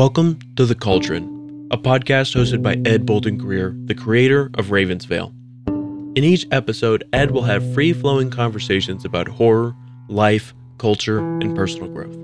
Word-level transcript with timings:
Welcome 0.00 0.38
to 0.56 0.64
The 0.64 0.74
Cauldron, 0.74 1.68
a 1.70 1.76
podcast 1.76 2.34
hosted 2.34 2.62
by 2.62 2.80
Ed 2.88 3.04
Bolden 3.04 3.36
Greer, 3.36 3.76
the 3.84 3.94
creator 3.94 4.50
of 4.54 4.70
Ravens 4.70 5.04
Vail. 5.04 5.34
In 5.66 6.24
each 6.24 6.46
episode, 6.50 7.04
Ed 7.12 7.32
will 7.32 7.42
have 7.42 7.74
free 7.74 7.92
flowing 7.92 8.30
conversations 8.30 9.04
about 9.04 9.28
horror, 9.28 9.76
life, 10.08 10.54
culture, 10.78 11.18
and 11.18 11.54
personal 11.54 11.90
growth. 11.90 12.16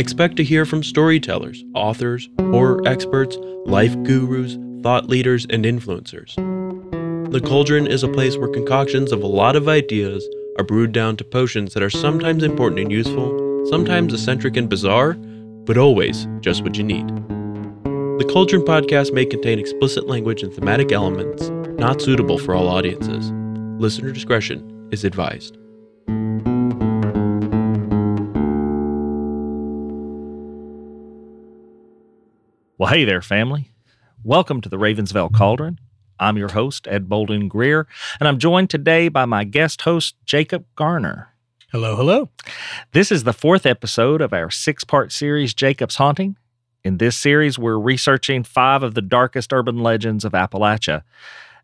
Expect 0.00 0.34
to 0.38 0.42
hear 0.42 0.66
from 0.66 0.82
storytellers, 0.82 1.62
authors, 1.76 2.28
horror 2.40 2.82
experts, 2.84 3.38
life 3.66 3.94
gurus, 4.02 4.58
thought 4.82 5.08
leaders, 5.08 5.46
and 5.48 5.64
influencers. 5.64 6.34
The 7.30 7.40
Cauldron 7.40 7.86
is 7.86 8.02
a 8.02 8.08
place 8.08 8.36
where 8.36 8.48
concoctions 8.48 9.12
of 9.12 9.22
a 9.22 9.28
lot 9.28 9.54
of 9.54 9.68
ideas 9.68 10.28
are 10.58 10.64
brewed 10.64 10.90
down 10.90 11.16
to 11.18 11.24
potions 11.24 11.72
that 11.74 11.84
are 11.84 11.88
sometimes 11.88 12.42
important 12.42 12.80
and 12.80 12.90
useful, 12.90 13.64
sometimes 13.70 14.12
eccentric 14.12 14.56
and 14.56 14.68
bizarre, 14.68 15.16
but 15.70 15.78
always 15.78 16.26
just 16.40 16.64
what 16.64 16.76
you 16.76 16.82
need. 16.82 17.06
The 18.18 18.28
Cauldron 18.28 18.62
podcast 18.62 19.14
may 19.14 19.24
contain 19.24 19.60
explicit 19.60 20.08
language 20.08 20.42
and 20.42 20.52
thematic 20.52 20.90
elements 20.90 21.48
not 21.78 22.02
suitable 22.02 22.38
for 22.38 22.56
all 22.56 22.66
audiences. 22.66 23.30
Listener 23.80 24.10
discretion 24.10 24.88
is 24.90 25.04
advised. 25.04 25.56
Well, 32.76 32.90
hey 32.90 33.04
there, 33.04 33.22
family. 33.22 33.70
Welcome 34.24 34.60
to 34.62 34.68
the 34.68 34.76
Ravens 34.76 35.12
Vail 35.12 35.28
Cauldron. 35.28 35.78
I'm 36.18 36.36
your 36.36 36.50
host, 36.50 36.88
Ed 36.88 37.08
Bolden 37.08 37.46
Greer, 37.46 37.86
and 38.18 38.26
I'm 38.26 38.40
joined 38.40 38.70
today 38.70 39.08
by 39.08 39.24
my 39.24 39.44
guest 39.44 39.82
host, 39.82 40.16
Jacob 40.24 40.66
Garner. 40.74 41.29
Hello, 41.72 41.94
hello. 41.94 42.28
This 42.92 43.12
is 43.12 43.22
the 43.22 43.32
fourth 43.32 43.64
episode 43.64 44.20
of 44.20 44.32
our 44.32 44.50
six 44.50 44.82
part 44.82 45.12
series, 45.12 45.54
Jacob's 45.54 45.94
Haunting. 45.96 46.36
In 46.82 46.98
this 46.98 47.16
series, 47.16 47.60
we're 47.60 47.78
researching 47.78 48.42
five 48.42 48.82
of 48.82 48.94
the 48.94 49.02
darkest 49.02 49.52
urban 49.52 49.78
legends 49.78 50.24
of 50.24 50.32
Appalachia. 50.32 51.02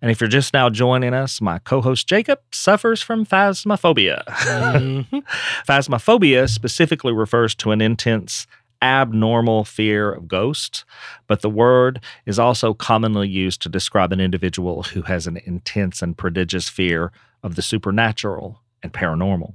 And 0.01 0.09
if 0.11 0.21
you're 0.21 0.29
just 0.29 0.55
now 0.55 0.71
joining 0.71 1.13
us, 1.13 1.41
my 1.41 1.59
co 1.59 1.81
host 1.81 2.09
Jacob 2.09 2.39
suffers 2.53 3.03
from 3.03 3.27
phasmophobia. 3.27 4.23
Mhm. 4.27 5.25
Phasmophobia 5.69 6.49
specifically 6.49 7.13
refers 7.13 7.57
to 7.57 7.73
an 7.73 7.81
intense, 7.81 8.47
abnormal 8.81 9.65
fear 9.65 10.13
of 10.13 10.29
ghosts, 10.29 10.85
but 11.27 11.41
the 11.41 11.51
word 11.51 11.99
is 12.27 12.39
also 12.39 12.75
commonly 12.75 13.29
used 13.29 13.61
to 13.63 13.69
describe 13.69 14.13
an 14.13 14.21
individual 14.21 14.85
who 14.85 15.03
has 15.03 15.27
an 15.27 15.39
intense 15.39 16.01
and 16.01 16.17
prodigious 16.17 16.69
fear 16.69 17.11
of 17.43 17.57
the 17.57 17.63
supernatural 17.63 18.61
and 18.85 18.93
paranormal. 18.93 19.55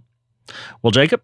Well, 0.81 0.91
Jacob, 0.91 1.21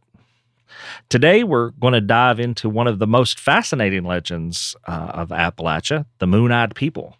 today 1.10 1.44
we're 1.44 1.72
going 1.72 1.94
to 1.94 2.02
dive 2.02 2.40
into 2.40 2.70
one 2.70 2.88
of 2.88 3.00
the 3.00 3.08
most 3.08 3.40
fascinating 3.40 4.04
legends 4.04 4.76
uh, 4.88 5.12
of 5.14 5.30
Appalachia, 5.30 6.06
the 6.20 6.28
Moon 6.28 6.52
Eyed 6.52 6.76
People. 6.76 7.18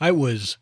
I 0.00 0.10
was 0.10 0.58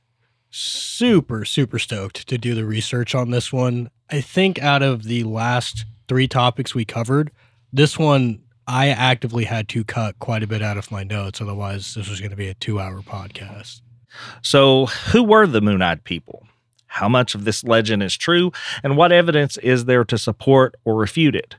super, 0.51 1.45
super 1.45 1.79
stoked 1.79 2.29
to 2.29 2.37
do 2.37 2.55
the 2.55 2.65
research 2.65 3.15
on 3.15 3.31
this 3.31 3.53
one. 3.53 3.91
I 4.11 4.21
think 4.21 4.61
out 4.61 4.83
of 4.83 5.05
the 5.05 5.25
last 5.25 5.87
three 6.09 6.29
topics 6.29 6.75
we 6.75 6.85
covered, 6.85 7.31
this 7.73 7.99
one 7.99 8.43
I 8.67 8.89
actively 8.89 9.45
had 9.45 9.69
to 9.71 9.85
cut 9.85 10.19
quite 10.19 10.43
a 10.43 10.47
bit 10.47 10.63
out 10.63 10.77
of 10.77 10.91
my 10.91 11.03
notes. 11.03 11.41
Otherwise, 11.41 11.95
this 11.95 12.09
was 12.09 12.21
going 12.21 12.31
to 12.31 12.37
be 12.37 12.49
a 12.49 12.55
two 12.55 12.79
hour 12.79 13.01
podcast. 13.01 13.81
So, 14.43 14.87
who 14.87 15.23
were 15.23 15.47
the 15.47 15.61
Moon 15.61 15.83
Eyed 15.83 16.05
People? 16.05 16.47
How 16.91 17.09
much 17.09 17.37
of 17.37 17.45
this 17.45 17.63
legend 17.63 18.03
is 18.03 18.17
true, 18.17 18.51
and 18.83 18.97
what 18.97 19.13
evidence 19.13 19.57
is 19.59 19.85
there 19.85 20.05
to 20.05 20.19
support 20.19 20.75
or 20.85 20.97
refute 20.97 21.37
it? 21.37 21.55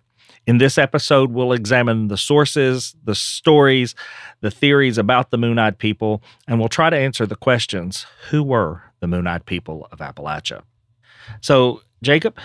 In 0.45 0.57
this 0.57 0.77
episode, 0.77 1.31
we'll 1.31 1.53
examine 1.53 2.09
the 2.09 2.17
sources, 2.17 2.95
the 3.05 3.15
stories, 3.15 3.95
the 4.41 4.51
theories 4.51 4.97
about 4.97 5.31
the 5.31 5.37
Moon 5.37 5.57
Eyed 5.57 5.77
People, 5.77 6.21
and 6.47 6.59
we'll 6.59 6.67
try 6.67 6.89
to 6.89 6.97
answer 6.97 7.25
the 7.25 7.37
questions 7.37 8.05
who 8.29 8.43
were 8.43 8.83
the 8.99 9.07
Moon 9.07 9.25
Eyed 9.25 9.45
People 9.45 9.87
of 9.91 9.99
Appalachia? 9.99 10.63
So, 11.39 11.81
Jacob, 12.03 12.37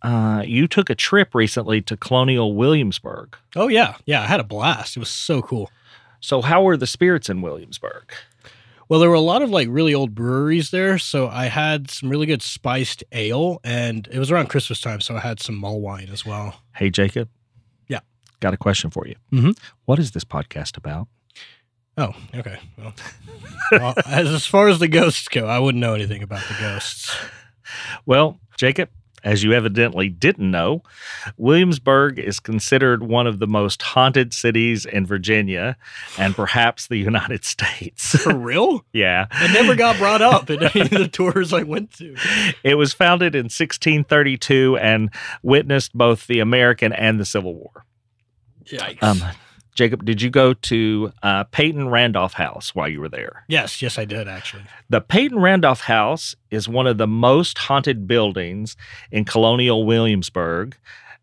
uh, 0.00 0.42
you 0.46 0.66
took 0.66 0.88
a 0.88 0.94
trip 0.94 1.34
recently 1.34 1.82
to 1.82 1.98
Colonial 1.98 2.54
Williamsburg. 2.54 3.36
Oh, 3.56 3.68
yeah. 3.68 3.96
Yeah. 4.06 4.22
I 4.22 4.26
had 4.26 4.40
a 4.40 4.44
blast. 4.44 4.96
It 4.96 5.00
was 5.00 5.10
so 5.10 5.42
cool. 5.42 5.70
So, 6.20 6.40
how 6.40 6.62
were 6.62 6.76
the 6.78 6.86
spirits 6.86 7.28
in 7.28 7.42
Williamsburg? 7.42 8.12
Well, 8.92 9.00
there 9.00 9.08
were 9.08 9.16
a 9.16 9.20
lot 9.20 9.40
of 9.40 9.48
like 9.48 9.68
really 9.70 9.94
old 9.94 10.14
breweries 10.14 10.70
there. 10.70 10.98
So 10.98 11.26
I 11.26 11.46
had 11.46 11.90
some 11.90 12.10
really 12.10 12.26
good 12.26 12.42
spiced 12.42 13.02
ale, 13.10 13.58
and 13.64 14.06
it 14.12 14.18
was 14.18 14.30
around 14.30 14.50
Christmas 14.50 14.82
time. 14.82 15.00
So 15.00 15.16
I 15.16 15.20
had 15.20 15.40
some 15.40 15.56
mull 15.56 15.80
wine 15.80 16.10
as 16.12 16.26
well. 16.26 16.56
Hey, 16.76 16.90
Jacob. 16.90 17.30
Yeah. 17.88 18.00
Got 18.40 18.52
a 18.52 18.58
question 18.58 18.90
for 18.90 19.06
you. 19.06 19.14
Mhm. 19.32 19.58
What 19.86 19.98
is 19.98 20.10
this 20.10 20.24
podcast 20.24 20.76
about? 20.76 21.08
Oh, 21.96 22.12
okay. 22.34 22.58
Well, 22.76 22.92
well, 23.72 23.94
as, 24.04 24.28
as 24.34 24.44
far 24.44 24.68
as 24.68 24.78
the 24.78 24.88
ghosts 24.88 25.26
go, 25.26 25.46
I 25.46 25.58
wouldn't 25.58 25.80
know 25.80 25.94
anything 25.94 26.22
about 26.22 26.46
the 26.46 26.56
ghosts. 26.60 27.16
Well, 28.04 28.40
Jacob, 28.58 28.90
as 29.24 29.42
you 29.42 29.52
evidently 29.52 30.08
didn't 30.08 30.50
know, 30.50 30.82
Williamsburg 31.36 32.18
is 32.18 32.40
considered 32.40 33.02
one 33.02 33.26
of 33.26 33.38
the 33.38 33.46
most 33.46 33.82
haunted 33.82 34.32
cities 34.34 34.84
in 34.84 35.06
Virginia 35.06 35.76
and 36.18 36.34
perhaps 36.34 36.88
the 36.88 36.96
United 36.96 37.44
States. 37.44 38.16
For 38.22 38.36
real? 38.36 38.84
yeah. 38.92 39.26
It 39.32 39.52
never 39.52 39.74
got 39.74 39.96
brought 39.98 40.22
up 40.22 40.50
in 40.50 40.62
any 40.62 40.80
of 40.80 40.90
the 40.90 41.08
tours 41.08 41.52
I 41.52 41.62
went 41.62 41.92
to. 41.98 42.16
It 42.64 42.76
was 42.76 42.92
founded 42.92 43.34
in 43.34 43.44
1632 43.44 44.76
and 44.78 45.10
witnessed 45.42 45.92
both 45.96 46.26
the 46.26 46.40
American 46.40 46.92
and 46.92 47.20
the 47.20 47.24
Civil 47.24 47.54
War. 47.54 47.84
Yikes. 48.64 49.02
Um, 49.02 49.22
Jacob, 49.74 50.04
did 50.04 50.20
you 50.20 50.28
go 50.30 50.52
to 50.54 51.12
uh, 51.22 51.44
Peyton 51.44 51.88
Randolph 51.88 52.34
House 52.34 52.74
while 52.74 52.88
you 52.88 53.00
were 53.00 53.08
there? 53.08 53.44
yes, 53.48 53.80
yes, 53.80 53.98
I 53.98 54.04
did 54.04 54.28
actually. 54.28 54.64
The 54.90 55.00
Peyton 55.00 55.38
Randolph 55.38 55.80
House 55.80 56.34
is 56.50 56.68
one 56.68 56.86
of 56.86 56.98
the 56.98 57.06
most 57.06 57.58
haunted 57.58 58.06
buildings 58.06 58.76
in 59.10 59.24
colonial 59.24 59.86
Williamsburg, 59.86 60.76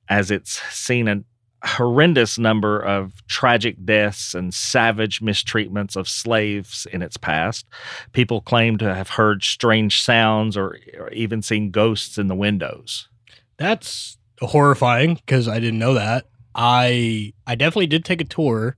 as 0.07 0.31
it's 0.31 0.61
seen 0.73 1.07
a 1.07 1.23
horrendous 1.63 2.39
number 2.39 2.79
of 2.79 3.25
tragic 3.27 3.83
deaths 3.83 4.33
and 4.33 4.53
savage 4.53 5.19
mistreatments 5.21 5.95
of 5.95 6.07
slaves 6.07 6.87
in 6.91 7.01
its 7.01 7.17
past. 7.17 7.65
People 8.13 8.41
claim 8.41 8.77
to 8.77 8.93
have 8.93 9.09
heard 9.09 9.43
strange 9.43 10.01
sounds 10.01 10.55
or, 10.55 10.77
or 10.97 11.09
even 11.11 11.41
seen 11.41 11.69
ghosts 11.71 12.17
in 12.17 12.27
the 12.27 12.35
windows. 12.35 13.09
That's 13.57 14.17
horrifying 14.39 15.15
because 15.15 15.47
I 15.47 15.59
didn't 15.59 15.79
know 15.79 15.93
that. 15.95 16.27
I 16.61 17.31
I 17.47 17.55
definitely 17.55 17.87
did 17.87 18.03
take 18.03 18.19
a 18.19 18.25
tour 18.25 18.75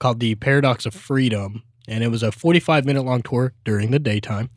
called 0.00 0.18
the 0.18 0.34
Paradox 0.34 0.84
of 0.84 0.94
Freedom, 0.94 1.62
and 1.86 2.02
it 2.02 2.08
was 2.08 2.24
a 2.24 2.32
45 2.32 2.84
minute 2.84 3.04
long 3.04 3.22
tour 3.22 3.54
during 3.64 3.92
the 3.92 4.00
daytime. 4.00 4.50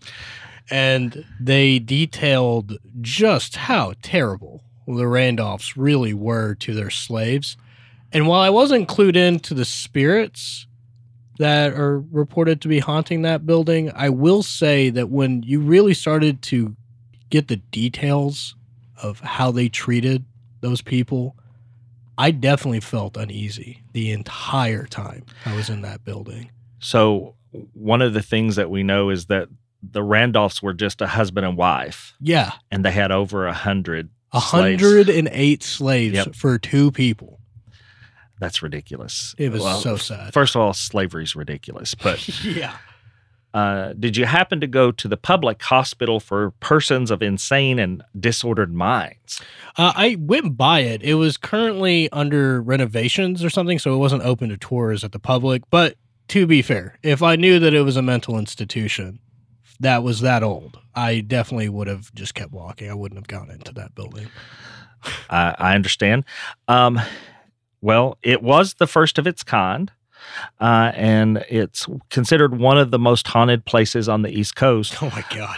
And 0.72 1.24
they 1.40 1.78
detailed 1.78 2.78
just 3.00 3.58
how 3.58 3.94
terrible 4.02 4.64
the 4.88 5.04
Randolphs 5.04 5.78
really 5.78 6.16
were 6.16 6.56
to 6.56 6.74
their 6.74 6.90
slaves. 6.90 7.58
And 8.12 8.28
while 8.28 8.42
I 8.42 8.50
wasn't 8.50 8.90
clued 8.90 9.16
into 9.16 9.54
the 9.54 9.66
spirits 9.66 10.66
that 11.38 11.74
are 11.74 12.00
reported 12.00 12.60
to 12.62 12.68
be 12.68 12.80
haunting 12.80 13.22
that 13.22 13.46
building, 13.46 13.92
I 13.94 14.10
will 14.10 14.42
say 14.42 14.90
that 14.90 15.10
when 15.10 15.44
you 15.44 15.60
really 15.60 15.94
started 15.94 16.42
to 16.44 16.76
get 17.30 17.50
the 17.50 17.58
details 17.58 18.56
of 19.02 19.20
how 19.20 19.52
they 19.52 19.70
treated 19.70 20.26
those 20.62 20.82
people, 20.82 21.36
I 22.18 22.32
definitely 22.32 22.80
felt 22.82 23.18
uneasy 23.18 23.82
the 23.94 24.12
entire 24.12 24.86
time 24.86 25.26
I 25.46 25.56
was 25.56 25.70
in 25.70 25.82
that 25.82 26.04
building. 26.06 26.52
So, 26.80 27.36
one 27.74 28.02
of 28.02 28.14
the 28.14 28.22
things 28.22 28.56
that 28.56 28.70
we 28.70 28.84
know 28.84 29.10
is 29.10 29.28
that 29.28 29.48
the 29.82 30.02
Randolphs 30.02 30.62
were 30.62 30.74
just 30.74 31.02
a 31.02 31.08
husband 31.08 31.46
and 31.46 31.58
wife, 31.58 32.14
Yeah, 32.20 32.52
and 32.72 32.84
they 32.86 32.92
had 32.92 33.12
over 33.12 33.48
a 33.48 33.54
hundred. 33.54 34.10
a 34.32 34.42
slaves. 34.42 34.82
hundred 34.82 35.10
and 35.10 35.30
eight 35.32 35.62
slaves 35.64 36.16
Yep. 36.16 36.36
for 36.36 36.58
two 36.58 36.92
people. 36.92 37.40
That's 38.40 38.62
ridiculous. 38.62 39.36
It 39.38 39.52
was 39.52 39.62
Well, 39.62 39.80
so 39.80 39.96
sad. 39.96 40.34
First 40.34 40.56
of 40.56 40.62
all, 40.62 40.74
slavery's 40.74 41.36
ridiculous. 41.36 41.96
But 41.96 42.28
yeah, 42.44 42.76
uh, 43.54 43.94
did 43.94 44.18
you 44.18 44.26
happen 44.26 44.60
to 44.62 44.68
go 44.68 44.92
to 44.92 45.08
the 45.08 45.18
public 45.18 45.62
hospital 45.62 46.20
for 46.20 46.52
persons 46.60 47.12
of 47.12 47.22
insane 47.22 47.80
and 47.80 48.04
disordered 48.20 48.74
minds? 48.74 49.42
uh, 49.78 49.94
I 49.96 50.18
went 50.20 50.58
by 50.58 50.82
it. 50.82 51.02
It 51.02 51.16
was 51.16 51.38
currently 51.38 52.10
under 52.12 52.62
renovations 52.62 53.44
or 53.44 53.50
something, 53.50 53.80
so 53.80 53.94
it 53.94 53.98
wasn't 53.98 54.24
open 54.24 54.50
to 54.50 54.58
tours 54.58 55.04
at 55.04 55.12
the 55.12 55.20
public. 55.20 55.64
But 55.70 55.96
to 56.30 56.46
be 56.46 56.62
fair, 56.62 56.98
if 57.04 57.22
I 57.24 57.36
knew 57.36 57.60
that 57.60 57.74
it 57.74 57.82
was 57.82 57.98
a 57.98 58.02
mental 58.02 58.38
institution 58.38 59.20
that 59.80 60.04
was 60.04 60.22
that 60.22 60.44
old, 60.44 60.80
I 60.96 61.22
definitely 61.22 61.70
would 61.70 61.88
have 61.88 62.14
just 62.14 62.36
kept 62.36 62.52
walking. 62.52 62.90
I 62.90 62.94
wouldn't 62.94 63.18
have 63.18 63.28
gone 63.28 63.50
into 63.50 63.74
that 63.74 63.96
building. 63.96 64.28
I, 65.30 65.56
I 65.58 65.76
understand. 65.76 66.26
Um, 66.68 67.02
well, 67.82 68.18
it 68.24 68.42
was 68.42 68.76
the 68.76 68.88
first 68.88 69.18
of 69.18 69.28
its 69.28 69.44
kind, 69.44 69.92
uh, 70.60 70.92
and 70.96 71.44
it's 71.50 71.88
considered 72.10 72.58
one 72.58 72.78
of 72.78 72.92
the 72.92 73.00
most 73.00 73.28
haunted 73.28 73.66
places 73.66 74.08
on 74.10 74.22
the 74.22 74.30
East 74.30 74.56
Coast. 74.56 75.02
Oh 75.02 75.10
my 75.10 75.24
god. 75.30 75.58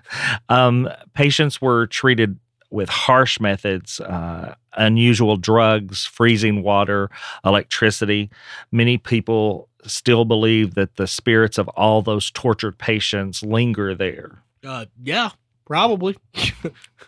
um, 0.48 0.88
patients 1.14 1.60
were 1.60 1.86
treated 1.86 2.38
with 2.70 2.88
harsh 2.88 3.38
methods, 3.38 4.00
uh, 4.00 4.54
unusual 4.74 5.36
drugs, 5.36 6.04
freezing 6.04 6.62
water, 6.62 7.08
electricity. 7.44 8.30
Many 8.72 8.98
people 8.98 9.68
still 9.86 10.24
believe 10.24 10.74
that 10.74 10.96
the 10.96 11.06
spirits 11.06 11.58
of 11.58 11.68
all 11.68 12.02
those 12.02 12.30
tortured 12.30 12.78
patients 12.78 13.42
linger 13.42 13.94
there. 13.94 14.42
Uh, 14.64 14.86
yeah, 15.02 15.30
probably. 15.66 16.16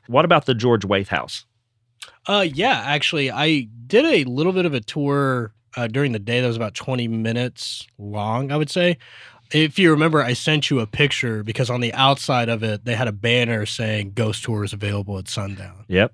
What 0.07 0.25
about 0.25 0.47
the 0.47 0.55
George 0.55 0.85
Wythe 0.85 1.09
House? 1.09 1.45
Uh, 2.27 2.47
yeah, 2.49 2.83
actually, 2.85 3.31
I 3.31 3.69
did 3.87 4.05
a 4.05 4.25
little 4.29 4.53
bit 4.53 4.67
of 4.67 4.75
a 4.75 4.81
tour 4.81 5.53
uh, 5.77 5.87
during 5.87 6.13
the 6.13 6.19
day 6.19 6.41
that 6.41 6.47
was 6.47 6.57
about 6.57 6.75
20 6.75 7.07
minutes 7.09 7.87
long, 7.99 8.51
I 8.51 8.57
would 8.57 8.71
say. 8.71 8.99
If 9.53 9.79
you 9.79 9.91
remember, 9.91 10.23
I 10.23 10.33
sent 10.33 10.71
you 10.71 10.81
a 10.81 10.87
picture 10.87 11.45
because 11.45 11.71
on 11.71 11.81
the 11.81 11.93
outside 11.95 12.49
of 12.49 12.65
it, 12.65 12.85
they 12.85 12.95
had 12.95 13.07
a 13.07 13.13
banner 13.13 13.65
saying 13.65 14.13
ghost 14.15 14.43
tours 14.43 14.73
available 14.73 15.19
at 15.19 15.29
sundown. 15.29 15.85
Yep. 15.87 16.13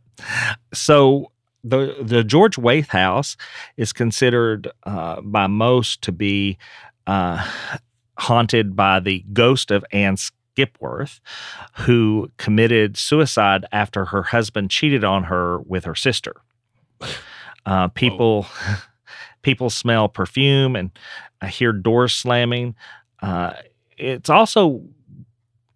So 0.75 1.32
the 1.64 1.97
the 2.03 2.25
George 2.25 2.59
Wythe 2.59 2.88
House 2.88 3.37
is 3.76 3.93
considered 3.93 4.70
uh, 4.82 5.23
by 5.23 5.47
most 5.47 6.03
to 6.03 6.12
be 6.12 6.58
uh, 7.06 7.49
haunted 8.19 8.76
by 8.76 9.00
the 9.00 9.25
ghost 9.32 9.70
of 9.70 9.82
Anne 9.93 10.17
Skipworth, 10.17 11.20
who 11.79 12.31
committed 12.37 12.97
suicide 12.99 13.65
after 13.73 14.06
her 14.06 14.25
husband 14.25 14.70
cheated 14.70 15.05
on 15.05 15.25
her 15.25 15.61
with 15.61 15.85
her 15.85 15.94
sister. 15.94 16.35
Uh, 17.65 17.88
people 17.88 18.47
people 19.43 19.71
smell 19.71 20.09
perfume 20.09 20.77
and 20.77 20.91
I 21.41 21.49
hear 21.49 21.73
doors 21.73 22.15
slamming. 22.15 22.75
Uh, 23.21 23.55
it's 23.99 24.31
also 24.31 24.83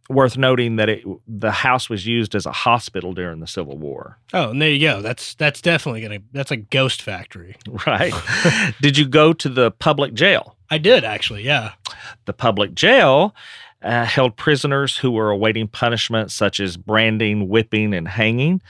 worth 0.08 0.36
noting 0.36 0.76
that 0.76 0.88
it, 0.88 1.04
the 1.26 1.50
house 1.50 1.90
was 1.90 2.06
used 2.06 2.34
as 2.34 2.46
a 2.46 2.52
hospital 2.52 3.12
during 3.12 3.40
the 3.40 3.46
Civil 3.46 3.76
War. 3.76 4.18
Oh, 4.32 4.50
and 4.50 4.62
there 4.62 4.70
you 4.70 4.80
go. 4.80 5.02
That's 5.02 5.34
that's 5.34 5.60
definitely 5.60 6.02
gonna. 6.02 6.20
That's 6.32 6.50
a 6.50 6.56
ghost 6.56 7.02
factory. 7.02 7.56
Right? 7.86 8.14
Did 8.80 8.96
you 8.96 9.06
go 9.06 9.32
to 9.32 9.48
the 9.48 9.70
public 9.72 10.14
jail? 10.14 10.56
I 10.70 10.78
did 10.78 11.04
actually. 11.04 11.42
Yeah. 11.42 11.72
The 12.24 12.32
public 12.32 12.74
jail 12.74 13.34
uh, 13.82 14.04
held 14.04 14.36
prisoners 14.36 14.96
who 14.96 15.10
were 15.10 15.30
awaiting 15.30 15.68
punishment 15.68 16.30
such 16.30 16.60
as 16.60 16.76
branding, 16.76 17.48
whipping, 17.48 17.94
and 17.94 18.08
hanging. 18.08 18.60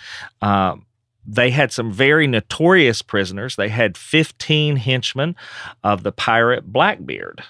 Um, 0.42 0.85
they 1.26 1.50
had 1.50 1.72
some 1.72 1.92
very 1.92 2.26
notorious 2.26 3.02
prisoners. 3.02 3.56
They 3.56 3.68
had 3.68 3.96
15 3.98 4.76
henchmen 4.76 5.34
of 5.82 6.02
the 6.02 6.12
pirate 6.12 6.72
Blackbeard. 6.72 7.42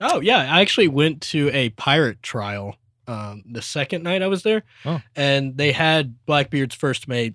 Oh 0.00 0.20
yeah, 0.20 0.38
I 0.38 0.60
actually 0.60 0.88
went 0.88 1.20
to 1.22 1.48
a 1.52 1.70
pirate 1.70 2.22
trial 2.22 2.76
um, 3.08 3.42
the 3.50 3.62
second 3.62 4.02
night 4.02 4.22
I 4.22 4.26
was 4.28 4.42
there, 4.42 4.62
Oh. 4.84 5.00
and 5.16 5.56
they 5.56 5.72
had 5.72 6.14
Blackbeard's 6.26 6.74
first 6.74 7.08
mate, 7.08 7.34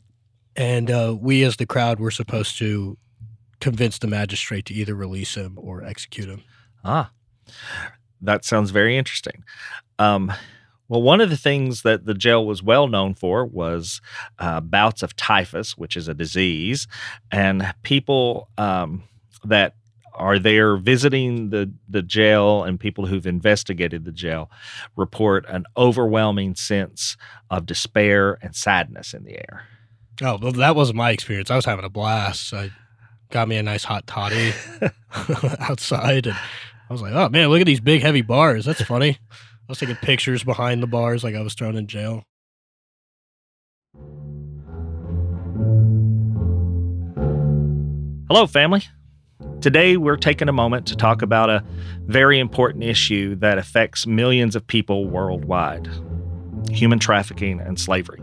and 0.55 0.89
uh, 0.89 1.15
we 1.19 1.43
as 1.43 1.57
the 1.57 1.65
crowd 1.65 1.99
were 1.99 2.11
supposed 2.11 2.57
to 2.59 2.97
convince 3.59 3.97
the 3.99 4.07
magistrate 4.07 4.65
to 4.67 4.73
either 4.73 4.95
release 4.95 5.35
him 5.35 5.53
or 5.57 5.83
execute 5.83 6.29
him. 6.29 6.43
Ah, 6.85 7.11
that 8.21 8.45
sounds 8.45 8.71
very 8.71 8.97
interesting. 8.97 9.43
Um, 9.99 10.31
well, 10.89 11.01
one 11.01 11.21
of 11.21 11.29
the 11.29 11.37
things 11.37 11.81
that 11.81 12.05
the 12.05 12.13
jail 12.13 12.45
was 12.45 12.63
well 12.63 12.87
known 12.87 13.13
for 13.13 13.45
was 13.45 14.01
uh, 14.39 14.61
bouts 14.61 15.03
of 15.03 15.15
typhus, 15.15 15.77
which 15.77 15.97
is 15.97 16.07
a 16.07 16.13
disease, 16.13 16.87
and 17.31 17.73
people 17.83 18.49
um, 18.57 19.03
that 19.43 19.75
are 20.13 20.39
there 20.39 20.77
visiting 20.77 21.51
the, 21.51 21.71
the 21.87 22.01
jail 22.01 22.63
and 22.63 22.79
people 22.79 23.05
who've 23.05 23.27
investigated 23.27 24.03
the 24.03 24.11
jail 24.11 24.49
report 24.95 25.45
an 25.47 25.63
overwhelming 25.77 26.55
sense 26.55 27.15
of 27.51 27.65
despair 27.67 28.37
and 28.41 28.55
sadness 28.55 29.13
in 29.13 29.23
the 29.23 29.35
air. 29.35 29.67
Oh, 30.21 30.39
well, 30.41 30.51
that 30.53 30.75
wasn't 30.75 30.97
my 30.97 31.11
experience. 31.11 31.51
I 31.51 31.55
was 31.55 31.65
having 31.65 31.85
a 31.85 31.89
blast. 31.89 32.51
I 32.51 32.71
got 33.29 33.47
me 33.47 33.57
a 33.57 33.63
nice 33.63 33.83
hot 33.83 34.07
toddy 34.07 34.53
outside, 35.59 36.25
and 36.25 36.37
I 36.89 36.93
was 36.93 37.01
like, 37.01 37.13
"Oh 37.13 37.29
man, 37.29 37.49
look 37.49 37.61
at 37.61 37.67
these 37.67 37.79
big 37.79 38.01
heavy 38.01 38.21
bars. 38.21 38.65
That's 38.65 38.81
funny." 38.81 39.19
I 39.67 39.71
was 39.71 39.79
taking 39.79 39.97
pictures 39.97 40.45
behind 40.45 40.81
the 40.81 40.87
bars 40.87 41.25
like 41.25 41.35
I 41.35 41.41
was 41.41 41.53
thrown 41.53 41.75
in 41.75 41.87
jail. 41.87 42.23
Hello, 48.29 48.47
family. 48.47 48.83
Today, 49.59 49.97
we're 49.97 50.15
taking 50.15 50.47
a 50.47 50.53
moment 50.53 50.87
to 50.87 50.95
talk 50.95 51.21
about 51.21 51.49
a 51.49 51.65
very 52.05 52.39
important 52.39 52.85
issue 52.85 53.35
that 53.35 53.57
affects 53.57 54.07
millions 54.07 54.55
of 54.55 54.65
people 54.65 55.09
worldwide 55.09 55.87
human 56.71 56.99
trafficking 56.99 57.59
and 57.59 57.79
slavery. 57.79 58.21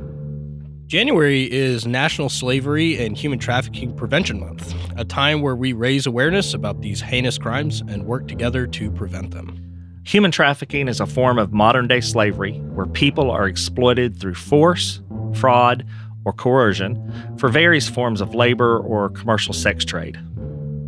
January 0.87 1.51
is 1.51 1.87
National 1.87 2.29
Slavery 2.29 3.03
and 3.03 3.17
Human 3.17 3.39
Trafficking 3.39 3.97
Prevention 3.97 4.39
Month, 4.39 4.75
a 4.99 5.05
time 5.05 5.41
where 5.41 5.57
we 5.57 5.73
raise 5.73 6.07
awareness 6.07 6.53
about 6.53 6.83
these 6.83 7.01
heinous 7.01 7.39
crimes 7.39 7.83
and 7.89 8.05
work 8.05 8.29
together 8.29 8.67
to 8.67 8.91
prevent 8.91 9.31
them. 9.31 9.64
Human 10.07 10.31
trafficking 10.31 10.87
is 10.87 11.01
a 11.01 11.07
form 11.07 11.39
of 11.39 11.55
modern 11.55 11.89
day 11.89 12.03
slavery 12.03 12.59
where 12.75 12.85
people 12.85 13.31
are 13.31 13.49
exploited 13.49 14.21
through 14.21 14.35
force, 14.35 15.01
fraud, 15.35 15.87
or 16.27 16.33
coercion 16.35 17.35
for 17.39 17.49
various 17.49 17.89
forms 17.89 18.21
of 18.21 18.35
labor 18.35 18.79
or 18.79 19.09
commercial 19.09 19.55
sex 19.55 19.83
trade. 19.83 20.19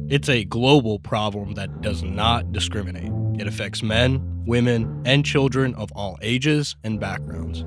It's 0.09 0.29
a 0.29 0.45
global 0.45 0.99
problem 0.99 1.55
that 1.55 1.81
does 1.81 2.03
not 2.03 2.53
discriminate. 2.53 3.11
It 3.41 3.49
affects 3.49 3.83
men, 3.83 4.45
women, 4.45 5.03
and 5.07 5.25
children 5.25 5.75
of 5.77 5.91
all 5.93 6.19
ages 6.21 6.77
and 6.85 7.01
backgrounds. 7.01 7.65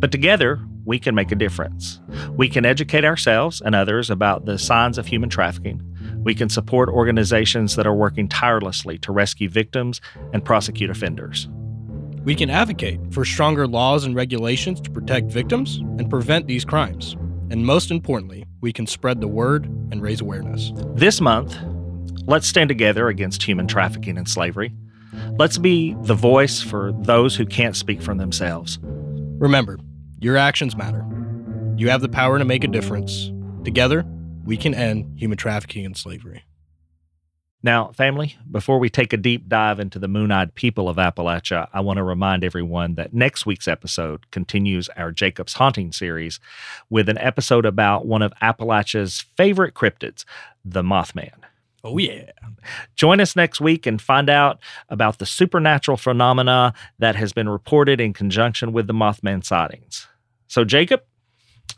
But 0.00 0.10
together, 0.10 0.58
we 0.86 0.98
can 0.98 1.14
make 1.14 1.30
a 1.30 1.36
difference. 1.36 2.00
We 2.30 2.48
can 2.48 2.64
educate 2.64 3.04
ourselves 3.04 3.60
and 3.60 3.74
others 3.74 4.08
about 4.08 4.46
the 4.46 4.58
signs 4.58 4.96
of 4.96 5.06
human 5.06 5.28
trafficking. 5.28 5.82
We 6.24 6.34
can 6.34 6.48
support 6.48 6.88
organizations 6.88 7.76
that 7.76 7.86
are 7.86 7.94
working 7.94 8.28
tirelessly 8.28 8.98
to 8.98 9.12
rescue 9.12 9.48
victims 9.48 10.00
and 10.32 10.44
prosecute 10.44 10.90
offenders. 10.90 11.48
We 12.24 12.34
can 12.34 12.50
advocate 12.50 13.00
for 13.10 13.24
stronger 13.24 13.66
laws 13.66 14.04
and 14.04 14.14
regulations 14.14 14.80
to 14.82 14.90
protect 14.90 15.30
victims 15.30 15.76
and 15.76 16.10
prevent 16.10 16.46
these 16.46 16.64
crimes. 16.64 17.16
And 17.50 17.64
most 17.64 17.90
importantly, 17.90 18.44
we 18.60 18.72
can 18.72 18.86
spread 18.86 19.20
the 19.20 19.28
word 19.28 19.66
and 19.90 20.02
raise 20.02 20.20
awareness. 20.20 20.72
This 20.94 21.20
month, 21.20 21.56
let's 22.26 22.46
stand 22.46 22.68
together 22.68 23.08
against 23.08 23.42
human 23.42 23.66
trafficking 23.66 24.18
and 24.18 24.28
slavery. 24.28 24.74
Let's 25.38 25.56
be 25.56 25.96
the 26.02 26.14
voice 26.14 26.60
for 26.60 26.92
those 27.00 27.36
who 27.36 27.46
can't 27.46 27.76
speak 27.76 28.02
for 28.02 28.14
themselves. 28.14 28.78
Remember, 28.82 29.78
your 30.20 30.36
actions 30.36 30.76
matter. 30.76 31.06
You 31.76 31.88
have 31.88 32.02
the 32.02 32.08
power 32.08 32.38
to 32.38 32.44
make 32.44 32.64
a 32.64 32.68
difference. 32.68 33.32
Together, 33.64 34.04
we 34.48 34.56
can 34.56 34.72
end 34.72 35.20
human 35.20 35.36
trafficking 35.36 35.84
and 35.84 35.94
slavery. 35.94 36.42
Now, 37.62 37.92
family, 37.92 38.34
before 38.50 38.78
we 38.78 38.88
take 38.88 39.12
a 39.12 39.18
deep 39.18 39.46
dive 39.46 39.78
into 39.78 39.98
the 39.98 40.08
moon 40.08 40.32
eyed 40.32 40.54
people 40.54 40.88
of 40.88 40.96
Appalachia, 40.96 41.68
I 41.74 41.80
want 41.80 41.98
to 41.98 42.02
remind 42.02 42.42
everyone 42.42 42.94
that 42.94 43.12
next 43.12 43.44
week's 43.44 43.68
episode 43.68 44.30
continues 44.30 44.88
our 44.96 45.12
Jacob's 45.12 45.52
Haunting 45.52 45.92
series 45.92 46.40
with 46.88 47.10
an 47.10 47.18
episode 47.18 47.66
about 47.66 48.06
one 48.06 48.22
of 48.22 48.32
Appalachia's 48.40 49.20
favorite 49.36 49.74
cryptids, 49.74 50.24
the 50.64 50.82
Mothman. 50.82 51.42
Oh, 51.84 51.98
yeah. 51.98 52.30
Join 52.96 53.20
us 53.20 53.36
next 53.36 53.60
week 53.60 53.86
and 53.86 54.00
find 54.00 54.30
out 54.30 54.60
about 54.88 55.18
the 55.18 55.26
supernatural 55.26 55.98
phenomena 55.98 56.72
that 56.98 57.16
has 57.16 57.34
been 57.34 57.50
reported 57.50 58.00
in 58.00 58.14
conjunction 58.14 58.72
with 58.72 58.86
the 58.86 58.94
Mothman 58.94 59.44
sightings. 59.44 60.06
So, 60.46 60.64
Jacob, 60.64 61.02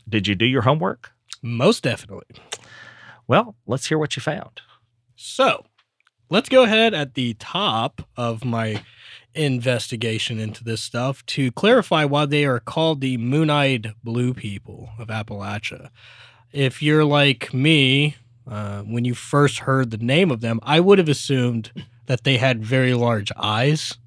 did 0.07 0.25
you 0.25 0.35
do 0.35 0.45
your 0.45 0.61
homework? 0.61 1.11
Most 1.41 1.83
definitely. 1.83 2.41
Well, 3.27 3.55
let's 3.65 3.87
hear 3.87 3.97
what 3.97 4.15
you 4.15 4.21
found. 4.21 4.61
So, 5.15 5.65
let's 6.29 6.49
go 6.49 6.63
ahead 6.63 6.93
at 6.93 7.13
the 7.13 7.35
top 7.35 8.01
of 8.17 8.43
my 8.43 8.83
investigation 9.33 10.39
into 10.39 10.63
this 10.63 10.81
stuff 10.81 11.25
to 11.25 11.51
clarify 11.51 12.05
why 12.05 12.25
they 12.25 12.45
are 12.45 12.59
called 12.59 13.01
the 13.01 13.17
moon 13.17 13.49
eyed 13.49 13.93
blue 14.03 14.33
people 14.33 14.89
of 14.99 15.07
Appalachia. 15.07 15.89
If 16.51 16.81
you're 16.81 17.05
like 17.05 17.53
me, 17.53 18.17
uh, 18.47 18.81
when 18.81 19.05
you 19.05 19.13
first 19.13 19.59
heard 19.59 19.91
the 19.91 19.97
name 19.97 20.31
of 20.31 20.41
them, 20.41 20.59
I 20.63 20.79
would 20.79 20.97
have 20.97 21.09
assumed 21.09 21.71
that 22.07 22.23
they 22.23 22.37
had 22.37 22.65
very 22.65 22.93
large 22.93 23.31
eyes 23.37 23.97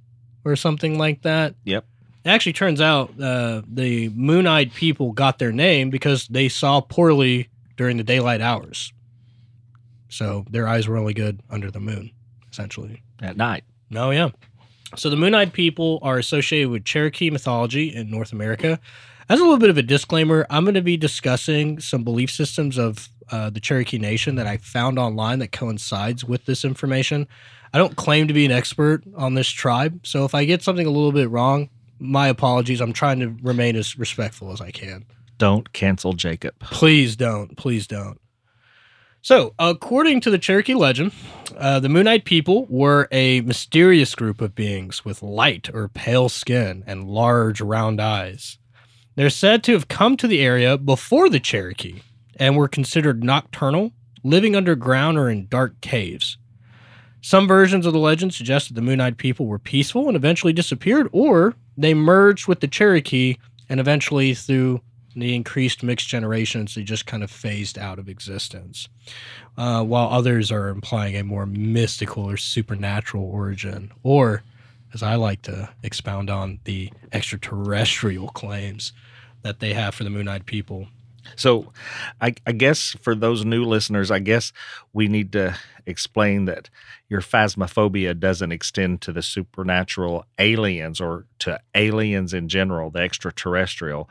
or 0.45 0.57
something 0.57 0.99
like 0.99 1.23
that. 1.23 1.55
Yep. 1.65 1.87
It 2.25 2.31
actually 2.31 2.55
turns 2.55 2.81
out 2.81 3.11
uh, 3.21 3.63
the 3.67 4.09
moon 4.11 4.47
eyed 4.47 4.73
people 4.73 5.13
got 5.13 5.39
their 5.39 5.53
name 5.53 5.91
because 5.91 6.27
they 6.29 6.49
saw 6.49 6.81
poorly 6.81 7.49
during 7.77 7.99
the 7.99 8.05
daylight 8.05 8.41
hours. 8.41 8.93
So 10.09 10.45
their 10.49 10.67
eyes 10.67 10.89
were 10.89 10.97
only 10.97 11.13
good 11.13 11.41
under 11.51 11.71
the 11.71 11.81
moon, 11.81 12.11
essentially. 12.51 13.03
At 13.21 13.37
night. 13.37 13.65
Oh, 13.95 14.11
yeah. 14.11 14.31
So 14.97 15.11
the 15.11 15.17
moon 15.17 15.35
eyed 15.35 15.53
people 15.53 15.99
are 16.03 16.19
associated 16.19 16.71
with 16.71 16.85
Cherokee 16.85 17.31
mythology 17.31 17.95
in 17.95 18.11
North 18.11 18.33
America. 18.33 18.79
As 19.29 19.41
a 19.41 19.43
little 19.43 19.59
bit 19.59 19.71
of 19.71 19.79
a 19.79 19.83
disclaimer, 19.83 20.47
I'm 20.51 20.65
going 20.65 20.75
to 20.75 20.83
be 20.83 20.97
discussing 20.97 21.81
some 21.81 22.05
belief 22.05 22.31
systems 22.31 22.79
of 22.79 23.09
uh, 23.31 23.51
the 23.51 23.61
Cherokee 23.61 23.99
Nation 23.99 24.37
that 24.37 24.47
I 24.47 24.59
found 24.59 24.99
online 24.99 25.41
that 25.41 25.53
coincides 25.53 26.25
with 26.25 26.45
this 26.45 26.65
information. 26.65 27.27
I 27.73 27.79
don't 27.79 27.97
claim 27.97 28.29
to 28.29 28.35
be 28.35 28.45
an 28.45 28.53
expert 28.53 29.03
on 29.17 29.35
this 29.35 29.49
tribe, 29.49 30.07
so 30.07 30.25
if 30.25 30.35
I 30.35 30.45
get 30.45 30.63
something 30.63 30.87
a 30.87 30.91
little 30.91 31.11
bit 31.11 31.29
wrong, 31.29 31.71
my 32.05 32.29
apologies. 32.29 32.81
I'm 32.81 32.93
trying 32.93 33.21
to 33.21 33.35
remain 33.43 33.77
as 33.77 33.99
respectful 33.99 34.53
as 34.53 34.61
I 34.61 34.71
can. 34.71 35.05
Don't 35.39 35.73
cancel 35.73 36.13
Jacob. 36.13 36.59
Please 36.61 37.17
don't. 37.17 37.57
Please 37.57 37.87
don't. 37.87 38.21
So, 39.23 39.55
according 39.59 40.21
to 40.21 40.31
the 40.31 40.39
Cherokee 40.39 40.75
legend, 40.75 41.13
uh, 41.57 41.81
the 41.81 41.89
Moon 41.89 42.07
Eyed 42.07 42.27
people 42.27 42.67
were 42.69 43.09
a 43.11 43.41
mysterious 43.41 44.15
group 44.15 44.43
of 44.43 44.55
beings 44.55 45.03
with 45.05 45.23
light 45.23 45.71
or 45.73 45.89
pale 45.89 46.29
skin 46.29 46.85
and 46.87 47.09
large 47.09 47.63
round 47.63 48.03
eyes. 48.03 48.59
They're 49.17 49.31
said 49.31 49.65
to 49.65 49.73
have 49.73 49.89
come 49.89 50.19
to 50.19 50.29
the 50.29 50.43
area 50.43 50.77
before 50.77 51.31
the 51.31 51.41
Cherokee 51.41 52.03
and 52.37 52.55
were 52.55 52.69
considered 52.69 53.25
nocturnal, 53.25 53.93
living 54.23 54.55
underground 54.55 55.17
or 55.17 55.31
in 55.31 55.47
dark 55.47 55.81
caves. 55.81 56.37
Some 57.25 57.49
versions 57.49 57.87
of 57.87 57.95
the 57.95 57.99
legend 57.99 58.35
suggest 58.35 58.69
that 58.69 58.75
the 58.75 58.83
Moon 58.83 59.01
Eyed 59.01 59.17
people 59.17 59.47
were 59.47 59.59
peaceful 59.59 60.09
and 60.09 60.15
eventually 60.15 60.53
disappeared, 60.53 61.09
or 61.11 61.55
they 61.75 61.95
merged 61.95 62.47
with 62.47 62.61
the 62.61 62.69
Cherokee 62.69 63.37
and 63.67 63.81
eventually, 63.81 64.35
through 64.35 64.83
the 65.17 65.35
increased 65.35 65.83
mixed 65.83 66.07
generations, 66.07 66.75
they 66.75 66.83
just 66.83 67.07
kind 67.07 67.23
of 67.23 67.31
phased 67.31 67.79
out 67.79 67.99
of 67.99 68.11
existence. 68.11 68.91
Uh, 69.57 69.83
while 69.83 70.11
others 70.11 70.53
are 70.53 70.69
implying 70.69 71.17
a 71.17 71.25
more 71.25 71.47
mystical 71.47 72.25
or 72.25 72.37
supernatural 72.37 73.25
origin, 73.25 73.91
or 74.03 74.43
as 74.93 75.03
I 75.03 75.15
like 75.15 75.41
to 75.43 75.71
expound 75.83 76.29
on, 76.29 76.59
the 76.65 76.93
extraterrestrial 77.11 78.29
claims 78.29 78.93
that 79.41 79.61
they 79.61 79.73
have 79.73 79.95
for 79.95 80.05
the 80.05 80.11
Moon 80.11 80.29
Eyed 80.29 80.45
people. 80.45 80.89
So, 81.37 81.73
I, 82.21 82.35
I, 82.47 82.53
guess 82.53 82.97
for 83.01 83.15
those 83.15 83.45
new 83.45 83.65
listeners, 83.65 84.11
I 84.11 84.19
guess 84.19 84.53
we 84.93 85.09
need 85.09 85.33
to 85.33 85.57
explain 85.87 86.45
that 86.47 86.71
your 87.09 87.21
phasmophobia 87.21 88.19
doesn't 88.19 88.53
extend 88.53 89.01
to 89.03 89.13
the 89.13 89.23
supernatural 89.23 90.27
aliens 90.39 91.01
or 91.01 91.27
to 91.41 91.61
aliens 91.75 92.35
in 92.35 92.49
general, 92.49 92.91
the 92.91 93.01
extraterrestrial. 93.01 94.09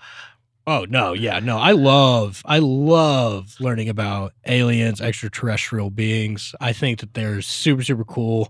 Oh 0.65 0.85
no, 0.89 1.13
yeah, 1.13 1.39
no. 1.39 1.57
I 1.57 1.71
love 1.71 2.41
I 2.45 2.59
love 2.59 3.55
learning 3.59 3.89
about 3.89 4.33
aliens, 4.45 5.01
extraterrestrial 5.01 5.89
beings. 5.89 6.55
I 6.61 6.71
think 6.71 6.99
that 7.01 7.13
they're 7.13 7.41
super 7.41 7.83
super 7.83 8.05
cool. 8.05 8.49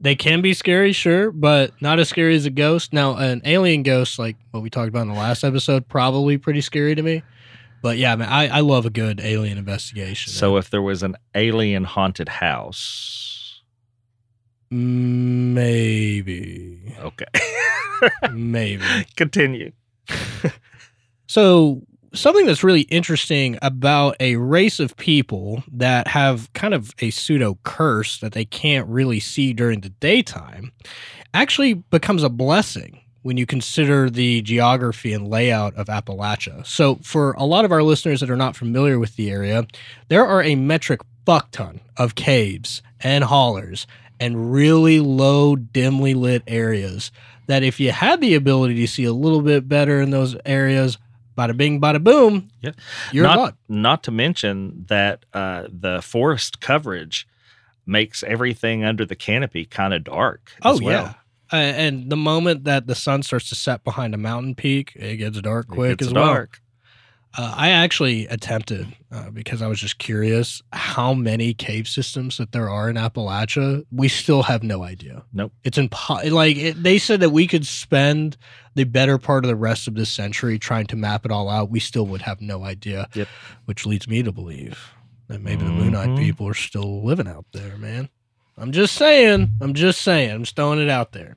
They 0.00 0.14
can 0.14 0.42
be 0.42 0.54
scary, 0.54 0.92
sure, 0.92 1.32
but 1.32 1.72
not 1.82 1.98
as 1.98 2.08
scary 2.08 2.36
as 2.36 2.46
a 2.46 2.50
ghost. 2.50 2.92
Now, 2.92 3.16
an 3.16 3.42
alien 3.44 3.82
ghost 3.82 4.16
like 4.20 4.36
what 4.52 4.62
we 4.62 4.70
talked 4.70 4.88
about 4.88 5.02
in 5.02 5.08
the 5.08 5.14
last 5.14 5.42
episode 5.42 5.88
probably 5.88 6.38
pretty 6.38 6.60
scary 6.60 6.94
to 6.94 7.02
me. 7.02 7.24
But 7.82 7.98
yeah, 7.98 8.16
man, 8.16 8.28
I, 8.28 8.48
I 8.48 8.60
love 8.60 8.86
a 8.86 8.90
good 8.90 9.20
alien 9.20 9.58
investigation. 9.58 10.32
So 10.32 10.56
if 10.56 10.70
there 10.70 10.82
was 10.82 11.02
an 11.02 11.16
alien 11.34 11.84
haunted 11.84 12.28
house, 12.28 13.62
maybe. 14.70 16.14
Okay. 16.98 17.26
maybe. 18.32 18.84
Continue. 19.16 19.72
so 21.26 21.82
something 22.14 22.46
that's 22.46 22.64
really 22.64 22.82
interesting 22.82 23.58
about 23.62 24.16
a 24.20 24.36
race 24.36 24.80
of 24.80 24.96
people 24.96 25.62
that 25.72 26.08
have 26.08 26.52
kind 26.52 26.74
of 26.74 26.94
a 27.00 27.10
pseudo 27.10 27.58
curse 27.64 28.18
that 28.20 28.32
they 28.32 28.44
can't 28.44 28.88
really 28.88 29.20
see 29.20 29.52
during 29.52 29.80
the 29.80 29.90
daytime 29.90 30.72
actually 31.34 31.74
becomes 31.74 32.22
a 32.22 32.28
blessing 32.28 33.00
when 33.28 33.36
you 33.36 33.44
consider 33.44 34.08
the 34.08 34.40
geography 34.40 35.12
and 35.12 35.28
layout 35.28 35.74
of 35.74 35.88
Appalachia. 35.88 36.66
So, 36.66 36.94
for 37.02 37.32
a 37.32 37.44
lot 37.44 37.66
of 37.66 37.72
our 37.72 37.82
listeners 37.82 38.20
that 38.20 38.30
are 38.30 38.36
not 38.36 38.56
familiar 38.56 38.98
with 38.98 39.16
the 39.16 39.30
area, 39.30 39.66
there 40.08 40.24
are 40.24 40.42
a 40.42 40.54
metric 40.54 41.02
buck 41.26 41.50
ton 41.50 41.80
of 41.98 42.14
caves 42.14 42.80
and 43.00 43.22
hollers 43.24 43.86
and 44.18 44.50
really 44.50 44.98
low, 45.00 45.56
dimly 45.56 46.14
lit 46.14 46.42
areas 46.46 47.12
that 47.48 47.62
if 47.62 47.78
you 47.78 47.92
had 47.92 48.22
the 48.22 48.34
ability 48.34 48.76
to 48.76 48.86
see 48.86 49.04
a 49.04 49.12
little 49.12 49.42
bit 49.42 49.68
better 49.68 50.00
in 50.00 50.08
those 50.08 50.34
areas, 50.46 50.96
bada 51.36 51.54
bing, 51.54 51.82
bada 51.82 52.02
boom, 52.02 52.48
yeah. 52.62 52.72
you're 53.12 53.26
not, 53.26 53.56
not 53.68 54.02
to 54.04 54.10
mention 54.10 54.86
that 54.88 55.26
uh, 55.34 55.64
the 55.68 56.00
forest 56.00 56.62
coverage 56.62 57.28
makes 57.84 58.22
everything 58.22 58.84
under 58.84 59.04
the 59.04 59.14
canopy 59.14 59.66
kind 59.66 59.92
of 59.92 60.02
dark. 60.04 60.50
Oh, 60.62 60.80
well. 60.82 61.04
yeah. 61.04 61.14
Uh, 61.52 61.56
and 61.56 62.10
the 62.10 62.16
moment 62.16 62.64
that 62.64 62.86
the 62.86 62.94
sun 62.94 63.22
starts 63.22 63.48
to 63.48 63.54
set 63.54 63.84
behind 63.84 64.14
a 64.14 64.18
mountain 64.18 64.54
peak, 64.54 64.92
it 64.96 65.16
gets 65.16 65.40
dark 65.40 65.68
quick 65.68 65.98
gets 65.98 66.08
as 66.08 66.12
dark. 66.12 66.60
well. 66.60 66.64
Uh, 67.36 67.54
I 67.56 67.70
actually 67.70 68.26
attempted 68.26 68.86
uh, 69.12 69.30
because 69.30 69.60
I 69.60 69.66
was 69.66 69.78
just 69.78 69.98
curious 69.98 70.62
how 70.72 71.12
many 71.12 71.52
cave 71.52 71.86
systems 71.86 72.38
that 72.38 72.52
there 72.52 72.70
are 72.70 72.88
in 72.88 72.96
Appalachia. 72.96 73.84
We 73.92 74.08
still 74.08 74.42
have 74.42 74.62
no 74.62 74.82
idea. 74.82 75.24
Nope. 75.32 75.52
It's 75.62 75.78
impo- 75.78 76.30
like 76.32 76.56
it, 76.56 76.82
they 76.82 76.98
said 76.98 77.20
that 77.20 77.30
we 77.30 77.46
could 77.46 77.66
spend 77.66 78.38
the 78.74 78.84
better 78.84 79.18
part 79.18 79.44
of 79.44 79.48
the 79.48 79.56
rest 79.56 79.86
of 79.86 79.94
this 79.94 80.08
century 80.08 80.58
trying 80.58 80.86
to 80.86 80.96
map 80.96 81.26
it 81.26 81.30
all 81.30 81.48
out. 81.50 81.70
We 81.70 81.80
still 81.80 82.06
would 82.06 82.22
have 82.22 82.40
no 82.40 82.64
idea. 82.64 83.08
Yep. 83.14 83.28
Which 83.66 83.84
leads 83.84 84.08
me 84.08 84.22
to 84.22 84.32
believe 84.32 84.92
that 85.28 85.42
maybe 85.42 85.64
the 85.64 85.70
Moon 85.70 85.94
Eyed 85.94 86.16
people 86.16 86.48
are 86.48 86.54
still 86.54 87.04
living 87.04 87.28
out 87.28 87.44
there, 87.52 87.76
man. 87.76 88.08
I'm 88.58 88.72
just 88.72 88.94
saying. 88.94 89.50
I'm 89.60 89.74
just 89.74 90.00
saying. 90.00 90.30
I'm 90.30 90.42
just 90.42 90.56
throwing 90.56 90.80
it 90.80 90.90
out 90.90 91.12
there. 91.12 91.36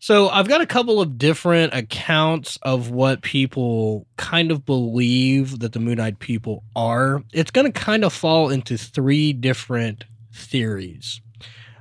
So 0.00 0.28
I've 0.28 0.48
got 0.48 0.60
a 0.60 0.66
couple 0.66 1.00
of 1.00 1.18
different 1.18 1.74
accounts 1.74 2.56
of 2.62 2.90
what 2.90 3.20
people 3.20 4.06
kind 4.16 4.52
of 4.52 4.64
believe 4.64 5.58
that 5.58 5.72
the 5.72 5.80
Moon 5.80 5.98
Eyed 5.98 6.20
people 6.20 6.62
are. 6.76 7.24
It's 7.32 7.50
going 7.50 7.70
to 7.70 7.80
kind 7.80 8.04
of 8.04 8.12
fall 8.12 8.48
into 8.48 8.78
three 8.78 9.32
different 9.32 10.04
theories. 10.32 11.20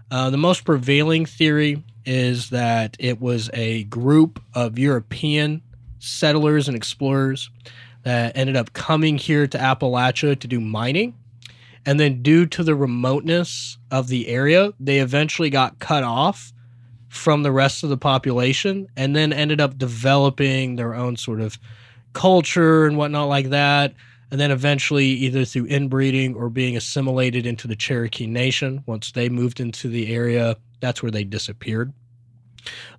Uh, 0.10 0.32
the 0.32 0.38
most 0.38 0.65
prevailing 0.65 1.25
theory 1.25 1.84
is 2.06 2.50
that 2.50 2.98
it 3.00 3.22
was 3.22 3.51
a 3.53 3.84
group 3.84 4.41
of 4.53 4.79
European 4.79 5.62
settlers 6.00 6.67
and 6.67 6.75
explorers 6.75 7.51
that 8.03 8.36
ended 8.36 8.56
up 8.56 8.74
coming 8.74 9.17
here 9.17 9.46
to 9.46 9.58
Appalachia 9.58 10.39
to 10.39 10.48
do 10.48 10.60
mining. 10.60 11.13
And 11.86 12.00
then, 12.00 12.22
due 12.22 12.46
to 12.48 12.64
the 12.64 12.76
remoteness 12.76 13.78
of 13.92 14.08
the 14.08 14.28
area, 14.28 14.74
they 14.80 15.00
eventually 15.00 15.50
got 15.50 15.80
cut 15.80 16.04
off 16.04 16.52
from 17.10 17.44
the 17.44 17.52
rest 17.52 17.84
of 17.84 17.90
the 17.90 17.98
population 17.98 18.88
and 18.98 19.16
then 19.16 19.32
ended 19.32 19.62
up 19.62 19.78
developing 19.78 20.76
their 20.76 20.94
own 20.94 21.16
sort 21.16 21.40
of 21.40 21.58
culture 22.14 22.86
and 22.86 22.98
whatnot 22.98 23.30
like 23.30 23.50
that. 23.50 23.94
And 24.30 24.42
then 24.42 24.52
eventually, 24.52 25.06
either 25.06 25.46
through 25.46 25.68
inbreeding 25.68 26.36
or 26.36 26.50
being 26.50 26.76
assimilated 26.76 27.46
into 27.46 27.68
the 27.68 27.78
Cherokee 27.78 28.28
Nation, 28.28 28.84
once 28.86 29.14
they 29.14 29.30
moved 29.30 29.62
into 29.62 29.88
the 29.88 30.14
area, 30.14 30.58
that's 30.82 31.02
where 31.02 31.12
they 31.12 31.24
disappeared. 31.24 31.94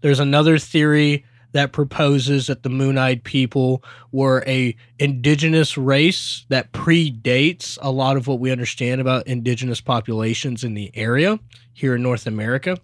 There's 0.00 0.20
another 0.20 0.58
theory 0.58 1.26
that 1.52 1.72
proposes 1.72 2.46
that 2.46 2.62
the 2.62 2.68
Moon-Eyed 2.68 3.24
people 3.24 3.82
were 4.12 4.44
a 4.46 4.76
indigenous 4.98 5.78
race 5.78 6.44
that 6.48 6.72
predates 6.72 7.78
a 7.80 7.90
lot 7.90 8.16
of 8.16 8.26
what 8.26 8.40
we 8.40 8.50
understand 8.50 9.00
about 9.00 9.26
indigenous 9.26 9.80
populations 9.80 10.64
in 10.64 10.74
the 10.74 10.90
area 10.94 11.38
here 11.72 11.94
in 11.94 12.02
North 12.02 12.26
America. 12.26 12.76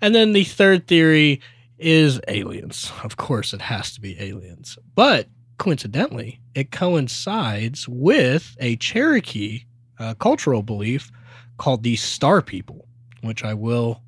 And 0.00 0.14
then 0.14 0.32
the 0.32 0.44
third 0.44 0.86
theory 0.86 1.40
is 1.78 2.20
aliens. 2.28 2.92
Of 3.04 3.16
course, 3.16 3.52
it 3.52 3.62
has 3.62 3.92
to 3.94 4.00
be 4.00 4.20
aliens. 4.20 4.78
But 4.94 5.28
coincidentally, 5.58 6.40
it 6.54 6.70
coincides 6.70 7.88
with 7.88 8.56
a 8.60 8.76
Cherokee 8.76 9.64
uh, 9.98 10.14
cultural 10.14 10.62
belief 10.62 11.10
called 11.56 11.82
the 11.82 11.96
Star 11.96 12.42
People, 12.42 12.86
which 13.22 13.44
I 13.44 13.54
will 13.54 14.02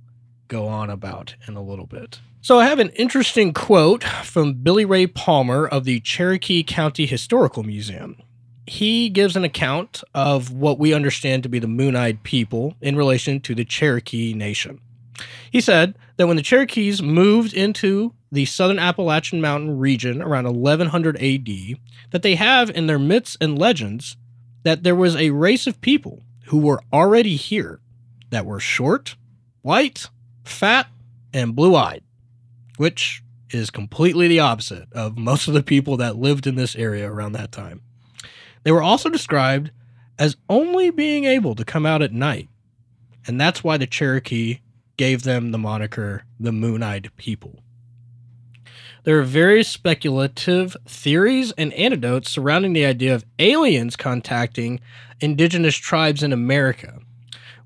go 0.49 0.66
on 0.66 0.90
about 0.90 1.35
in 1.49 1.56
a 1.56 1.62
little 1.62 1.87
bit. 1.87 2.20
So 2.42 2.59
I 2.59 2.64
have 2.64 2.78
an 2.78 2.88
interesting 2.90 3.52
quote 3.52 4.02
from 4.02 4.54
Billy 4.54 4.87
Ray 4.87 5.06
Palmer 5.06 5.68
of 5.68 5.85
the 5.85 6.00
Cherokee 6.00 6.62
County 6.62 7.04
Historical 7.04 7.62
Museum. 7.62 8.16
He 8.66 9.11
gives 9.11 9.37
an 9.37 9.44
account 9.44 10.02
of 10.14 10.50
what 10.50 10.78
we 10.78 10.94
understand 10.94 11.42
to 11.42 11.50
be 11.50 11.59
the 11.59 11.68
Moon 11.68 11.94
Eyed 11.94 12.23
people 12.23 12.76
in 12.80 12.97
relation 12.97 13.40
to 13.40 13.54
the 13.54 13.66
Cherokee 13.66 14.32
Nation. 14.32 14.80
He 15.50 15.61
said 15.61 15.99
that 16.16 16.28
when 16.28 16.37
the 16.38 16.42
Cherokees 16.42 17.02
moved 17.02 17.52
into 17.52 18.14
the 18.32 18.47
southern 18.47 18.78
Appalachian 18.78 19.42
Mountain 19.42 19.78
region 19.78 20.23
around 20.23 20.44
1100 20.47 21.16
AD, 21.16 21.49
that 22.11 22.23
they 22.23 22.37
have 22.37 22.70
in 22.70 22.87
their 22.87 22.99
myths 22.99 23.37
and 23.38 23.59
legends 23.59 24.16
that 24.62 24.82
there 24.82 24.97
was 24.97 25.14
a 25.14 25.28
race 25.28 25.66
of 25.66 25.82
people 25.82 26.23
who 26.47 26.56
were 26.56 26.80
already 26.90 27.37
here 27.37 27.80
that 28.30 28.47
were 28.47 28.61
short, 28.61 29.16
white, 29.61 30.09
fat, 30.42 30.87
and 31.35 31.54
blue 31.54 31.76
eyed, 31.76 32.02
which 32.80 33.22
is 33.50 33.68
completely 33.68 34.26
the 34.26 34.40
opposite 34.40 34.90
of 34.94 35.18
most 35.18 35.46
of 35.46 35.52
the 35.52 35.62
people 35.62 35.99
that 35.99 36.16
lived 36.16 36.46
in 36.46 36.54
this 36.54 36.75
area 36.75 37.12
around 37.12 37.32
that 37.32 37.52
time. 37.52 37.82
They 38.62 38.72
were 38.72 38.80
also 38.82 39.10
described 39.10 39.70
as 40.18 40.38
only 40.49 40.88
being 40.88 41.26
able 41.26 41.54
to 41.56 41.64
come 41.66 41.84
out 41.84 42.00
at 42.00 42.14
night, 42.14 42.49
and 43.26 43.38
that's 43.38 43.62
why 43.62 43.76
the 43.76 43.87
Cherokee 43.87 44.60
gave 44.96 45.25
them 45.25 45.50
the 45.50 45.58
moniker 45.58 46.25
the 46.38 46.52
Moon 46.52 46.82
Eyed 46.82 47.10
People. 47.18 47.60
There 49.04 49.18
are 49.18 49.25
various 49.25 49.68
speculative 49.68 50.75
theories 50.87 51.52
and 51.58 51.75
anecdotes 51.75 52.30
surrounding 52.30 52.72
the 52.72 52.87
idea 52.87 53.14
of 53.14 53.26
aliens 53.38 53.94
contacting 53.94 54.80
indigenous 55.20 55.76
tribes 55.76 56.22
in 56.22 56.32
America, 56.32 57.00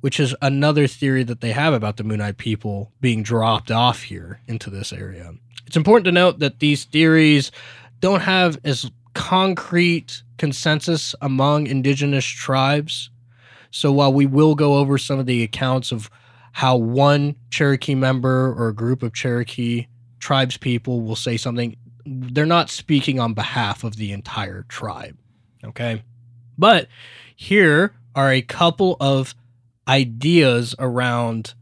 which 0.04 0.20
is 0.20 0.36
another 0.42 0.86
theory 0.86 1.22
that 1.22 1.40
they 1.40 1.52
have 1.52 1.72
about 1.72 1.96
the 1.96 2.04
Moon 2.04 2.20
Eyed 2.20 2.36
people 2.36 2.92
being 3.00 3.22
dropped 3.22 3.70
off 3.70 4.02
here 4.02 4.38
into 4.46 4.68
this 4.68 4.92
area. 4.92 5.32
It's 5.66 5.78
important 5.78 6.04
to 6.04 6.12
note 6.12 6.40
that 6.40 6.58
these 6.58 6.84
theories 6.84 7.50
don't 8.00 8.20
have 8.20 8.58
as 8.64 8.90
concrete 9.14 10.22
consensus 10.36 11.14
among 11.22 11.68
indigenous 11.68 12.26
tribes. 12.26 13.08
So 13.70 13.92
while 13.92 14.12
we 14.12 14.26
will 14.26 14.54
go 14.54 14.74
over 14.74 14.98
some 14.98 15.18
of 15.18 15.24
the 15.24 15.42
accounts 15.42 15.90
of 15.90 16.10
how 16.52 16.76
one 16.76 17.36
Cherokee 17.48 17.94
member 17.94 18.52
or 18.52 18.68
a 18.68 18.74
group 18.74 19.02
of 19.02 19.14
Cherokee 19.14 19.86
tribes 20.18 20.58
people 20.58 21.00
will 21.00 21.16
say 21.16 21.38
something, 21.38 21.76
they're 22.04 22.44
not 22.44 22.68
speaking 22.68 23.18
on 23.18 23.32
behalf 23.32 23.84
of 23.84 23.96
the 23.96 24.12
entire 24.12 24.66
tribe. 24.68 25.16
Okay. 25.64 26.02
But 26.58 26.88
here 27.34 27.94
are 28.14 28.30
a 28.30 28.42
couple 28.42 28.98
of 29.00 29.34
ideas 29.88 30.74
around 30.78 31.54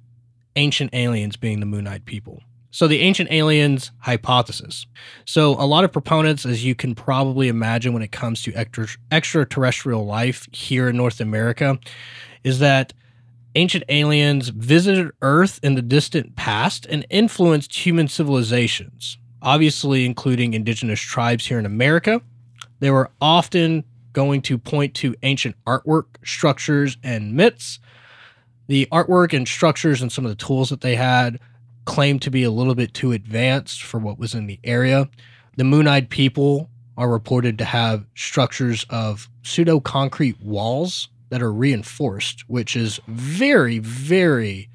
ancient 0.56 0.90
aliens 0.94 1.36
being 1.36 1.60
the 1.60 1.66
Moon 1.66 1.86
Eyed 1.86 2.04
people. 2.04 2.42
So, 2.70 2.88
the 2.88 3.00
ancient 3.00 3.30
aliens 3.30 3.90
hypothesis. 3.98 4.86
So, 5.26 5.52
a 5.60 5.66
lot 5.66 5.84
of 5.84 5.92
proponents, 5.92 6.46
as 6.46 6.64
you 6.64 6.74
can 6.74 6.94
probably 6.94 7.48
imagine 7.48 7.92
when 7.92 8.02
it 8.02 8.12
comes 8.12 8.42
to 8.44 8.54
extra, 8.54 8.86
extraterrestrial 9.10 10.06
life 10.06 10.48
here 10.52 10.88
in 10.88 10.96
North 10.96 11.20
America, 11.20 11.78
is 12.44 12.60
that 12.60 12.94
ancient 13.54 13.84
aliens 13.90 14.48
visited 14.48 15.10
Earth 15.20 15.60
in 15.62 15.74
the 15.74 15.82
distant 15.82 16.34
past 16.36 16.86
and 16.86 17.06
influenced 17.10 17.74
human 17.74 18.08
civilizations, 18.08 19.18
obviously, 19.42 20.06
including 20.06 20.54
indigenous 20.54 21.00
tribes 21.00 21.46
here 21.46 21.58
in 21.58 21.66
America. 21.66 22.22
They 22.80 22.90
were 22.90 23.10
often 23.20 23.84
going 24.12 24.42
to 24.42 24.58
point 24.58 24.94
to 24.94 25.14
ancient 25.22 25.56
artwork, 25.66 26.06
structures, 26.24 26.96
and 27.02 27.34
myths. 27.34 27.78
The 28.68 28.86
artwork 28.92 29.32
and 29.32 29.46
structures 29.46 30.02
and 30.02 30.10
some 30.10 30.24
of 30.24 30.30
the 30.30 30.44
tools 30.44 30.70
that 30.70 30.80
they 30.80 30.96
had 30.96 31.38
claimed 31.84 32.22
to 32.22 32.30
be 32.30 32.42
a 32.42 32.50
little 32.50 32.74
bit 32.74 32.94
too 32.94 33.12
advanced 33.12 33.82
for 33.82 33.98
what 33.98 34.18
was 34.18 34.34
in 34.34 34.46
the 34.46 34.60
area. 34.64 35.08
The 35.56 35.64
Moon 35.64 35.88
Eyed 35.88 36.10
people 36.10 36.70
are 36.96 37.08
reported 37.08 37.58
to 37.58 37.64
have 37.64 38.06
structures 38.14 38.86
of 38.90 39.28
pseudo 39.42 39.80
concrete 39.80 40.40
walls 40.40 41.08
that 41.30 41.42
are 41.42 41.52
reinforced, 41.52 42.48
which 42.48 42.76
is 42.76 43.00
very, 43.08 43.78
very 43.78 44.68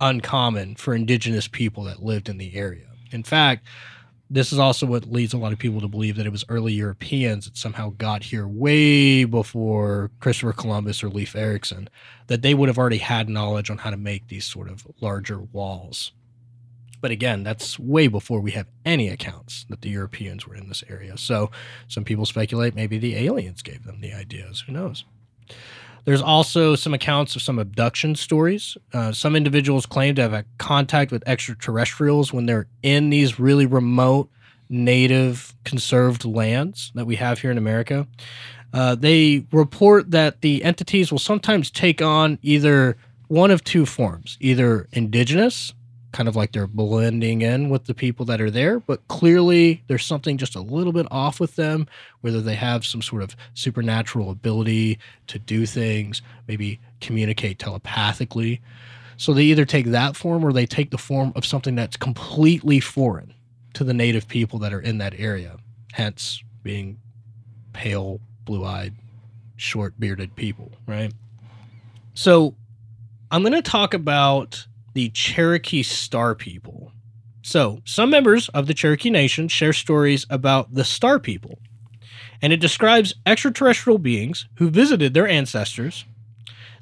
uncommon 0.00 0.76
for 0.76 0.94
indigenous 0.94 1.48
people 1.48 1.84
that 1.84 2.02
lived 2.02 2.28
in 2.28 2.38
the 2.38 2.54
area. 2.54 2.86
In 3.10 3.22
fact, 3.22 3.66
this 4.30 4.52
is 4.52 4.58
also 4.58 4.86
what 4.86 5.10
leads 5.10 5.34
a 5.34 5.38
lot 5.38 5.52
of 5.52 5.58
people 5.58 5.80
to 5.80 5.88
believe 5.88 6.16
that 6.16 6.26
it 6.26 6.32
was 6.32 6.44
early 6.48 6.72
Europeans 6.72 7.44
that 7.44 7.56
somehow 7.56 7.90
got 7.98 8.22
here 8.22 8.48
way 8.48 9.24
before 9.24 10.10
Christopher 10.20 10.52
Columbus 10.52 11.04
or 11.04 11.08
Leif 11.08 11.36
Erikson, 11.36 11.88
that 12.28 12.42
they 12.42 12.54
would 12.54 12.68
have 12.68 12.78
already 12.78 12.98
had 12.98 13.28
knowledge 13.28 13.70
on 13.70 13.78
how 13.78 13.90
to 13.90 13.96
make 13.96 14.28
these 14.28 14.46
sort 14.46 14.68
of 14.68 14.86
larger 15.00 15.40
walls. 15.40 16.12
But 17.00 17.10
again, 17.10 17.42
that's 17.42 17.78
way 17.78 18.08
before 18.08 18.40
we 18.40 18.52
have 18.52 18.66
any 18.86 19.10
accounts 19.10 19.66
that 19.68 19.82
the 19.82 19.90
Europeans 19.90 20.46
were 20.46 20.56
in 20.56 20.68
this 20.68 20.82
area. 20.88 21.18
So 21.18 21.50
some 21.86 22.02
people 22.02 22.24
speculate 22.24 22.74
maybe 22.74 22.96
the 22.96 23.16
aliens 23.16 23.60
gave 23.60 23.84
them 23.84 24.00
the 24.00 24.14
ideas. 24.14 24.64
Who 24.66 24.72
knows? 24.72 25.04
There's 26.04 26.22
also 26.22 26.74
some 26.76 26.92
accounts 26.92 27.34
of 27.34 27.42
some 27.42 27.58
abduction 27.58 28.14
stories. 28.14 28.76
Uh, 28.92 29.12
some 29.12 29.34
individuals 29.34 29.86
claim 29.86 30.14
to 30.16 30.22
have 30.22 30.32
a 30.32 30.44
contact 30.58 31.10
with 31.10 31.26
extraterrestrials 31.26 32.32
when 32.32 32.46
they're 32.46 32.66
in 32.82 33.10
these 33.10 33.40
really 33.40 33.66
remote, 33.66 34.30
native, 34.68 35.54
conserved 35.64 36.24
lands 36.24 36.92
that 36.94 37.06
we 37.06 37.16
have 37.16 37.40
here 37.40 37.50
in 37.50 37.58
America. 37.58 38.06
Uh, 38.72 38.94
they 38.94 39.46
report 39.52 40.10
that 40.10 40.40
the 40.40 40.64
entities 40.64 41.10
will 41.10 41.18
sometimes 41.18 41.70
take 41.70 42.02
on 42.02 42.38
either 42.42 42.96
one 43.28 43.50
of 43.50 43.64
two 43.64 43.86
forms 43.86 44.36
either 44.40 44.88
indigenous, 44.92 45.72
kind 46.14 46.28
of 46.28 46.36
like 46.36 46.52
they're 46.52 46.68
blending 46.68 47.42
in 47.42 47.68
with 47.68 47.86
the 47.86 47.92
people 47.92 48.24
that 48.24 48.40
are 48.40 48.50
there, 48.50 48.78
but 48.78 49.06
clearly 49.08 49.82
there's 49.88 50.06
something 50.06 50.38
just 50.38 50.54
a 50.54 50.60
little 50.60 50.92
bit 50.92 51.08
off 51.10 51.40
with 51.40 51.56
them, 51.56 51.88
whether 52.20 52.40
they 52.40 52.54
have 52.54 52.86
some 52.86 53.02
sort 53.02 53.20
of 53.20 53.34
supernatural 53.54 54.30
ability 54.30 54.96
to 55.26 55.40
do 55.40 55.66
things, 55.66 56.22
maybe 56.46 56.78
communicate 57.00 57.58
telepathically. 57.58 58.62
So 59.16 59.34
they 59.34 59.42
either 59.42 59.64
take 59.64 59.86
that 59.86 60.14
form 60.14 60.44
or 60.44 60.52
they 60.52 60.66
take 60.66 60.92
the 60.92 60.98
form 60.98 61.32
of 61.34 61.44
something 61.44 61.74
that's 61.74 61.96
completely 61.96 62.78
foreign 62.78 63.34
to 63.72 63.82
the 63.82 63.92
native 63.92 64.28
people 64.28 64.60
that 64.60 64.72
are 64.72 64.80
in 64.80 64.98
that 64.98 65.18
area, 65.18 65.56
hence 65.94 66.44
being 66.62 66.96
pale, 67.72 68.20
blue 68.44 68.64
eyed, 68.64 68.94
short 69.56 69.98
bearded 69.98 70.36
people, 70.36 70.70
right? 70.86 71.12
So 72.14 72.54
I'm 73.32 73.42
going 73.42 73.52
to 73.52 73.62
talk 73.62 73.94
about 73.94 74.64
the 74.94 75.10
Cherokee 75.10 75.82
Star 75.82 76.34
People. 76.34 76.92
So, 77.42 77.80
some 77.84 78.10
members 78.10 78.48
of 78.50 78.66
the 78.66 78.74
Cherokee 78.74 79.10
Nation 79.10 79.48
share 79.48 79.72
stories 79.72 80.24
about 80.30 80.72
the 80.72 80.84
Star 80.84 81.18
People, 81.18 81.58
and 82.40 82.52
it 82.52 82.60
describes 82.60 83.14
extraterrestrial 83.26 83.98
beings 83.98 84.48
who 84.56 84.70
visited 84.70 85.12
their 85.12 85.28
ancestors. 85.28 86.04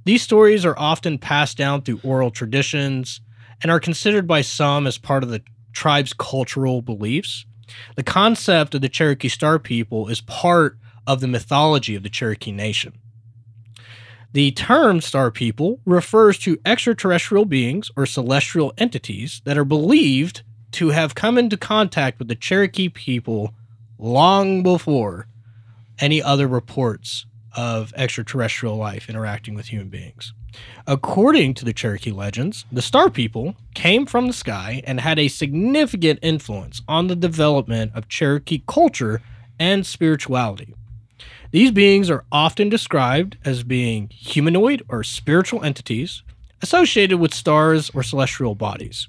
These 0.05 0.22
stories 0.22 0.64
are 0.64 0.79
often 0.79 1.18
passed 1.18 1.57
down 1.57 1.83
through 1.83 2.01
oral 2.05 2.31
traditions 2.31 3.20
and 3.62 3.70
are 3.70 3.81
considered 3.81 4.27
by 4.27 4.42
some 4.42 4.87
as 4.87 4.98
part 4.98 5.22
of 5.22 5.31
the 5.31 5.42
tribe's 5.72 6.12
cultural 6.12 6.83
beliefs. 6.83 7.46
The 7.96 8.03
concept 8.03 8.75
of 8.75 8.83
the 8.83 8.88
Cherokee 8.88 9.29
Star 9.29 9.59
People 9.59 10.09
is 10.09 10.20
part 10.20 10.79
of 11.07 11.20
the 11.20 11.29
mythology 11.29 11.94
of 11.94 12.03
the 12.03 12.11
Cherokee 12.11 12.53
Nation. 12.53 12.92
The 14.32 14.50
term 14.52 15.02
star 15.02 15.30
people 15.30 15.80
refers 15.84 16.38
to 16.38 16.58
extraterrestrial 16.64 17.44
beings 17.44 17.90
or 17.96 18.06
celestial 18.06 18.72
entities 18.78 19.42
that 19.44 19.58
are 19.58 19.64
believed 19.64 20.42
to 20.72 20.88
have 20.88 21.14
come 21.14 21.36
into 21.36 21.58
contact 21.58 22.18
with 22.18 22.28
the 22.28 22.34
Cherokee 22.34 22.88
people 22.88 23.52
long 23.98 24.62
before 24.62 25.26
any 25.98 26.22
other 26.22 26.48
reports 26.48 27.26
of 27.54 27.92
extraterrestrial 27.94 28.76
life 28.76 29.10
interacting 29.10 29.54
with 29.54 29.66
human 29.66 29.90
beings. 29.90 30.32
According 30.86 31.54
to 31.54 31.64
the 31.66 31.74
Cherokee 31.74 32.10
legends, 32.10 32.64
the 32.72 32.82
Star 32.82 33.10
People 33.10 33.54
came 33.74 34.06
from 34.06 34.26
the 34.26 34.32
sky 34.32 34.82
and 34.86 35.00
had 35.00 35.18
a 35.18 35.28
significant 35.28 36.18
influence 36.22 36.80
on 36.88 37.06
the 37.06 37.16
development 37.16 37.92
of 37.94 38.08
Cherokee 38.08 38.62
culture 38.66 39.20
and 39.58 39.86
spirituality. 39.86 40.74
These 41.52 41.70
beings 41.70 42.08
are 42.08 42.24
often 42.32 42.70
described 42.70 43.36
as 43.44 43.62
being 43.62 44.08
humanoid 44.08 44.82
or 44.88 45.04
spiritual 45.04 45.62
entities 45.62 46.22
associated 46.62 47.18
with 47.18 47.34
stars 47.34 47.90
or 47.90 48.02
celestial 48.02 48.54
bodies. 48.54 49.06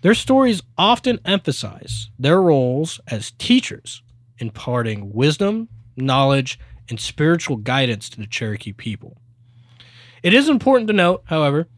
Their 0.00 0.14
stories 0.14 0.62
often 0.76 1.20
emphasize 1.24 2.10
their 2.18 2.42
roles 2.42 2.98
as 3.06 3.30
teachers, 3.38 4.02
imparting 4.38 5.12
wisdom, 5.12 5.68
knowledge, 5.96 6.58
and 6.88 6.98
spiritual 6.98 7.56
guidance 7.56 8.08
to 8.08 8.20
the 8.20 8.26
Cherokee 8.26 8.72
people. 8.72 9.18
It 10.24 10.34
is 10.34 10.48
important 10.48 10.88
to 10.88 10.92
note, 10.92 11.22
however, 11.26 11.68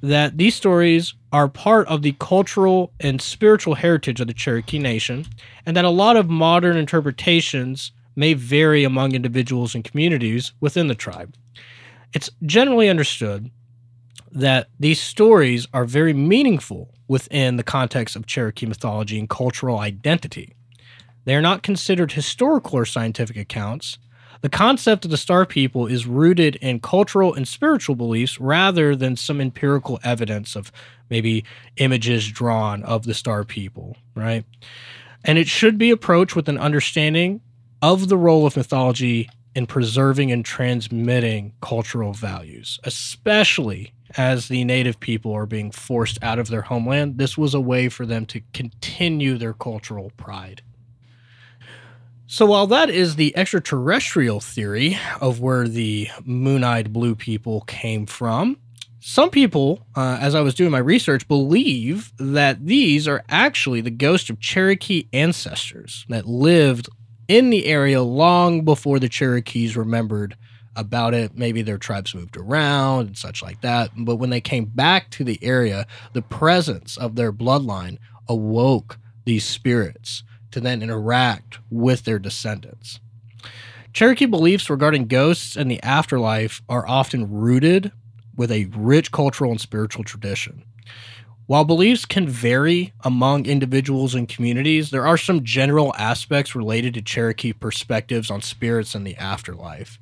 that 0.00 0.38
these 0.38 0.54
stories 0.54 1.12
are 1.30 1.46
part 1.46 1.86
of 1.88 2.00
the 2.00 2.12
cultural 2.18 2.94
and 3.00 3.20
spiritual 3.20 3.74
heritage 3.74 4.18
of 4.18 4.28
the 4.28 4.32
Cherokee 4.32 4.78
Nation, 4.78 5.26
and 5.66 5.76
that 5.76 5.84
a 5.84 5.90
lot 5.90 6.16
of 6.16 6.30
modern 6.30 6.78
interpretations 6.78 7.92
may 8.16 8.34
vary 8.34 8.84
among 8.84 9.14
individuals 9.14 9.74
and 9.74 9.84
communities 9.84 10.52
within 10.60 10.88
the 10.88 10.94
tribe. 10.94 11.34
It's 12.14 12.30
generally 12.44 12.88
understood 12.88 13.50
that 14.30 14.68
these 14.80 15.00
stories 15.00 15.66
are 15.72 15.84
very 15.84 16.12
meaningful 16.12 16.92
within 17.08 17.56
the 17.56 17.62
context 17.62 18.16
of 18.16 18.26
Cherokee 18.26 18.66
mythology 18.66 19.18
and 19.18 19.28
cultural 19.28 19.78
identity. 19.78 20.54
They 21.24 21.34
are 21.34 21.42
not 21.42 21.62
considered 21.62 22.12
historical 22.12 22.78
or 22.78 22.86
scientific 22.86 23.36
accounts. 23.36 23.98
The 24.40 24.48
concept 24.48 25.04
of 25.04 25.10
the 25.10 25.16
Star 25.16 25.46
People 25.46 25.86
is 25.86 26.06
rooted 26.06 26.56
in 26.56 26.80
cultural 26.80 27.32
and 27.32 27.46
spiritual 27.46 27.94
beliefs 27.94 28.40
rather 28.40 28.96
than 28.96 29.14
some 29.16 29.40
empirical 29.40 30.00
evidence 30.02 30.56
of 30.56 30.72
maybe 31.10 31.44
images 31.76 32.28
drawn 32.28 32.82
of 32.82 33.04
the 33.04 33.14
Star 33.14 33.44
People, 33.44 33.96
right? 34.14 34.44
And 35.24 35.38
it 35.38 35.46
should 35.46 35.78
be 35.78 35.90
approached 35.90 36.34
with 36.34 36.48
an 36.48 36.58
understanding 36.58 37.40
of 37.82 38.08
the 38.08 38.16
role 38.16 38.46
of 38.46 38.56
mythology 38.56 39.28
in 39.54 39.66
preserving 39.66 40.32
and 40.32 40.44
transmitting 40.44 41.52
cultural 41.60 42.14
values, 42.14 42.80
especially 42.84 43.92
as 44.16 44.48
the 44.48 44.64
native 44.64 45.00
people 45.00 45.32
are 45.32 45.46
being 45.46 45.70
forced 45.70 46.22
out 46.22 46.38
of 46.38 46.48
their 46.48 46.62
homeland. 46.62 47.18
This 47.18 47.36
was 47.36 47.52
a 47.52 47.60
way 47.60 47.88
for 47.88 48.06
them 48.06 48.24
to 48.26 48.40
continue 48.54 49.36
their 49.36 49.52
cultural 49.52 50.12
pride. 50.16 50.62
So, 52.26 52.46
while 52.46 52.66
that 52.68 52.88
is 52.88 53.16
the 53.16 53.36
extraterrestrial 53.36 54.40
theory 54.40 54.96
of 55.20 55.40
where 55.40 55.68
the 55.68 56.08
moon 56.24 56.64
eyed 56.64 56.90
blue 56.90 57.14
people 57.14 57.60
came 57.62 58.06
from, 58.06 58.56
some 59.00 59.28
people, 59.28 59.84
uh, 59.96 60.16
as 60.20 60.34
I 60.34 60.40
was 60.40 60.54
doing 60.54 60.70
my 60.70 60.78
research, 60.78 61.28
believe 61.28 62.12
that 62.18 62.64
these 62.64 63.06
are 63.06 63.22
actually 63.28 63.80
the 63.80 63.90
ghosts 63.90 64.30
of 64.30 64.40
Cherokee 64.40 65.08
ancestors 65.12 66.06
that 66.08 66.26
lived 66.26 66.88
in 67.28 67.50
the 67.50 67.66
area 67.66 68.02
long 68.02 68.64
before 68.64 68.98
the 68.98 69.08
Cherokees 69.08 69.76
remembered 69.76 70.36
about 70.76 71.14
it. 71.14 71.36
Maybe 71.36 71.62
their 71.62 71.78
tribes 71.78 72.14
moved 72.14 72.36
around 72.36 73.06
and 73.08 73.18
such 73.18 73.42
like 73.42 73.60
that. 73.60 73.90
But 73.96 74.16
when 74.16 74.30
they 74.30 74.40
came 74.40 74.66
back 74.66 75.10
to 75.10 75.24
the 75.24 75.38
area, 75.42 75.86
the 76.12 76.22
presence 76.22 76.96
of 76.96 77.16
their 77.16 77.32
bloodline 77.32 77.98
awoke 78.28 78.98
these 79.24 79.44
spirits 79.44 80.22
to 80.50 80.60
then 80.60 80.82
interact 80.82 81.58
with 81.70 82.04
their 82.04 82.18
descendants. 82.18 83.00
Cherokee 83.92 84.26
beliefs 84.26 84.70
regarding 84.70 85.06
ghosts 85.06 85.56
and 85.56 85.70
the 85.70 85.82
afterlife 85.82 86.62
are 86.68 86.88
often 86.88 87.30
rooted 87.30 87.92
with 88.36 88.50
a 88.50 88.66
rich 88.74 89.12
cultural 89.12 89.50
and 89.50 89.60
spiritual 89.60 90.04
tradition. 90.04 90.64
While 91.46 91.64
beliefs 91.64 92.04
can 92.04 92.28
vary 92.28 92.92
among 93.00 93.46
individuals 93.46 94.14
and 94.14 94.28
communities, 94.28 94.90
there 94.90 95.06
are 95.06 95.18
some 95.18 95.44
general 95.44 95.92
aspects 95.98 96.54
related 96.54 96.94
to 96.94 97.02
Cherokee 97.02 97.52
perspectives 97.52 98.30
on 98.30 98.42
spirits 98.42 98.94
and 98.94 99.06
the 99.06 99.16
afterlife. 99.16 99.98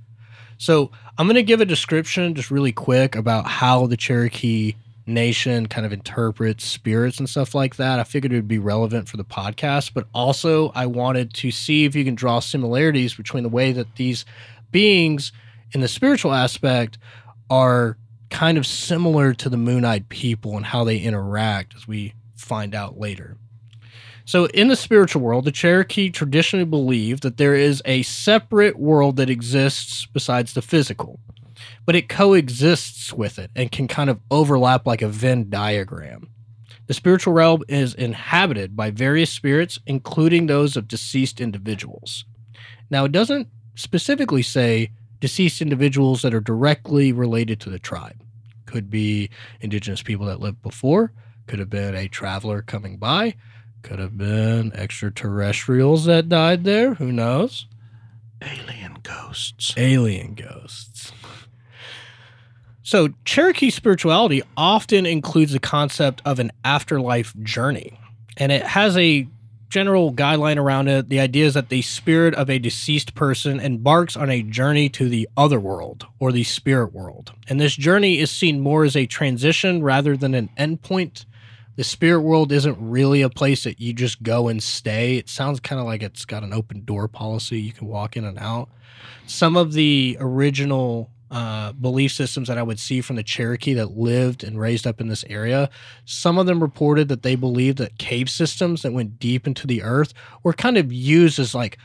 So, 0.58 0.90
I'm 1.16 1.26
going 1.26 1.36
to 1.36 1.42
give 1.42 1.62
a 1.62 1.64
description 1.64 2.34
just 2.34 2.50
really 2.50 2.72
quick 2.72 3.16
about 3.16 3.46
how 3.46 3.86
the 3.86 3.96
Cherokee 3.96 4.74
Nation 5.06 5.66
kind 5.66 5.86
of 5.86 5.92
interprets 5.92 6.64
spirits 6.64 7.18
and 7.18 7.28
stuff 7.28 7.54
like 7.54 7.76
that. 7.76 7.98
I 7.98 8.04
figured 8.04 8.32
it 8.32 8.36
would 8.36 8.48
be 8.48 8.58
relevant 8.58 9.08
for 9.08 9.16
the 9.16 9.24
podcast, 9.24 9.92
but 9.94 10.06
also 10.14 10.70
I 10.74 10.86
wanted 10.86 11.34
to 11.34 11.50
see 11.50 11.84
if 11.84 11.94
you 11.94 12.04
can 12.04 12.14
draw 12.14 12.40
similarities 12.40 13.14
between 13.14 13.42
the 13.42 13.48
way 13.48 13.72
that 13.72 13.96
these 13.96 14.24
beings 14.70 15.32
in 15.72 15.80
the 15.80 15.88
spiritual 15.88 16.32
aspect 16.32 16.98
are 17.48 17.96
kind 18.30 18.56
of 18.56 18.66
similar 18.66 19.34
to 19.34 19.48
the 19.48 19.56
moon 19.56 19.84
eyed 19.84 20.08
people 20.08 20.56
and 20.56 20.66
how 20.66 20.84
they 20.84 20.98
interact, 20.98 21.74
as 21.76 21.86
we 21.86 22.14
find 22.36 22.74
out 22.74 22.98
later. 22.98 23.36
So, 24.24 24.46
in 24.46 24.68
the 24.68 24.76
spiritual 24.76 25.22
world, 25.22 25.44
the 25.44 25.52
Cherokee 25.52 26.10
traditionally 26.10 26.64
believe 26.64 27.20
that 27.22 27.36
there 27.36 27.54
is 27.54 27.82
a 27.84 28.02
separate 28.02 28.78
world 28.78 29.16
that 29.16 29.30
exists 29.30 30.06
besides 30.06 30.52
the 30.52 30.62
physical, 30.62 31.18
but 31.84 31.96
it 31.96 32.08
coexists 32.08 33.12
with 33.12 33.38
it 33.38 33.50
and 33.56 33.72
can 33.72 33.88
kind 33.88 34.08
of 34.08 34.20
overlap 34.30 34.86
like 34.86 35.02
a 35.02 35.08
Venn 35.08 35.50
diagram. 35.50 36.30
The 36.86 36.94
spiritual 36.94 37.32
realm 37.32 37.62
is 37.68 37.94
inhabited 37.94 38.76
by 38.76 38.90
various 38.90 39.30
spirits, 39.30 39.78
including 39.86 40.46
those 40.46 40.76
of 40.76 40.88
deceased 40.88 41.40
individuals. 41.40 42.24
Now, 42.90 43.04
it 43.04 43.12
doesn't 43.12 43.48
specifically 43.74 44.42
say 44.42 44.90
deceased 45.20 45.62
individuals 45.62 46.22
that 46.22 46.34
are 46.34 46.40
directly 46.40 47.12
related 47.12 47.60
to 47.60 47.70
the 47.70 47.78
tribe. 47.78 48.22
Could 48.66 48.90
be 48.90 49.30
indigenous 49.60 50.02
people 50.02 50.26
that 50.26 50.40
lived 50.40 50.62
before, 50.62 51.12
could 51.46 51.58
have 51.58 51.70
been 51.70 51.94
a 51.94 52.08
traveler 52.08 52.62
coming 52.62 52.96
by, 52.96 53.34
could 53.82 53.98
have 53.98 54.16
been 54.16 54.72
extraterrestrials 54.72 56.04
that 56.04 56.28
died 56.28 56.64
there, 56.64 56.94
who 56.94 57.12
knows? 57.12 57.66
Alien 58.42 58.98
ghosts. 59.02 59.74
Alien 59.76 60.34
ghosts. 60.34 61.12
So, 62.82 63.10
Cherokee 63.24 63.70
spirituality 63.70 64.42
often 64.56 65.06
includes 65.06 65.52
the 65.52 65.60
concept 65.60 66.22
of 66.24 66.38
an 66.38 66.50
afterlife 66.64 67.34
journey, 67.42 67.98
and 68.36 68.50
it 68.50 68.62
has 68.62 68.96
a 68.96 69.28
general 69.70 70.12
guideline 70.12 70.58
around 70.58 70.88
it. 70.88 71.08
The 71.08 71.20
idea 71.20 71.46
is 71.46 71.54
that 71.54 71.68
the 71.68 71.82
spirit 71.82 72.34
of 72.34 72.50
a 72.50 72.58
deceased 72.58 73.14
person 73.14 73.60
embarks 73.60 74.16
on 74.16 74.28
a 74.28 74.42
journey 74.42 74.88
to 74.90 75.08
the 75.08 75.28
other 75.36 75.60
world 75.60 76.06
or 76.18 76.32
the 76.32 76.44
spirit 76.44 76.92
world. 76.92 77.32
And 77.48 77.60
this 77.60 77.76
journey 77.76 78.18
is 78.18 78.30
seen 78.30 78.60
more 78.60 78.84
as 78.84 78.96
a 78.96 79.06
transition 79.06 79.82
rather 79.82 80.16
than 80.16 80.34
an 80.34 80.50
endpoint. 80.58 81.24
The 81.76 81.84
spirit 81.84 82.20
world 82.22 82.52
isn't 82.52 82.76
really 82.80 83.22
a 83.22 83.30
place 83.30 83.64
that 83.64 83.80
you 83.80 83.92
just 83.92 84.22
go 84.22 84.48
and 84.48 84.62
stay. 84.62 85.16
It 85.16 85.28
sounds 85.28 85.60
kind 85.60 85.80
of 85.80 85.86
like 85.86 86.02
it's 86.02 86.24
got 86.24 86.42
an 86.42 86.52
open 86.52 86.84
door 86.84 87.08
policy. 87.08 87.60
You 87.60 87.72
can 87.72 87.86
walk 87.86 88.16
in 88.16 88.24
and 88.24 88.38
out. 88.38 88.68
Some 89.26 89.56
of 89.56 89.72
the 89.72 90.16
original 90.20 91.10
uh, 91.30 91.72
belief 91.72 92.12
systems 92.12 92.48
that 92.48 92.58
I 92.58 92.62
would 92.62 92.80
see 92.80 93.00
from 93.00 93.16
the 93.16 93.22
Cherokee 93.22 93.74
that 93.74 93.96
lived 93.96 94.42
and 94.42 94.58
raised 94.58 94.86
up 94.86 95.00
in 95.00 95.08
this 95.08 95.24
area. 95.28 95.70
Some 96.04 96.38
of 96.38 96.46
them 96.46 96.60
reported 96.60 97.08
that 97.08 97.22
they 97.22 97.36
believed 97.36 97.78
that 97.78 97.98
cave 97.98 98.28
systems 98.28 98.82
that 98.82 98.92
went 98.92 99.18
deep 99.20 99.46
into 99.46 99.66
the 99.66 99.82
earth 99.82 100.12
were 100.42 100.52
kind 100.52 100.76
of 100.76 100.92
used 100.92 101.38
as 101.38 101.54
like 101.54 101.78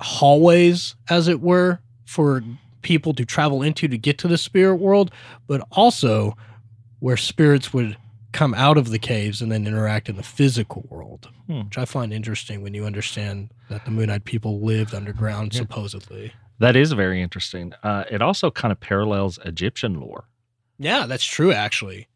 hallways, 0.00 0.94
as 1.08 1.28
it 1.28 1.40
were, 1.40 1.80
for 2.04 2.42
people 2.82 3.14
to 3.14 3.24
travel 3.24 3.62
into 3.62 3.88
to 3.88 3.98
get 3.98 4.18
to 4.18 4.28
the 4.28 4.38
spirit 4.38 4.76
world, 4.76 5.10
but 5.46 5.66
also 5.72 6.36
where 7.00 7.16
spirits 7.16 7.72
would 7.72 7.96
come 8.32 8.52
out 8.54 8.76
of 8.76 8.90
the 8.90 8.98
caves 8.98 9.40
and 9.40 9.50
then 9.50 9.66
interact 9.66 10.08
in 10.08 10.16
the 10.16 10.22
physical 10.22 10.84
world, 10.90 11.28
Hmm. 11.46 11.62
which 11.62 11.78
I 11.78 11.84
find 11.84 12.12
interesting 12.12 12.62
when 12.62 12.74
you 12.74 12.84
understand 12.84 13.50
that 13.68 13.84
the 13.84 13.90
Moon 13.90 14.10
Eyed 14.10 14.24
people 14.24 14.60
lived 14.60 14.94
underground, 14.94 15.54
Yeah. 15.54 15.60
supposedly. 15.60 16.32
That 16.58 16.76
is 16.76 16.92
very 16.92 17.20
interesting. 17.20 17.72
Uh, 17.82 18.04
it 18.10 18.22
also 18.22 18.50
kind 18.50 18.72
of 18.72 18.80
parallels 18.80 19.38
Egyptian 19.44 20.00
lore. 20.00 20.28
Yeah, 20.78 21.06
that's 21.06 21.24
true, 21.24 21.52
actually. 21.52 22.08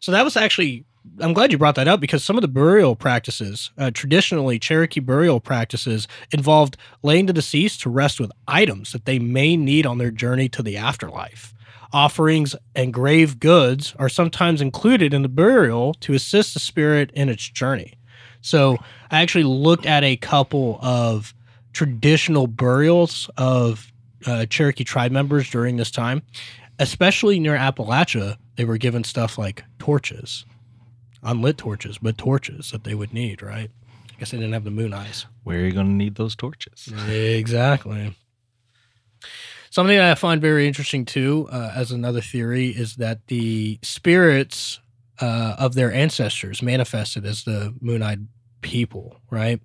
So 0.00 0.12
that 0.12 0.24
was 0.24 0.36
actually, 0.36 0.84
I'm 1.20 1.32
glad 1.32 1.52
you 1.52 1.58
brought 1.58 1.76
that 1.76 1.88
up 1.88 2.00
because 2.00 2.22
some 2.22 2.36
of 2.36 2.42
the 2.42 2.48
burial 2.48 2.96
practices, 2.96 3.70
uh, 3.78 3.90
traditionally 3.90 4.58
Cherokee 4.58 5.00
burial 5.00 5.40
practices, 5.40 6.06
involved 6.32 6.76
laying 7.02 7.26
the 7.26 7.32
deceased 7.32 7.80
to 7.82 7.90
rest 7.90 8.20
with 8.20 8.32
items 8.46 8.92
that 8.92 9.04
they 9.04 9.18
may 9.18 9.56
need 9.56 9.86
on 9.86 9.98
their 9.98 10.10
journey 10.10 10.48
to 10.50 10.62
the 10.62 10.76
afterlife. 10.76 11.54
Offerings 11.92 12.56
and 12.74 12.92
grave 12.92 13.38
goods 13.38 13.94
are 13.98 14.08
sometimes 14.08 14.60
included 14.60 15.14
in 15.14 15.22
the 15.22 15.28
burial 15.28 15.94
to 16.00 16.12
assist 16.12 16.52
the 16.52 16.60
spirit 16.60 17.10
in 17.14 17.28
its 17.28 17.48
journey. 17.48 17.94
So 18.40 18.76
I 19.10 19.22
actually 19.22 19.44
looked 19.44 19.86
at 19.86 20.04
a 20.04 20.16
couple 20.16 20.78
of 20.82 21.34
traditional 21.74 22.46
burials 22.46 23.28
of 23.36 23.92
uh, 24.26 24.46
Cherokee 24.46 24.84
tribe 24.84 25.12
members 25.12 25.50
during 25.50 25.76
this 25.76 25.90
time 25.90 26.22
especially 26.78 27.38
near 27.38 27.56
Appalachia, 27.56 28.36
they 28.56 28.64
were 28.64 28.78
given 28.78 29.04
stuff 29.04 29.38
like 29.38 29.64
torches, 29.78 30.44
unlit 31.22 31.58
torches, 31.58 31.98
but 31.98 32.18
torches 32.18 32.70
that 32.70 32.84
they 32.84 32.94
would 32.94 33.12
need, 33.12 33.42
right? 33.42 33.70
I 34.10 34.18
guess 34.18 34.30
they 34.30 34.38
didn't 34.38 34.52
have 34.52 34.64
the 34.64 34.70
moon 34.70 34.92
eyes. 34.92 35.26
Where 35.42 35.58
are 35.58 35.64
you 35.64 35.72
going 35.72 35.86
to 35.86 35.92
need 35.92 36.14
those 36.16 36.36
torches? 36.36 36.92
Exactly. 37.08 38.14
Something 39.70 39.96
that 39.96 40.12
I 40.12 40.14
find 40.14 40.40
very 40.40 40.68
interesting 40.68 41.04
too, 41.04 41.48
uh, 41.50 41.72
as 41.74 41.90
another 41.90 42.20
theory, 42.20 42.68
is 42.68 42.96
that 42.96 43.26
the 43.26 43.80
spirits 43.82 44.80
uh, 45.20 45.56
of 45.58 45.74
their 45.74 45.92
ancestors 45.92 46.62
manifested 46.62 47.26
as 47.26 47.44
the 47.44 47.74
moon 47.80 48.02
eyed 48.02 48.28
people, 48.60 49.20
right? 49.30 49.60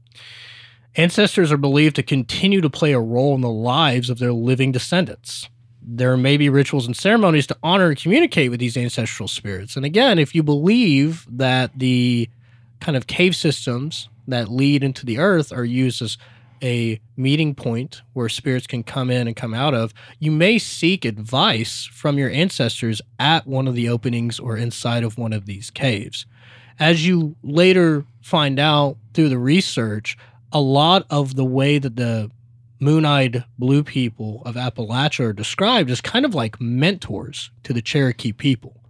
Ancestors 0.95 1.51
are 1.51 1.57
believed 1.57 1.95
to 1.97 2.03
continue 2.03 2.61
to 2.61 2.69
play 2.69 2.93
a 2.93 2.99
role 2.99 3.35
in 3.35 3.41
the 3.41 3.49
lives 3.49 4.09
of 4.09 4.19
their 4.19 4.33
living 4.33 4.71
descendants. 4.71 5.47
There 5.81 6.17
may 6.17 6.35
be 6.35 6.49
rituals 6.49 6.87
and 6.87 6.95
ceremonies 6.95 7.47
to 7.47 7.57
honor 7.63 7.89
and 7.89 7.97
communicate 7.97 8.51
with 8.51 8.59
these 8.59 8.75
ancestral 8.75 9.27
spirits. 9.27 9.75
And 9.75 9.85
again, 9.85 10.19
if 10.19 10.33
you 10.35 10.43
believe 10.43 11.25
that 11.29 11.71
the 11.77 12.29
kind 12.79 12.97
of 12.97 13.07
cave 13.07 13.35
systems 13.35 14.09
that 14.27 14.49
lead 14.49 14.83
into 14.83 15.05
the 15.05 15.19
earth 15.19 15.51
are 15.51 15.65
used 15.65 16.01
as 16.01 16.17
a 16.61 16.99
meeting 17.15 17.55
point 17.55 18.01
where 18.13 18.27
spirits 18.27 18.67
can 18.67 18.83
come 18.83 19.09
in 19.09 19.27
and 19.27 19.35
come 19.35 19.53
out 19.53 19.73
of, 19.73 19.93
you 20.19 20.31
may 20.31 20.59
seek 20.59 21.05
advice 21.05 21.85
from 21.85 22.17
your 22.17 22.29
ancestors 22.29 23.01
at 23.17 23.47
one 23.47 23.67
of 23.67 23.75
the 23.75 23.89
openings 23.89 24.39
or 24.39 24.57
inside 24.57 25.03
of 25.03 25.17
one 25.17 25.33
of 25.33 25.45
these 25.45 25.69
caves. 25.69 26.25
As 26.79 27.07
you 27.07 27.35
later 27.43 28.05
find 28.21 28.59
out 28.59 28.97
through 29.13 29.29
the 29.29 29.37
research, 29.37 30.17
a 30.51 30.61
lot 30.61 31.05
of 31.09 31.35
the 31.35 31.45
way 31.45 31.77
that 31.77 31.95
the 31.95 32.31
moon 32.79 33.05
eyed 33.05 33.43
blue 33.57 33.83
people 33.83 34.41
of 34.45 34.55
Appalachia 34.55 35.25
are 35.25 35.33
described 35.33 35.91
as 35.91 36.01
kind 36.01 36.25
of 36.25 36.33
like 36.33 36.61
mentors 36.61 37.51
to 37.63 37.73
the 37.73 37.81
Cherokee 37.81 38.31
people, 38.31 38.81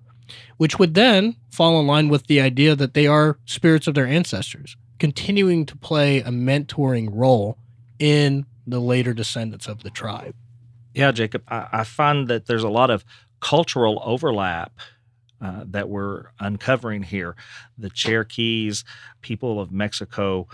which 0.58 0.78
would 0.78 0.93
then 0.93 1.36
fall 1.50 1.80
in 1.80 1.88
line 1.88 2.10
with 2.10 2.28
the 2.28 2.39
idea 2.39 2.76
that 2.76 2.93
they 2.93 3.08
are 3.08 3.39
spirits 3.45 3.88
of 3.88 3.95
their 3.95 4.06
ancestors, 4.06 4.78
continuing 5.00 5.65
to 5.65 5.76
play 5.76 6.19
a 6.19 6.30
mentoring 6.30 7.10
role 7.12 7.58
in 7.98 8.45
the 8.67 8.80
later 8.80 9.13
descendants 9.13 9.67
of 9.67 9.84
the 9.84 9.89
tribe. 9.89 10.36
Yeah, 10.93 11.12
Jacob, 11.12 11.43
I, 11.48 11.67
I 11.72 11.84
find 11.84 12.28
that 12.28 12.45
there's 12.45 12.63
a 12.63 12.69
lot 12.69 12.89
of 12.89 13.04
cultural 13.39 14.02
overlap 14.06 14.78
uh, 15.41 15.63
that 15.67 15.89
we're 15.89 16.26
uncovering 16.39 17.04
here. 17.04 17.36
The 17.78 17.89
Cherokees, 17.89 18.84
people 19.22 19.60
of 19.60 19.72
Mexico, 19.72 20.48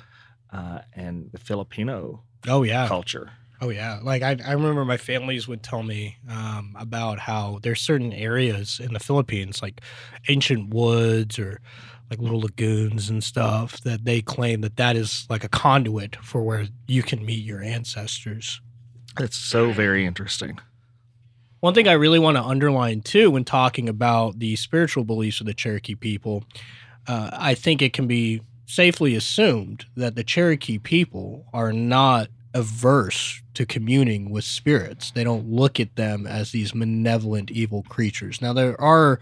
uh, 0.56 0.80
and 0.94 1.30
the 1.32 1.38
Filipino 1.39 2.24
Oh, 2.48 2.63
yeah. 2.63 2.88
culture. 2.88 3.32
Oh 3.62 3.70
yeah, 3.70 4.00
like 4.04 4.22
I, 4.22 4.38
I 4.46 4.52
remember 4.52 4.84
my 4.84 4.98
families 4.98 5.48
would 5.48 5.63
tell 5.63 5.82
me 5.82 6.18
um, 6.30 6.76
about 6.78 7.20
how 7.20 7.60
there's 7.63 7.80
certain 7.82 8.12
areas 8.12 8.82
in 8.84 8.94
the 8.94 9.00
Philippines, 9.00 9.62
like 9.62 9.80
ancient 10.28 10.74
woods 10.74 11.39
or 11.39 11.62
like 12.10 12.20
little 12.20 12.41
lagoons 12.41 13.10
and 13.10 13.24
stuff, 13.24 13.80
that 13.82 14.04
they 14.04 14.22
claim 14.22 14.60
that 14.62 14.76
that 14.76 14.96
is 14.98 15.26
like 15.30 15.44
a 15.46 15.50
conduit 15.50 16.18
for 16.18 16.44
where 16.44 16.68
you 16.88 17.02
can 17.02 17.26
meet 17.26 17.44
your 17.46 17.63
ancestors. 17.63 18.62
That's 19.18 19.38
so 19.38 19.72
very 19.72 20.06
interesting. 20.06 20.60
One 21.62 21.74
thing 21.74 21.88
I 21.88 21.94
really 21.94 22.20
want 22.20 22.36
to 22.38 22.44
underline 22.44 23.02
too, 23.02 23.32
when 23.32 23.46
talking 23.46 23.88
about 23.89 24.38
the 24.39 24.56
spiritual 24.58 25.06
beliefs 25.06 25.39
of 25.39 25.48
the 25.48 25.54
Cherokee 25.54 25.96
people, 25.96 26.44
uh, 27.08 27.30
I 27.34 27.56
think 27.56 27.82
it 27.82 27.94
can 27.94 28.06
be 28.06 28.41
safely 28.65 29.15
assumed 29.15 29.86
that 29.95 30.15
the 30.15 30.23
Cherokee 30.23 30.78
people 30.80 31.45
are 31.54 31.73
not 31.73 32.30
averse 32.54 33.41
to 33.54 33.65
communing 33.65 34.32
with 34.32 34.43
spirits. 34.43 35.12
They 35.12 35.23
don't 35.23 35.49
look 35.49 35.80
at 35.80 35.95
them 35.95 36.25
as 36.25 36.51
these 36.51 36.73
malevolent, 36.73 37.51
evil 37.51 37.84
creatures. 37.84 38.41
Now, 38.41 38.54
there 38.54 38.80
are 38.80 39.19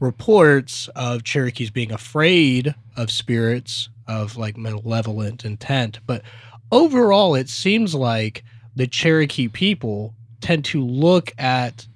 reports 0.00 0.88
of 0.96 1.22
Cherokees 1.22 1.70
being 1.70 1.92
afraid 1.92 2.74
of 2.96 3.10
spirits 3.10 3.88
of 4.06 4.36
like 4.36 4.56
malevolent 4.56 5.44
intent. 5.44 6.00
But 6.06 6.22
overall, 6.70 7.34
it 7.34 7.48
seems 7.48 7.94
like 7.94 8.44
the 8.76 8.86
Cherokee 8.86 9.48
people 9.48 10.14
tend 10.40 10.64
to 10.66 10.84
look 10.84 11.32
at 11.38 11.86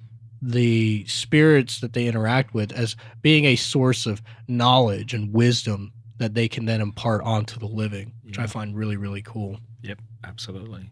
the 0.41 1.05
spirits 1.05 1.81
that 1.81 1.93
they 1.93 2.07
interact 2.07 2.53
with 2.53 2.71
as 2.71 2.95
being 3.21 3.45
a 3.45 3.57
source 3.57 4.05
of 4.05 4.21
knowledge 4.47 5.13
and 5.13 5.33
wisdom 5.33 5.91
that 6.19 6.35
they 6.35 6.47
can 6.47 6.65
then 6.65 6.81
impart 6.81 7.21
onto 7.23 7.59
the 7.59 7.65
living, 7.65 8.13
which 8.23 8.37
I 8.37 8.45
find 8.45 8.75
really, 8.75 8.95
really 8.95 9.21
cool. 9.21 9.57
Yep, 9.81 9.99
absolutely. 10.23 10.91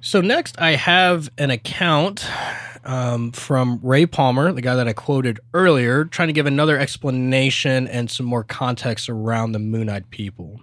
So 0.00 0.20
next, 0.20 0.60
I 0.60 0.76
have 0.76 1.30
an 1.38 1.50
account 1.50 2.26
um, 2.84 3.30
from 3.30 3.78
Ray 3.82 4.06
Palmer, 4.06 4.50
the 4.52 4.60
guy 4.60 4.74
that 4.74 4.88
I 4.88 4.92
quoted 4.92 5.38
earlier, 5.54 6.04
trying 6.04 6.28
to 6.28 6.32
give 6.32 6.46
another 6.46 6.78
explanation 6.78 7.86
and 7.86 8.10
some 8.10 8.26
more 8.26 8.42
context 8.42 9.08
around 9.08 9.52
the 9.52 9.60
Moon-Eyed 9.60 10.10
people. 10.10 10.60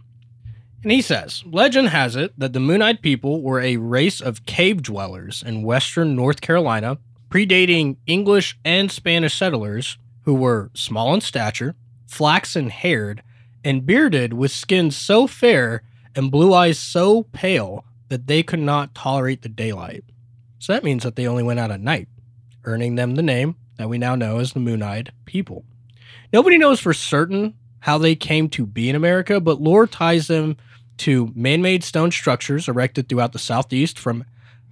And 0.84 0.92
he 0.92 1.02
says, 1.02 1.44
legend 1.46 1.90
has 1.90 2.16
it 2.16 2.38
that 2.38 2.54
the 2.54 2.60
Moon-Eyed 2.60 3.02
people 3.02 3.42
were 3.42 3.62
a 3.62 3.78
race 3.78 4.20
of 4.22 4.46
cave 4.46 4.82
dwellers 4.82 5.44
in 5.46 5.64
western 5.64 6.16
North 6.16 6.42
Carolina, 6.42 6.98
predating 7.30 7.98
English 8.08 8.58
and 8.66 8.92
Spanish 8.92 9.36
settlers 9.36 9.98
who 10.24 10.34
were 10.34 10.72
small 10.74 11.14
in 11.14 11.22
stature, 11.22 11.76
flaxen-haired, 12.08 13.24
and 13.64 13.86
bearded 13.86 14.34
with 14.34 14.52
skin 14.52 14.92
so 14.92 15.28
fair 15.28 15.84
and 16.16 16.32
blue 16.32 16.54
eyes 16.54 16.80
so 16.80 17.24
pale 17.32 17.86
that 18.10 18.28
they 18.28 18.44
could 18.44 18.60
not 18.60 18.96
tolerate 18.96 19.42
the 19.42 19.50
daylight. 19.50 20.04
So 20.60 20.74
that 20.74 20.84
means 20.84 21.04
that 21.04 21.16
they 21.16 21.28
only 21.28 21.44
went 21.44 21.60
out 21.60 21.72
at 21.72 21.80
night, 21.80 22.08
earning 22.66 22.96
them 22.96 23.16
the 23.16 23.22
name 23.22 23.56
that 23.78 23.90
we 23.90 23.98
now 23.98 24.16
know 24.16 24.40
as 24.40 24.54
the 24.54 24.60
Moon 24.60 24.84
Eyed 24.84 25.12
people. 25.26 25.64
Nobody 26.34 26.58
knows 26.58 26.80
for 26.80 26.94
certain 26.94 27.54
how 27.80 27.98
they 27.98 28.16
came 28.16 28.50
to 28.50 28.66
be 28.66 28.90
in 28.90 28.96
America, 28.96 29.40
but 29.40 29.62
lore 29.62 29.88
ties 29.88 30.28
them 30.28 30.58
to 30.98 31.32
man 31.34 31.62
made 31.62 31.84
stone 31.84 32.12
structures 32.12 32.68
erected 32.68 33.08
throughout 33.08 33.32
the 33.32 33.40
Southeast 33.40 33.98
from 33.98 34.26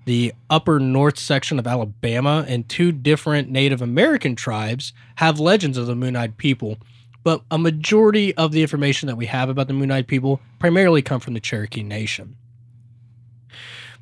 the 0.05 0.33
upper 0.49 0.79
north 0.79 1.19
section 1.19 1.59
of 1.59 1.67
Alabama, 1.67 2.45
and 2.47 2.67
two 2.69 2.91
different 2.91 3.49
Native 3.49 3.81
American 3.81 4.35
tribes 4.35 4.93
have 5.15 5.39
legends 5.39 5.77
of 5.77 5.85
the 5.85 5.95
Moon 5.95 6.15
Eyed 6.15 6.37
people. 6.37 6.77
But 7.23 7.43
a 7.51 7.57
majority 7.57 8.35
of 8.35 8.51
the 8.51 8.61
information 8.61 9.07
that 9.07 9.17
we 9.17 9.25
have 9.25 9.49
about 9.49 9.67
the 9.67 9.73
Moon 9.73 9.91
Eyed 9.91 10.07
people 10.07 10.39
primarily 10.59 11.01
come 11.01 11.19
from 11.19 11.33
the 11.33 11.39
Cherokee 11.39 11.83
Nation. 11.83 12.37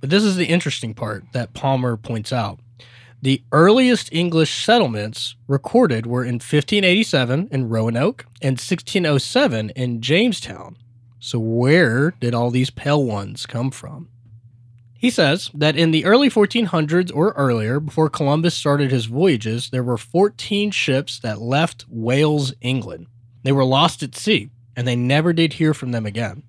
But 0.02 0.10
this 0.10 0.24
is 0.24 0.36
the 0.36 0.46
interesting 0.46 0.94
part 0.94 1.24
that 1.34 1.54
Palmer 1.54 1.98
points 1.98 2.32
out. 2.32 2.60
The 3.22 3.42
earliest 3.52 4.14
English 4.14 4.64
settlements 4.64 5.36
recorded 5.48 6.06
were 6.06 6.24
in 6.24 6.36
1587 6.36 7.48
in 7.52 7.70
Roanoke 7.70 8.26
and 8.42 8.54
1607 8.54 9.72
in 9.72 10.02
Jamestown. 10.02 10.78
So, 11.20 11.40
where 11.40 12.12
did 12.20 12.36
all 12.36 12.52
these 12.52 12.70
pale 12.70 13.04
ones 13.04 13.48
come 13.48 13.72
from? 13.72 14.10
He 15.06 15.12
says 15.12 15.52
that 15.54 15.78
in 15.78 15.92
the 15.92 16.04
early 16.04 16.32
1400s 16.32 17.12
or 17.14 17.34
earlier, 17.34 17.80
before 17.80 18.10
Columbus 18.10 18.56
started 18.56 18.90
his 18.90 19.06
voyages, 19.06 19.70
there 19.70 19.84
were 19.84 20.00
14 20.00 20.72
ships 20.72 21.20
that 21.20 21.40
left 21.40 21.86
Wales, 21.88 22.56
England. 22.60 23.06
They 23.44 23.52
were 23.52 23.66
lost 23.66 24.02
at 24.02 24.16
sea, 24.16 24.50
and 24.76 24.88
they 24.88 24.96
never 24.96 25.32
did 25.32 25.54
hear 25.54 25.76
from 25.76 25.92
them 25.92 26.08
again. 26.08 26.42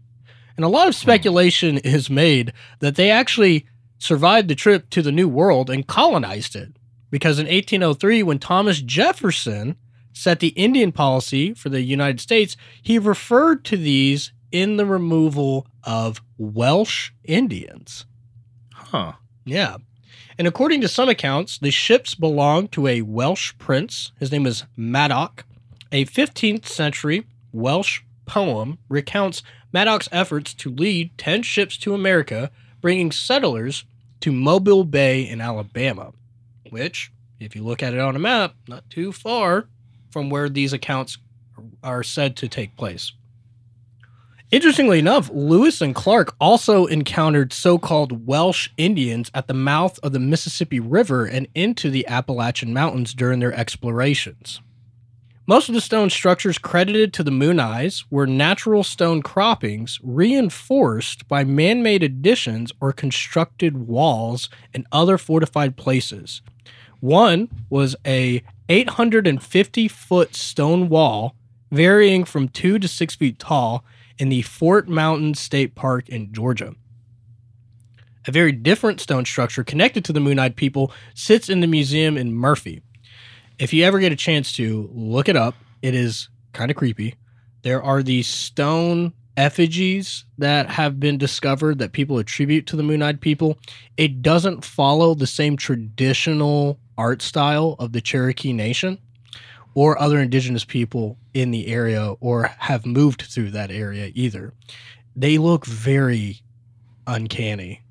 And 0.56 0.64
a 0.64 0.68
lot 0.70 0.88
of 0.88 0.94
speculation 0.94 1.76
is 1.76 2.08
made 2.08 2.54
that 2.78 2.96
they 2.96 3.10
actually 3.10 3.66
survived 3.98 4.48
the 4.48 4.54
trip 4.54 4.88
to 4.88 5.02
the 5.02 5.12
New 5.12 5.28
World 5.28 5.68
and 5.68 5.86
colonized 5.86 6.56
it. 6.56 6.78
Because 7.10 7.38
in 7.38 7.44
1803, 7.44 8.22
when 8.22 8.38
Thomas 8.38 8.80
Jefferson 8.80 9.76
set 10.14 10.40
the 10.40 10.56
Indian 10.56 10.92
policy 10.92 11.52
for 11.52 11.68
the 11.68 11.82
United 11.82 12.22
States, 12.22 12.56
he 12.80 12.98
referred 12.98 13.66
to 13.66 13.76
these 13.76 14.32
in 14.50 14.78
the 14.78 14.86
removal 14.86 15.66
of 15.84 16.22
Welsh 16.38 17.10
Indians. 17.22 18.06
Huh. 18.90 19.12
Yeah. 19.44 19.79
And 20.38 20.46
according 20.46 20.81
to 20.83 20.88
some 20.88 21.09
accounts, 21.09 21.59
the 21.59 21.70
ships 21.70 22.14
belonged 22.14 22.70
to 22.72 22.87
a 22.87 23.03
Welsh 23.03 23.53
prince. 23.59 24.12
His 24.20 24.31
name 24.31 24.46
is 24.46 24.64
Madoc. 24.77 25.44
A 25.92 26.05
15th 26.05 26.66
century 26.66 27.27
Welsh 27.53 28.03
poem 28.27 28.79
recounts 28.88 29.42
Madoc's 29.72 30.09
efforts 30.12 30.55
to 30.55 30.70
lead 30.70 31.16
10 31.18 31.42
ships 31.42 31.77
to 31.79 31.94
America, 31.94 32.51
bringing 32.81 33.11
settlers 33.11 33.85
to 34.20 34.31
Mobile 34.33 34.85
Bay 34.85 35.29
in 35.29 35.40
Alabama, 35.40 36.12
which, 36.70 37.12
if 37.40 37.57
you 37.57 37.64
look 37.64 37.83
at 37.83 37.94
it 37.94 38.01
on 38.01 38.16
a 38.16 38.20
map, 38.20 38.55
not 38.68 38.88
too 38.88 39.12
far 39.12 39.68
from 40.11 40.31
where 40.31 40.49
these 40.49 40.72
accounts 40.72 41.18
are 41.83 42.03
said 42.03 42.37
to 42.37 42.49
take 42.49 42.77
place. 42.77 43.12
Interestingly 44.52 45.00
enough, 45.00 45.28
Lewis 45.32 45.80
and 45.80 45.92
Clark 45.92 46.37
also 46.40 46.87
encountered 46.87 47.52
so 47.52 47.78
called 47.78 48.26
Welsh 48.26 48.68
Indians 48.76 49.28
at 49.35 49.48
the 49.48 49.54
mouth 49.54 49.98
of 50.04 50.12
the 50.12 50.20
Mississippi 50.20 50.78
River 50.78 51.24
and 51.24 51.48
into 51.56 51.90
the 51.90 52.06
Appalachian 52.06 52.72
Mountains 52.72 53.12
during 53.12 53.40
their 53.40 53.52
explorations. 53.52 54.61
Most 55.48 55.68
of 55.68 55.74
the 55.74 55.80
stone 55.80 56.11
structures 56.11 56.59
credited 56.59 57.12
to 57.12 57.24
the 57.24 57.30
Moon 57.32 57.59
Eyes 57.59 58.04
were 58.09 58.26
natural 58.26 58.85
stone 58.85 59.20
croppings 59.20 59.98
reinforced 60.02 61.26
by 61.26 61.42
man 61.42 61.82
made 61.82 62.04
additions 62.04 62.72
or 62.80 62.92
constructed 62.92 63.88
walls 63.88 64.48
and 64.72 64.87
other 64.92 65.18
fortified 65.18 65.76
places. 65.76 66.40
One 67.00 67.48
was 67.68 67.96
a 68.06 68.42
850 68.68 69.88
foot 69.88 70.35
stone 70.37 70.88
wall, 70.88 71.35
varying 71.72 72.24
from 72.24 72.48
2 72.48 72.78
to 72.78 72.88
6 72.88 73.14
feet 73.16 73.38
tall, 73.38 73.85
in 74.18 74.29
the 74.29 74.42
Fort 74.42 74.88
Mountain 74.88 75.35
State 75.35 75.74
Park 75.74 76.09
in 76.09 76.33
Georgia. 76.33 76.74
A 78.26 78.33
very 78.33 78.52
different 78.52 79.00
stone 79.00 79.24
structure 79.24 79.62
connected 79.62 80.05
to 80.05 80.12
the 80.12 80.20
Moon 80.20 80.38
Eyed 80.38 80.57
people 80.57 80.92
sits 81.14 81.48
in 81.48 81.61
the 81.61 81.66
museum 81.66 82.16
in 82.16 82.35
Murphy. 82.35 82.83
If 83.59 83.72
you 83.72 83.85
ever 83.85 84.00
get 84.00 84.12
a 84.12 84.16
chance 84.16 84.52
to 84.55 84.90
look 84.92 85.29
it 85.29 85.37
up, 85.37 85.55
it 85.81 85.94
is 85.94 86.29
kind 86.52 86.70
of 86.70 86.76
creepy. 86.76 87.14
There 87.62 87.83
are 87.83 88.02
these 88.02 88.26
stone 88.26 89.12
effigies 89.37 90.24
that 90.38 90.70
have 90.70 90.98
been 90.98 91.18
discovered 91.18 91.79
that 91.79 91.92
people 91.92 92.18
attribute 92.18 92.66
to 92.66 92.76
the 92.76 92.83
Moon 92.83 93.02
Eyed 93.02 93.20
people. 93.20 93.59
It 93.96 94.22
doesn't 94.22 94.64
follow 94.64 95.14
the 95.14 95.26
same 95.26 95.57
traditional 95.57 96.81
art 96.98 97.22
style 97.22 97.76
of 97.79 97.92
the 97.92 98.00
Cherokee 98.00 98.52
Nation 98.52 98.98
or 99.76 100.00
other 100.00 100.18
indigenous 100.18 100.64
people 100.64 101.18
in 101.34 101.50
the 101.50 101.66
area 101.66 102.14
or 102.20 102.44
have 102.60 102.86
moved 102.86 103.20
through 103.20 103.50
that 103.50 103.70
area 103.70 104.10
either. 104.14 104.54
They 105.14 105.36
look 105.36 105.66
very 105.66 106.40
uncanny. 107.06 107.82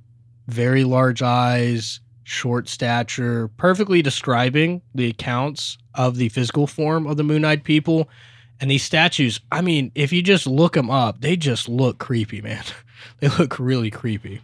Very 0.48 0.84
large 0.84 1.21
eyes, 1.21 2.00
short 2.24 2.67
stature, 2.67 3.50
perfectly 3.50 4.02
describing 4.02 4.82
the 4.95 5.10
accounts 5.10 5.78
of 5.93 6.17
the 6.17 6.30
physical 6.30 6.65
form 6.65 7.06
of 7.06 7.17
the 7.17 7.24
moon 7.24 7.45
eyed 7.45 7.63
people. 7.63 8.10
And 8.60 8.71
these 8.71 8.84
statues, 8.84 9.39
I 9.52 9.62
mean, 9.62 9.91
if 9.93 10.12
you 10.12 10.24
just 10.24 10.48
look 10.48 10.74
them 10.74 10.89
up, 10.89 11.21
they 11.21 11.36
just 11.36 11.69
look 11.69 12.00
creepy, 12.00 12.41
man. 12.41 12.63
they 13.19 13.28
look 13.28 13.60
really 13.60 13.91
creepy. 13.91 14.41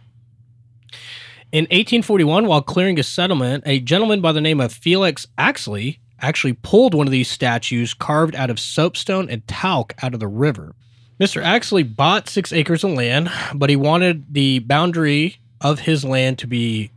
In 1.50 1.64
1841, 1.64 2.46
while 2.46 2.62
clearing 2.62 3.00
a 3.00 3.02
settlement, 3.02 3.64
a 3.66 3.80
gentleman 3.80 4.20
by 4.20 4.30
the 4.30 4.40
name 4.40 4.60
of 4.60 4.72
Felix 4.72 5.26
Axley 5.36 5.98
actually 6.22 6.54
pulled 6.54 6.94
one 6.94 7.06
of 7.06 7.10
these 7.10 7.28
statues 7.28 7.94
carved 7.94 8.34
out 8.34 8.50
of 8.50 8.60
soapstone 8.60 9.28
and 9.28 9.46
talc 9.46 9.94
out 10.02 10.14
of 10.14 10.20
the 10.20 10.28
river. 10.28 10.74
Mr. 11.20 11.42
Axley 11.42 11.84
bought 11.84 12.28
six 12.28 12.52
acres 12.52 12.82
of 12.82 12.92
land, 12.92 13.30
but 13.54 13.70
he 13.70 13.76
wanted 13.76 14.32
the 14.32 14.60
boundary 14.60 15.36
of 15.60 15.80
his 15.80 16.04
land 16.04 16.38
to 16.38 16.46
be 16.46 16.90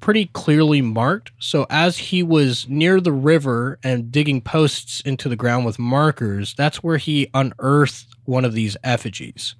pretty 0.00 0.26
clearly 0.26 0.82
marked. 0.82 1.30
So, 1.38 1.66
as 1.70 1.98
he 1.98 2.22
was 2.22 2.68
near 2.68 3.00
the 3.00 3.12
river 3.12 3.78
and 3.82 4.10
digging 4.10 4.40
posts 4.40 5.00
into 5.02 5.28
the 5.28 5.36
ground 5.36 5.64
with 5.64 5.78
markers, 5.78 6.54
that's 6.54 6.82
where 6.82 6.96
he 6.96 7.30
unearthed 7.32 8.06
one 8.24 8.44
of 8.44 8.54
these 8.54 8.76
effigies. 8.82 9.54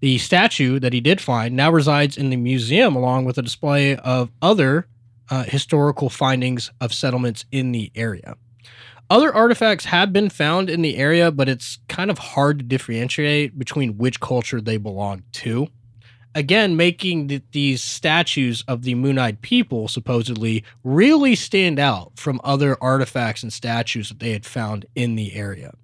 The 0.00 0.18
statue 0.18 0.78
that 0.80 0.92
he 0.92 1.00
did 1.00 1.20
find 1.20 1.54
now 1.54 1.70
resides 1.70 2.16
in 2.16 2.30
the 2.30 2.36
museum 2.36 2.96
along 2.96 3.24
with 3.24 3.38
a 3.38 3.42
display 3.42 3.96
of 3.96 4.30
other 4.40 4.86
uh, 5.30 5.44
historical 5.44 6.10
findings 6.10 6.70
of 6.80 6.92
settlements 6.92 7.44
in 7.52 7.72
the 7.72 7.90
area. 7.94 8.36
Other 9.12 9.30
artifacts 9.34 9.84
have 9.84 10.10
been 10.10 10.30
found 10.30 10.70
in 10.70 10.80
the 10.80 10.96
area, 10.96 11.30
but 11.30 11.46
it's 11.46 11.80
kind 11.86 12.10
of 12.10 12.16
hard 12.16 12.58
to 12.60 12.64
differentiate 12.64 13.58
between 13.58 13.98
which 13.98 14.20
culture 14.20 14.58
they 14.58 14.78
belong 14.78 15.22
to. 15.32 15.68
Again, 16.34 16.78
making 16.78 17.28
th- 17.28 17.42
these 17.52 17.82
statues 17.82 18.64
of 18.66 18.84
the 18.84 18.94
Moon 18.94 19.18
Eyed 19.18 19.42
people 19.42 19.86
supposedly 19.86 20.64
really 20.82 21.34
stand 21.34 21.78
out 21.78 22.12
from 22.16 22.40
other 22.42 22.82
artifacts 22.82 23.42
and 23.42 23.52
statues 23.52 24.08
that 24.08 24.18
they 24.18 24.32
had 24.32 24.46
found 24.46 24.86
in 24.94 25.14
the 25.14 25.34
area. 25.34 25.74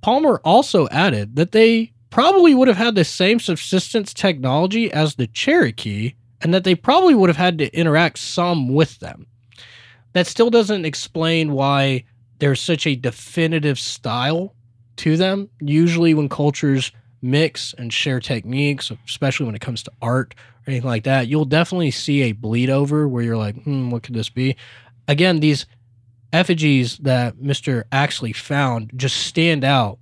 Palmer 0.00 0.40
also 0.42 0.88
added 0.88 1.36
that 1.36 1.52
they 1.52 1.92
probably 2.08 2.54
would 2.54 2.68
have 2.68 2.78
had 2.78 2.94
the 2.94 3.04
same 3.04 3.40
subsistence 3.40 4.14
technology 4.14 4.90
as 4.90 5.16
the 5.16 5.26
Cherokee 5.26 6.14
and 6.40 6.54
that 6.54 6.64
they 6.64 6.74
probably 6.74 7.14
would 7.14 7.28
have 7.28 7.36
had 7.36 7.58
to 7.58 7.78
interact 7.78 8.20
some 8.20 8.72
with 8.72 9.00
them. 9.00 9.26
That 10.14 10.26
still 10.26 10.48
doesn't 10.48 10.86
explain 10.86 11.52
why 11.52 12.04
there's 12.44 12.60
such 12.60 12.86
a 12.86 12.94
definitive 12.94 13.78
style 13.78 14.54
to 14.96 15.16
them. 15.16 15.48
Usually, 15.60 16.12
when 16.12 16.28
cultures 16.28 16.92
mix 17.22 17.74
and 17.78 17.90
share 17.90 18.20
techniques, 18.20 18.92
especially 19.08 19.46
when 19.46 19.54
it 19.54 19.62
comes 19.62 19.82
to 19.82 19.92
art 20.02 20.34
or 20.36 20.70
anything 20.70 20.90
like 20.90 21.04
that, 21.04 21.26
you'll 21.26 21.46
definitely 21.46 21.90
see 21.90 22.20
a 22.20 22.32
bleed 22.32 22.68
over 22.68 23.08
where 23.08 23.24
you're 23.24 23.38
like, 23.38 23.62
hmm, 23.62 23.88
what 23.88 24.02
could 24.02 24.14
this 24.14 24.28
be? 24.28 24.56
Again, 25.08 25.40
these 25.40 25.64
effigies 26.34 26.98
that 26.98 27.36
Mr. 27.36 27.84
Axley 27.90 28.36
found 28.36 28.92
just 28.94 29.16
stand 29.16 29.64
out 29.64 29.98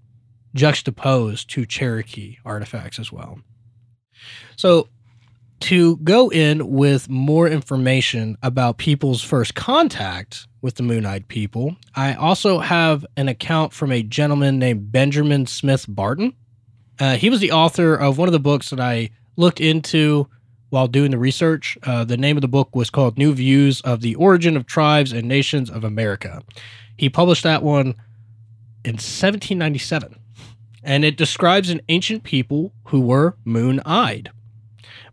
juxtaposed 0.53 1.49
to 1.51 1.65
Cherokee 1.65 2.39
artifacts 2.45 2.99
as 2.99 3.13
well. 3.13 3.39
So, 4.57 4.89
to 5.63 5.97
go 5.99 6.31
in 6.31 6.71
with 6.71 7.09
more 7.09 7.49
information 7.49 8.37
about 8.43 8.79
people's 8.79 9.23
first 9.23 9.55
contact 9.55 10.47
with 10.61 10.75
the 10.75 10.83
Moon 10.83 11.07
Eyed 11.07 11.29
people, 11.29 11.77
I 11.95 12.15
also 12.15 12.59
have 12.59 13.07
an 13.17 13.29
account 13.29 13.73
from 13.73 13.93
a 13.93 14.03
gentleman 14.03 14.59
named 14.59 14.93
Benjamin 14.93 15.47
Smith 15.47 15.87
Barton. 15.89 16.35
Uh, 16.99 17.17
he 17.17 17.31
was 17.31 17.41
the 17.41 17.53
author 17.53 17.95
of 17.95 18.19
one 18.19 18.29
of 18.29 18.33
the 18.33 18.41
books 18.41 18.71
that 18.71 18.81
I 18.81 19.11
looked 19.37 19.61
into 19.61 20.29
while 20.71 20.89
doing 20.89 21.11
the 21.11 21.19
research. 21.19 21.79
Uh, 21.83 22.05
the 22.05 22.17
name 22.17 22.37
of 22.37 22.41
the 22.41 22.49
book 22.49 22.75
was 22.75 22.91
called 22.91 23.19
New 23.19 23.33
Views 23.33 23.81
of 23.83 24.01
the 24.01 24.15
Origin 24.17 24.57
of 24.57 24.67
Tribes 24.67 25.13
and 25.13 25.29
Nations 25.29 25.71
of 25.71 25.85
America. 25.85 26.43
He 26.97 27.09
published 27.09 27.45
that 27.45 27.63
one 27.63 27.95
in 28.85 28.95
1797, 28.95 30.19
and 30.83 31.05
it 31.05 31.17
describes 31.17 31.71
an 31.71 31.83
ancient 31.89 32.25
people 32.25 32.73
who 32.87 33.01
were 33.01 33.37
moon 33.45 33.81
eyed. 33.85 34.31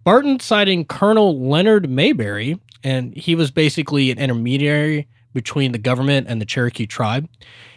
Barton 0.09 0.39
citing 0.39 0.85
Colonel 0.85 1.39
Leonard 1.39 1.87
Marbury, 1.87 2.59
and 2.83 3.15
he 3.15 3.35
was 3.35 3.51
basically 3.51 4.09
an 4.09 4.17
intermediary 4.17 5.07
between 5.35 5.71
the 5.71 5.77
government 5.77 6.25
and 6.27 6.41
the 6.41 6.47
Cherokee 6.47 6.87
tribe. 6.87 7.29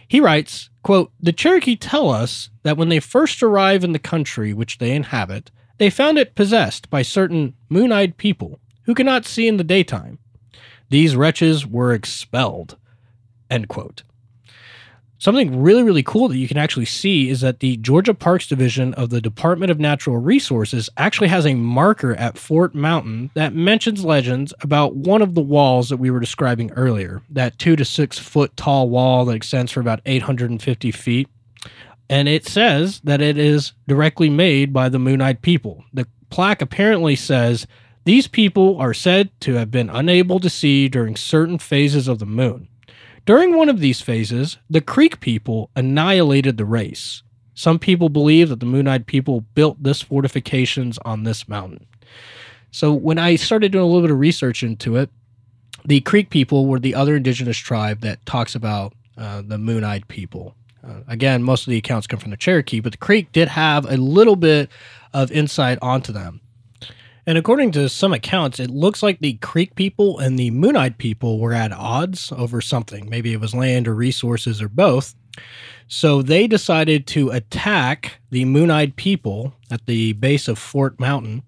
He 0.09 0.18
writes, 0.18 0.71
quote, 0.83 1.12
The 1.21 1.35
Cherokee 1.35 1.77
tell 1.77 2.09
us 2.09 2.49
that 2.62 2.79
when 2.79 2.88
they 2.88 3.01
first 3.01 3.42
arrive 3.42 3.85
in 3.85 3.92
the 3.92 3.99
country 3.99 4.55
which 4.55 4.79
they 4.79 4.92
inhabit, 4.92 5.51
they 5.77 5.90
found 5.90 6.16
it 6.16 6.35
possessed 6.35 6.88
by 6.88 7.03
certain 7.03 7.53
moon 7.68 7.92
eyed 7.92 8.16
people 8.16 8.61
who 8.85 8.95
cannot 8.95 9.27
see 9.27 9.47
in 9.47 9.59
the 9.59 9.62
daytime. 9.62 10.18
These 10.88 11.14
wretches 11.14 11.66
were 11.66 11.92
expelled. 11.92 12.79
End 13.51 13.68
quote. 13.68 14.05
Something 15.23 15.63
really, 15.63 15.85
really 15.85 16.03
cool 16.03 16.27
that 16.27 16.37
you 16.37 16.49
can 16.49 16.59
actually 16.59 16.87
see 16.87 17.31
is 17.31 17.43
that 17.43 17.61
the 17.61 17.77
Georgia 17.77 18.13
Parks 18.13 18.49
Division 18.49 18.93
of 18.95 19.11
the 19.11 19.21
Department 19.21 19.71
of 19.71 19.79
Natural 19.79 20.17
Resources 20.17 20.91
actually 20.97 21.29
has 21.29 21.47
a 21.47 21.55
marker 21.55 22.17
at 22.17 22.37
Fort 22.37 22.75
Mountain 22.75 23.31
that 23.35 23.55
mentions 23.55 24.05
legends 24.05 24.53
about 24.63 24.97
one 24.97 25.23
of 25.23 25.37
the 25.37 25.41
walls 25.41 25.91
that 25.91 25.99
we 25.99 26.11
were 26.11 26.19
describing 26.19 26.73
earlier, 26.73 27.23
that 27.31 27.57
two 27.57 27.77
to 27.77 27.85
six 27.85 28.19
foot 28.19 28.57
tall 28.57 28.89
wall 28.89 29.25
that 29.27 29.37
extends 29.37 29.71
for 29.71 29.79
about 29.79 30.01
850 30.07 30.91
feet. 30.91 31.29
And 32.11 32.29
it 32.29 32.45
says 32.49 33.01
that 33.05 33.23
it 33.23 33.39
is 33.39 33.75
directly 33.87 34.29
made 34.29 34.73
by 34.73 34.89
the 34.89 34.99
Moon 34.99 35.21
Eyed 35.21 35.41
people. 35.41 35.85
The 35.93 36.09
plaque 36.31 36.61
apparently 36.61 37.15
says 37.15 37.69
these 38.05 38.27
people 38.27 38.77
are 38.79 38.93
said 38.93 39.31
to 39.43 39.55
have 39.55 39.71
been 39.71 39.89
unable 39.89 40.41
to 40.41 40.51
see 40.51 40.89
during 40.89 41.15
certain 41.15 41.59
phases 41.59 42.09
of 42.09 42.19
the 42.19 42.27
moon. 42.27 42.67
During 43.25 43.57
one 43.57 43.69
of 43.69 43.79
these 43.79 44.01
phases, 44.01 44.59
the 44.69 44.81
Creek 44.81 45.21
people 45.21 45.71
annihilated 45.77 46.57
the 46.57 46.65
race. 46.65 47.23
Some 47.55 47.79
people 47.79 48.09
believe 48.09 48.49
that 48.49 48.61
the 48.61 48.67
Moon 48.67 48.89
Eyed 48.89 49.07
people 49.07 49.43
built 49.55 49.83
this 49.83 50.03
fortifications 50.03 50.99
on 51.05 51.23
this 51.23 51.49
mountain. 51.49 51.87
So 52.73 52.93
when 52.93 53.19
I 53.19 53.37
started 53.37 53.71
doing 53.71 53.85
a 53.85 53.87
little 53.87 54.03
bit 54.03 54.11
of 54.11 54.19
research 54.19 54.63
into 54.63 54.97
it, 54.97 55.11
the 55.85 56.01
Creek 56.01 56.31
people 56.31 56.67
were 56.67 56.81
the 56.81 56.95
other 56.95 57.17
indigenous 57.17 57.59
tribe 57.59 58.01
that 58.01 58.25
talks 58.27 58.55
about 58.55 58.95
uh, 59.17 59.43
the 59.45 59.59
Moon 59.59 59.85
Eyed 59.85 60.09
people. 60.09 60.57
Uh, 60.85 61.01
again, 61.07 61.43
most 61.43 61.67
of 61.67 61.71
the 61.71 61.77
accounts 61.77 62.07
come 62.07 62.19
from 62.19 62.31
the 62.31 62.37
Cherokee, 62.37 62.81
but 62.81 62.93
the 62.93 62.99
Creek 62.99 63.31
did 63.31 63.49
have 63.49 63.85
a 63.85 63.97
little 63.97 64.37
bit 64.37 64.69
of 65.15 65.31
insight 65.31 65.79
onto 65.81 66.13
them. 66.13 66.41
And 67.25 67.39
according 67.39 67.71
to 67.73 67.89
some 67.89 68.13
accounts, 68.13 68.59
it 68.59 68.71
looks 68.71 69.03
like 69.03 69.21
the 69.21 69.35
Creek 69.35 69.77
people 69.77 70.19
and 70.19 70.37
the 70.37 70.51
Moon 70.51 70.77
Eyed 70.77 70.99
people 70.99 71.39
were 71.39 71.53
at 71.53 71.73
odds 71.73 72.33
over 72.33 72.61
something. 72.61 73.09
Maybe 73.09 73.33
it 73.33 73.41
was 73.41 73.55
land 73.55 73.87
or 73.87 73.95
resources 73.95 74.61
or 74.61 74.69
both. 74.69 75.15
So 75.87 76.21
they 76.21 76.49
decided 76.49 77.07
to 77.09 77.31
attack 77.31 78.19
the 78.31 78.45
Moon 78.45 78.71
Eyed 78.71 78.97
people 78.97 79.55
at 79.71 79.87
the 79.87 80.15
base 80.15 80.49
of 80.49 80.59
Fort 80.59 80.99
Mountain. 80.99 81.43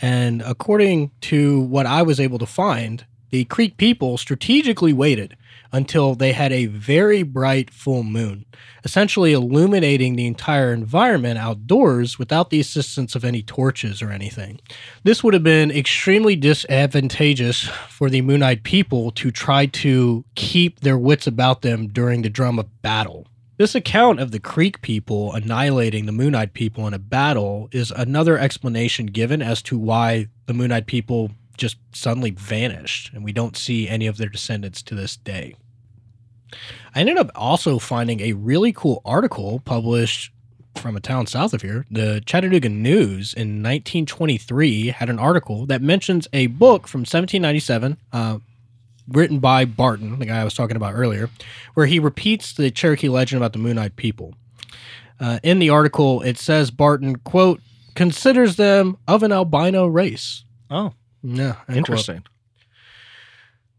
And 0.00 0.42
according 0.42 1.10
to 1.22 1.60
what 1.60 1.86
I 1.86 2.02
was 2.02 2.20
able 2.20 2.38
to 2.38 2.46
find, 2.46 3.04
the 3.30 3.44
Creek 3.46 3.78
people 3.78 4.18
strategically 4.18 4.92
waited 4.92 5.36
until 5.72 6.14
they 6.14 6.32
had 6.32 6.52
a 6.52 6.66
very 6.66 7.22
bright 7.22 7.70
full 7.70 8.02
moon, 8.02 8.44
essentially 8.84 9.32
illuminating 9.32 10.16
the 10.16 10.26
entire 10.26 10.72
environment 10.72 11.38
outdoors 11.38 12.18
without 12.18 12.50
the 12.50 12.60
assistance 12.60 13.14
of 13.14 13.24
any 13.24 13.42
torches 13.42 14.02
or 14.02 14.10
anything. 14.10 14.60
This 15.04 15.22
would 15.22 15.34
have 15.34 15.42
been 15.42 15.70
extremely 15.70 16.36
disadvantageous 16.36 17.62
for 17.88 18.10
the 18.10 18.22
Moon 18.22 18.42
Eyed 18.42 18.64
people 18.64 19.10
to 19.12 19.30
try 19.30 19.66
to 19.66 20.24
keep 20.34 20.80
their 20.80 20.98
wits 20.98 21.26
about 21.26 21.62
them 21.62 21.88
during 21.88 22.22
the 22.22 22.30
drum 22.30 22.58
of 22.58 22.82
battle. 22.82 23.26
This 23.58 23.74
account 23.74 24.20
of 24.20 24.32
the 24.32 24.38
Creek 24.38 24.82
people 24.82 25.32
annihilating 25.32 26.04
the 26.04 26.12
Moon 26.12 26.34
Eyed 26.34 26.52
people 26.52 26.86
in 26.86 26.92
a 26.92 26.98
battle 26.98 27.70
is 27.72 27.90
another 27.90 28.36
explanation 28.36 29.06
given 29.06 29.40
as 29.40 29.62
to 29.62 29.78
why 29.78 30.28
the 30.44 30.52
Moon 30.52 30.72
Eyed 30.72 30.86
people 30.86 31.30
just 31.56 31.76
suddenly 31.92 32.30
vanished, 32.30 33.12
and 33.12 33.24
we 33.24 33.32
don't 33.32 33.56
see 33.56 33.88
any 33.88 34.06
of 34.06 34.16
their 34.16 34.28
descendants 34.28 34.82
to 34.82 34.94
this 34.94 35.16
day. 35.16 35.54
I 36.94 37.00
ended 37.00 37.18
up 37.18 37.30
also 37.34 37.78
finding 37.78 38.20
a 38.20 38.32
really 38.32 38.72
cool 38.72 39.02
article 39.04 39.60
published 39.64 40.32
from 40.76 40.96
a 40.96 41.00
town 41.00 41.26
south 41.26 41.54
of 41.54 41.62
here. 41.62 41.86
The 41.90 42.22
Chattanooga 42.24 42.68
News 42.68 43.34
in 43.34 43.62
1923 43.62 44.88
had 44.88 45.08
an 45.08 45.18
article 45.18 45.66
that 45.66 45.82
mentions 45.82 46.28
a 46.32 46.46
book 46.48 46.86
from 46.86 47.00
1797. 47.00 47.96
Uh, 48.12 48.38
written 49.08 49.38
by 49.38 49.64
Barton, 49.64 50.18
the 50.18 50.26
guy 50.26 50.40
I 50.40 50.44
was 50.44 50.54
talking 50.54 50.76
about 50.76 50.94
earlier, 50.94 51.30
where 51.74 51.86
he 51.86 51.98
repeats 51.98 52.52
the 52.52 52.70
Cherokee 52.70 53.08
legend 53.08 53.40
about 53.40 53.52
the 53.52 53.58
Moon 53.58 53.78
Eyed 53.78 53.96
people. 53.96 54.34
Uh, 55.20 55.38
in 55.42 55.58
the 55.58 55.70
article, 55.70 56.22
it 56.22 56.38
says 56.38 56.70
Barton, 56.70 57.16
quote, 57.16 57.60
considers 57.94 58.56
them 58.56 58.98
of 59.08 59.22
an 59.22 59.32
albino 59.32 59.86
race. 59.86 60.44
Oh, 60.70 60.92
Yeah. 61.26 61.52
quote. 61.52 61.76
interesting. 61.76 62.24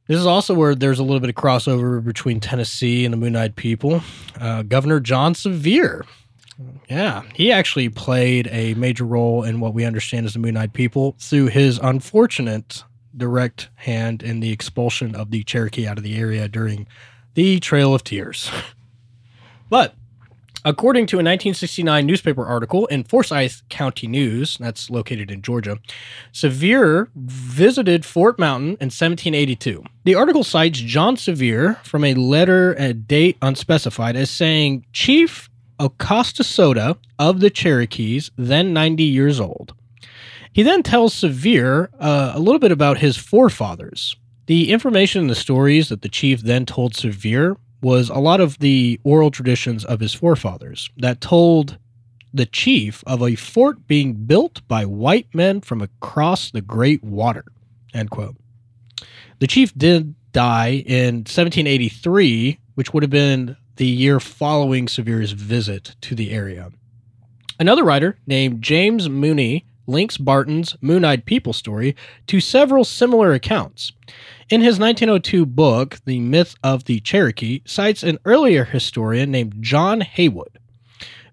This 0.08 0.20
is 0.20 0.26
also 0.26 0.54
where 0.54 0.74
there's 0.74 1.00
a 1.00 1.04
little 1.04 1.20
bit 1.20 1.30
of 1.30 1.36
crossover 1.36 2.04
between 2.04 2.40
Tennessee 2.40 3.04
and 3.04 3.14
the 3.14 3.18
Moon 3.18 3.36
Eyed 3.36 3.56
people. 3.56 4.02
Uh, 4.40 4.64
Governor 4.64 5.00
John 5.00 5.36
Sevier. 5.36 6.06
Yeah, 6.90 7.24
he 7.34 7.52
actually 7.52 7.90
played 7.90 8.48
a 8.52 8.74
major 8.76 9.04
role 9.04 9.44
in 9.44 9.60
what 9.60 9.74
we 9.74 9.84
understand 9.86 10.26
as 10.26 10.34
the 10.34 10.40
Moon 10.40 10.58
Eyed 10.58 10.74
people 10.74 11.16
through 11.20 11.48
his 11.48 11.80
unfortunate 11.84 12.84
direct 13.16 13.70
hand 13.76 14.24
in 14.24 14.40
the 14.40 14.52
expulsion 14.52 15.16
of 15.16 15.32
the 15.32 15.44
Cherokee 15.44 15.88
out 15.88 15.98
of 15.98 16.04
the 16.04 16.18
area 16.18 16.48
during 16.48 16.88
the 17.34 17.60
Trail 17.60 17.94
of 17.94 18.04
Tears. 18.04 18.50
but 19.70 19.94
According 20.68 21.06
to 21.08 21.16
a 21.16 21.24
1969 21.24 22.06
newspaper 22.06 22.46
article 22.46 22.88
in 22.88 23.06
Forsyth 23.06 23.62
County 23.70 24.06
News, 24.06 24.58
that's 24.58 24.90
located 24.90 25.32
in 25.32 25.42
Georgia, 25.42 25.80
Sevier 26.34 27.08
visited 27.16 28.04
Fort 28.04 28.38
Mountain 28.38 28.72
in 28.72 28.90
1782. 28.92 29.82
The 30.04 30.16
article 30.16 30.44
cites 30.44 30.82
John 30.82 31.16
Sevier 31.16 31.76
from 31.86 32.04
a 32.04 32.16
letter 32.16 32.76
at 32.76 33.08
date 33.08 33.38
unspecified 33.42 34.18
as 34.18 34.30
saying, 34.30 34.86
Chief 34.92 35.50
Oconostota 35.80 36.98
of 37.18 37.40
the 37.40 37.50
Cherokees, 37.50 38.30
then 38.36 38.74
90 38.74 39.06
years 39.06 39.40
old. 39.40 39.74
He 40.52 40.64
then 40.64 40.84
tells 40.84 41.14
Sevier 41.14 41.90
uh, 41.98 42.34
a 42.36 42.40
little 42.40 42.60
bit 42.60 42.74
about 42.74 42.98
his 42.98 43.16
forefathers. 43.16 44.18
The 44.48 44.74
information 44.74 45.22
in 45.22 45.28
the 45.28 45.36
stories 45.36 45.88
that 45.88 46.02
the 46.02 46.10
chief 46.10 46.42
then 46.42 46.66
told 46.66 46.94
Sevier 46.94 47.56
was 47.82 48.10
a 48.10 48.20
lot 48.20 48.42
of 48.42 48.60
the 48.60 49.00
oral 49.04 49.32
traditions 49.32 49.86
of 49.86 50.00
his 50.00 50.14
forefathers 50.14 50.90
that 50.98 51.22
told 51.22 51.78
the 52.34 52.46
chief 52.46 53.04
of 53.08 53.22
a 53.22 53.36
fort 53.36 53.88
being 53.88 54.14
built 54.14 54.68
by 54.68 54.86
white 54.86 55.28
men 55.34 55.62
from 55.62 55.82
across 55.82 56.52
the 56.52 56.62
great 56.62 57.04
water. 57.04 57.46
End 57.94 58.10
quote. 58.10 58.36
The 59.40 59.48
chief 59.48 59.74
did 59.76 60.16
die 60.32 60.84
in 60.86 61.18
1783, 61.18 62.60
which 62.76 62.94
would 62.94 63.04
have 63.04 63.10
been 63.10 63.56
the 63.76 63.86
year 63.86 64.20
following 64.20 64.88
Sevier's 64.88 65.32
visit 65.32 65.96
to 66.02 66.16
the 66.16 66.32
area. 66.32 66.72
Another 67.60 67.84
writer 67.84 68.18
named 68.26 68.62
James 68.62 69.10
Mooney 69.10 69.66
links 69.88 70.18
Barton's 70.18 70.76
Moon 70.82 71.04
Eyed 71.04 71.26
People 71.26 71.54
story 71.54 71.96
to 72.28 72.40
several 72.40 72.84
similar 72.84 73.34
accounts. 73.34 73.94
In 74.50 74.62
his 74.62 74.80
1902 74.80 75.46
book, 75.46 75.98
The 76.06 76.20
Myth 76.20 76.56
of 76.64 76.86
the 76.86 77.00
Cherokee, 77.00 77.62
cites 77.66 78.04
an 78.04 78.20
earlier 78.26 78.66
historian 78.66 79.32
named 79.32 79.56
John 79.60 80.02
Haywood. 80.02 80.60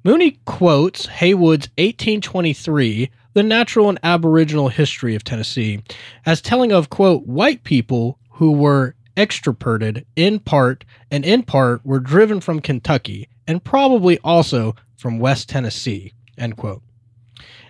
Mooney 0.02 0.38
quotes 0.44 1.06
Haywood's 1.06 1.68
1823, 1.78 3.10
The 3.32 3.42
Natural 3.42 3.88
and 3.88 3.98
Aboriginal 4.02 4.68
History 4.68 5.14
of 5.14 5.24
Tennessee, 5.24 5.82
as 6.26 6.42
telling 6.42 6.72
of, 6.72 6.90
quote, 6.90 7.26
white 7.26 7.64
people 7.64 8.18
who 8.32 8.52
were 8.52 8.94
extirpated 9.16 10.04
in 10.16 10.40
part 10.40 10.84
and 11.10 11.24
in 11.24 11.42
part 11.42 11.84
were 11.84 12.00
driven 12.00 12.40
from 12.40 12.60
Kentucky 12.60 13.28
and 13.46 13.62
probably 13.62 14.18
also 14.18 14.74
from 14.96 15.18
West 15.18 15.48
Tennessee. 15.48 16.12
End 16.36 16.56
quote. 16.56 16.82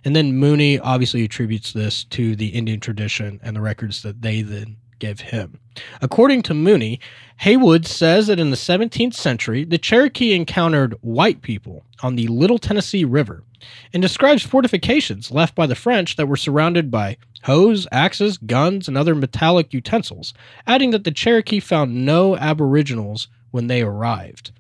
And 0.04 0.14
then 0.14 0.36
Mooney 0.36 0.78
obviously 0.78 1.24
attributes 1.24 1.72
this 1.72 2.04
to 2.04 2.36
the 2.36 2.48
Indian 2.48 2.80
tradition 2.80 3.40
and 3.42 3.56
the 3.56 3.60
records 3.60 4.02
that 4.02 4.22
they 4.22 4.42
then 4.42 4.76
give 4.98 5.20
him. 5.20 5.58
According 6.00 6.42
to 6.42 6.54
Mooney, 6.54 7.00
Haywood 7.38 7.86
says 7.86 8.26
that 8.28 8.38
in 8.38 8.50
the 8.50 8.56
17th 8.56 9.14
century, 9.14 9.64
the 9.64 9.78
Cherokee 9.78 10.34
encountered 10.34 10.94
white 11.00 11.42
people 11.42 11.84
on 12.02 12.16
the 12.16 12.28
Little 12.28 12.58
Tennessee 12.58 13.04
River 13.04 13.42
and 13.92 14.02
describes 14.02 14.42
fortifications 14.42 15.30
left 15.30 15.54
by 15.54 15.66
the 15.66 15.74
French 15.74 16.16
that 16.16 16.26
were 16.26 16.36
surrounded 16.36 16.90
by 16.90 17.16
hoes, 17.44 17.86
axes, 17.90 18.38
guns, 18.38 18.88
and 18.88 18.96
other 18.96 19.14
metallic 19.14 19.74
utensils, 19.74 20.32
adding 20.66 20.90
that 20.90 21.04
the 21.04 21.10
Cherokee 21.10 21.60
found 21.60 22.06
no 22.06 22.36
aboriginals 22.36 23.28
when 23.50 23.66
they 23.66 23.82
arrived. 23.82 24.52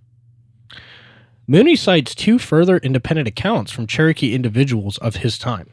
Mooney 1.46 1.76
cites 1.76 2.14
two 2.14 2.38
further 2.38 2.78
independent 2.78 3.28
accounts 3.28 3.70
from 3.70 3.86
Cherokee 3.86 4.34
individuals 4.34 4.96
of 4.98 5.16
his 5.16 5.38
time 5.38 5.70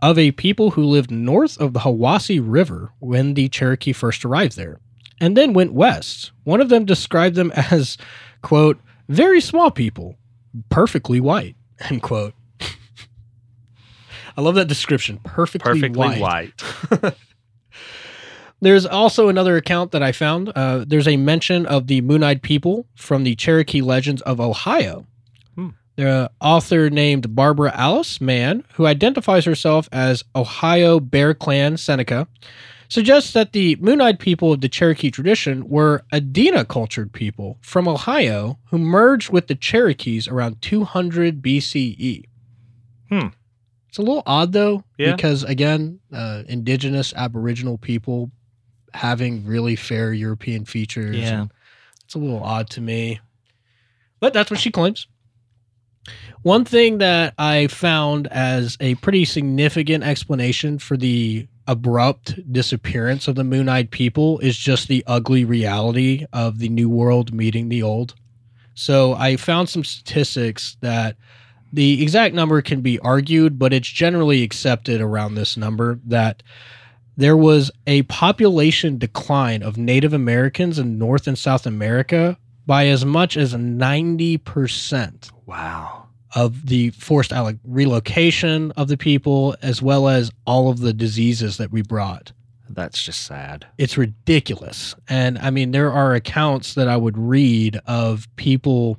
of 0.00 0.16
a 0.16 0.30
people 0.32 0.70
who 0.72 0.84
lived 0.84 1.10
north 1.10 1.60
of 1.60 1.72
the 1.72 1.80
Hiwassee 1.80 2.40
River 2.42 2.92
when 3.00 3.34
the 3.34 3.48
Cherokee 3.48 3.92
first 3.92 4.24
arrived 4.24 4.56
there, 4.56 4.78
and 5.20 5.36
then 5.36 5.52
went 5.52 5.72
west. 5.72 6.30
One 6.44 6.60
of 6.60 6.68
them 6.68 6.84
described 6.84 7.34
them 7.34 7.50
as, 7.56 7.98
quote, 8.40 8.78
very 9.08 9.40
small 9.40 9.72
people, 9.72 10.16
perfectly 10.68 11.20
white, 11.20 11.56
end 11.90 12.02
quote. 12.02 12.34
I 14.36 14.40
love 14.40 14.54
that 14.54 14.68
description. 14.68 15.18
Perfectly, 15.24 15.72
Perfectly 15.80 16.20
white. 16.20 16.52
white. 17.02 17.14
There's 18.60 18.84
also 18.86 19.28
another 19.28 19.56
account 19.56 19.92
that 19.92 20.02
I 20.02 20.12
found. 20.12 20.50
Uh, 20.54 20.84
there's 20.86 21.06
a 21.08 21.16
mention 21.16 21.64
of 21.66 21.86
the 21.86 22.00
Moon 22.00 22.22
Eyed 22.24 22.42
people 22.42 22.86
from 22.96 23.22
the 23.24 23.34
Cherokee 23.36 23.80
Legends 23.82 24.20
of 24.22 24.40
Ohio. 24.40 25.06
Hmm. 25.54 25.68
The 25.96 26.30
author 26.40 26.90
named 26.90 27.34
Barbara 27.36 27.72
Alice 27.74 28.20
Mann, 28.20 28.64
who 28.74 28.86
identifies 28.86 29.44
herself 29.44 29.88
as 29.92 30.24
Ohio 30.34 30.98
Bear 30.98 31.34
Clan 31.34 31.76
Seneca, 31.76 32.26
suggests 32.88 33.32
that 33.32 33.52
the 33.52 33.76
Moon 33.76 34.00
Eyed 34.00 34.18
people 34.18 34.52
of 34.52 34.60
the 34.60 34.68
Cherokee 34.68 35.10
tradition 35.12 35.68
were 35.68 36.02
Adena 36.12 36.66
cultured 36.66 37.12
people 37.12 37.58
from 37.60 37.86
Ohio 37.86 38.58
who 38.70 38.78
merged 38.78 39.30
with 39.30 39.46
the 39.46 39.54
Cherokees 39.54 40.26
around 40.26 40.60
200 40.62 41.40
BCE. 41.42 42.24
Hmm. 43.08 43.26
It's 43.88 43.98
a 43.98 44.02
little 44.02 44.22
odd 44.26 44.52
though, 44.52 44.84
Yeah. 44.98 45.14
because 45.14 45.44
again, 45.44 46.00
uh, 46.12 46.42
indigenous 46.48 47.12
Aboriginal 47.14 47.78
people 47.78 48.30
having 48.94 49.44
really 49.44 49.76
fair 49.76 50.12
European 50.12 50.64
features. 50.64 51.16
Yeah. 51.16 51.42
and 51.42 51.52
It's 52.04 52.14
a 52.14 52.18
little 52.18 52.42
odd 52.42 52.70
to 52.70 52.80
me. 52.80 53.20
But 54.20 54.32
that's 54.32 54.50
what 54.50 54.60
she 54.60 54.70
claims. 54.70 55.06
One 56.42 56.64
thing 56.64 56.98
that 56.98 57.34
I 57.38 57.66
found 57.66 58.26
as 58.28 58.76
a 58.80 58.94
pretty 58.96 59.24
significant 59.24 60.04
explanation 60.04 60.78
for 60.78 60.96
the 60.96 61.46
abrupt 61.66 62.40
disappearance 62.50 63.28
of 63.28 63.34
the 63.34 63.44
Moon 63.44 63.68
Eyed 63.68 63.90
people 63.90 64.38
is 64.38 64.56
just 64.56 64.88
the 64.88 65.04
ugly 65.06 65.44
reality 65.44 66.24
of 66.32 66.58
the 66.58 66.70
New 66.70 66.88
World 66.88 67.34
meeting 67.34 67.68
the 67.68 67.82
Old. 67.82 68.14
So 68.74 69.14
I 69.14 69.36
found 69.36 69.68
some 69.68 69.84
statistics 69.84 70.76
that 70.80 71.16
the 71.72 72.02
exact 72.02 72.34
number 72.34 72.62
can 72.62 72.80
be 72.80 72.98
argued, 73.00 73.58
but 73.58 73.72
it's 73.72 73.88
generally 73.88 74.42
accepted 74.42 75.00
around 75.00 75.34
this 75.34 75.56
number 75.56 76.00
that 76.06 76.42
there 77.18 77.36
was 77.36 77.70
a 77.86 78.02
population 78.04 78.96
decline 78.96 79.60
of 79.62 79.76
Native 79.76 80.12
Americans 80.12 80.78
in 80.78 80.98
North 80.98 81.26
and 81.26 81.36
South 81.36 81.66
America 81.66 82.38
by 82.64 82.86
as 82.86 83.04
much 83.04 83.36
as 83.36 83.54
90% 83.54 85.30
Wow. 85.44 86.06
of 86.36 86.66
the 86.66 86.90
forced 86.90 87.32
uh, 87.32 87.52
relocation 87.64 88.70
of 88.72 88.86
the 88.86 88.96
people, 88.96 89.56
as 89.62 89.82
well 89.82 90.08
as 90.08 90.30
all 90.46 90.70
of 90.70 90.78
the 90.78 90.92
diseases 90.92 91.56
that 91.56 91.72
we 91.72 91.82
brought. 91.82 92.30
That's 92.70 93.02
just 93.02 93.22
sad. 93.22 93.66
It's 93.78 93.98
ridiculous. 93.98 94.94
And 95.08 95.38
I 95.38 95.50
mean, 95.50 95.72
there 95.72 95.90
are 95.90 96.14
accounts 96.14 96.74
that 96.74 96.86
I 96.86 96.96
would 96.96 97.18
read 97.18 97.80
of 97.86 98.28
people 98.36 98.98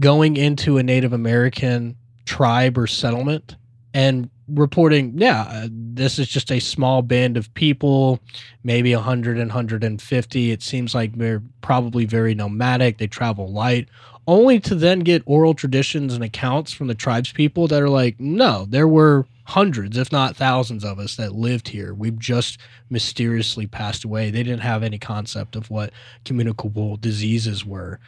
going 0.00 0.38
into 0.38 0.78
a 0.78 0.82
Native 0.82 1.12
American 1.12 1.96
tribe 2.24 2.78
or 2.78 2.86
settlement 2.86 3.56
and 3.92 4.30
reporting, 4.52 5.12
yeah, 5.16 5.42
uh, 5.48 5.68
this 5.70 6.18
is 6.18 6.28
just 6.28 6.50
a 6.50 6.60
small 6.60 7.02
band 7.02 7.36
of 7.36 7.52
people, 7.54 8.20
maybe 8.64 8.94
100 8.94 9.38
and 9.38 9.50
150. 9.50 10.50
It 10.50 10.62
seems 10.62 10.94
like 10.94 11.16
they're 11.16 11.42
probably 11.60 12.04
very 12.04 12.34
nomadic. 12.34 12.98
They 12.98 13.06
travel 13.06 13.52
light, 13.52 13.88
only 14.26 14.60
to 14.60 14.74
then 14.74 15.00
get 15.00 15.22
oral 15.26 15.54
traditions 15.54 16.14
and 16.14 16.22
accounts 16.24 16.72
from 16.72 16.86
the 16.86 16.94
tribes 16.94 17.32
people 17.32 17.66
that 17.68 17.82
are 17.82 17.88
like, 17.88 18.18
no, 18.20 18.66
there 18.68 18.88
were 18.88 19.26
hundreds, 19.44 19.96
if 19.96 20.12
not 20.12 20.36
thousands 20.36 20.84
of 20.84 20.98
us 20.98 21.16
that 21.16 21.34
lived 21.34 21.68
here. 21.68 21.92
We've 21.92 22.18
just 22.18 22.58
mysteriously 22.88 23.66
passed 23.66 24.04
away. 24.04 24.30
They 24.30 24.44
didn't 24.44 24.60
have 24.60 24.82
any 24.82 24.98
concept 24.98 25.56
of 25.56 25.70
what 25.70 25.92
communicable 26.24 26.96
diseases 26.96 27.64
were. 27.66 27.98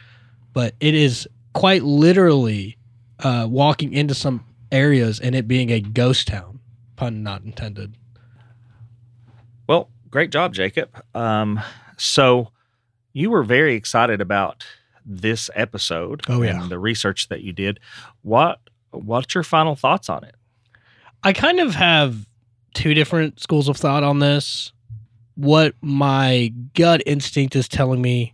But 0.53 0.75
it 0.79 0.95
is 0.95 1.27
quite 1.53 1.83
literally 1.83 2.77
uh, 3.19 3.47
walking 3.49 3.93
into 3.93 4.13
some 4.13 4.45
areas 4.73 5.19
and 5.19 5.35
it 5.35 5.47
being 5.47 5.69
a 5.71 5.79
ghost 5.79 6.27
town, 6.27 6.59
pun 6.95 7.23
not 7.23 7.43
intended. 7.43 7.95
Well, 9.67 9.89
great 10.09 10.31
job, 10.31 10.53
Jacob. 10.53 10.89
Um, 11.15 11.61
so 11.97 12.49
you 13.13 13.29
were 13.29 13.43
very 13.43 13.75
excited 13.75 14.19
about 14.21 14.65
this 15.05 15.49
episode 15.55 16.21
Oh, 16.27 16.41
yeah. 16.41 16.61
and 16.61 16.69
the 16.71 16.79
research 16.79 17.27
that 17.29 17.41
you 17.41 17.53
did. 17.53 17.79
What 18.21 18.59
what's 18.91 19.33
your 19.35 19.43
final 19.43 19.75
thoughts 19.75 20.09
on 20.09 20.23
it? 20.23 20.35
I 21.23 21.33
kind 21.33 21.59
of 21.59 21.75
have 21.75 22.25
two 22.73 22.93
different 22.93 23.39
schools 23.39 23.67
of 23.67 23.77
thought 23.77 24.03
on 24.03 24.19
this. 24.19 24.71
What 25.35 25.73
my 25.81 26.53
gut 26.75 27.01
instinct 27.05 27.55
is 27.55 27.67
telling 27.67 28.01
me, 28.01 28.33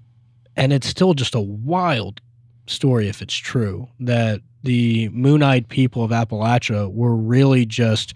and 0.56 0.74
it's 0.74 0.88
still 0.88 1.14
just 1.14 1.34
a 1.36 1.40
wild 1.40 2.22
story 2.68 3.08
if 3.08 3.22
it's 3.22 3.36
true, 3.36 3.88
that 4.02 4.42
the 4.64 5.10
moon 5.10 5.44
eyed 5.44 5.68
people 5.70 6.04
of 6.04 6.12
Appalachia 6.12 6.92
were 6.94 7.16
really 7.16 7.66
just 7.66 8.14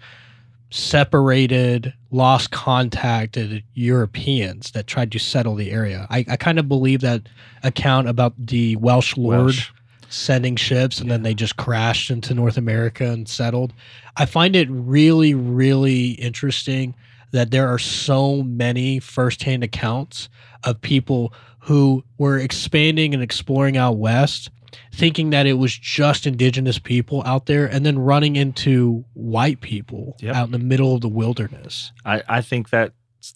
separated, 0.70 1.94
lost 2.10 2.50
contacted 2.50 3.62
Europeans 3.74 4.72
that 4.72 4.86
tried 4.86 5.12
to 5.12 5.18
settle 5.18 5.54
the 5.54 5.70
area. 5.70 6.06
I, 6.10 6.24
I 6.28 6.36
kind 6.36 6.58
of 6.58 6.68
believe 6.68 7.00
that 7.02 7.22
account 7.62 8.08
about 8.08 8.34
the 8.36 8.76
Welsh 8.76 9.16
lord 9.16 9.38
Welsh. 9.38 9.70
sending 10.08 10.56
ships 10.56 11.00
and 11.00 11.10
then 11.10 11.22
they 11.22 11.32
just 11.32 11.56
crashed 11.56 12.10
into 12.10 12.34
North 12.34 12.56
America 12.56 13.04
and 13.04 13.28
settled. 13.28 13.72
I 14.16 14.26
find 14.26 14.56
it 14.56 14.68
really, 14.70 15.34
really 15.34 16.12
interesting 16.12 16.94
that 17.30 17.50
there 17.50 17.68
are 17.68 17.78
so 17.78 18.42
many 18.42 18.98
firsthand 19.00 19.64
accounts 19.64 20.28
of 20.64 20.80
people 20.80 21.32
who 21.60 22.04
were 22.18 22.38
expanding 22.38 23.14
and 23.14 23.22
exploring 23.22 23.76
out 23.76 23.96
west, 23.96 24.50
thinking 24.92 25.30
that 25.30 25.46
it 25.46 25.54
was 25.54 25.76
just 25.76 26.26
indigenous 26.26 26.78
people 26.78 27.22
out 27.24 27.46
there, 27.46 27.66
and 27.66 27.84
then 27.84 27.98
running 27.98 28.36
into 28.36 29.04
white 29.14 29.60
people 29.60 30.16
Yep. 30.20 30.34
out 30.34 30.46
in 30.46 30.52
the 30.52 30.58
middle 30.58 30.94
of 30.94 31.00
the 31.00 31.08
wilderness. 31.08 31.92
I, 32.04 32.22
I 32.28 32.40
think 32.40 32.70
that's 32.70 32.92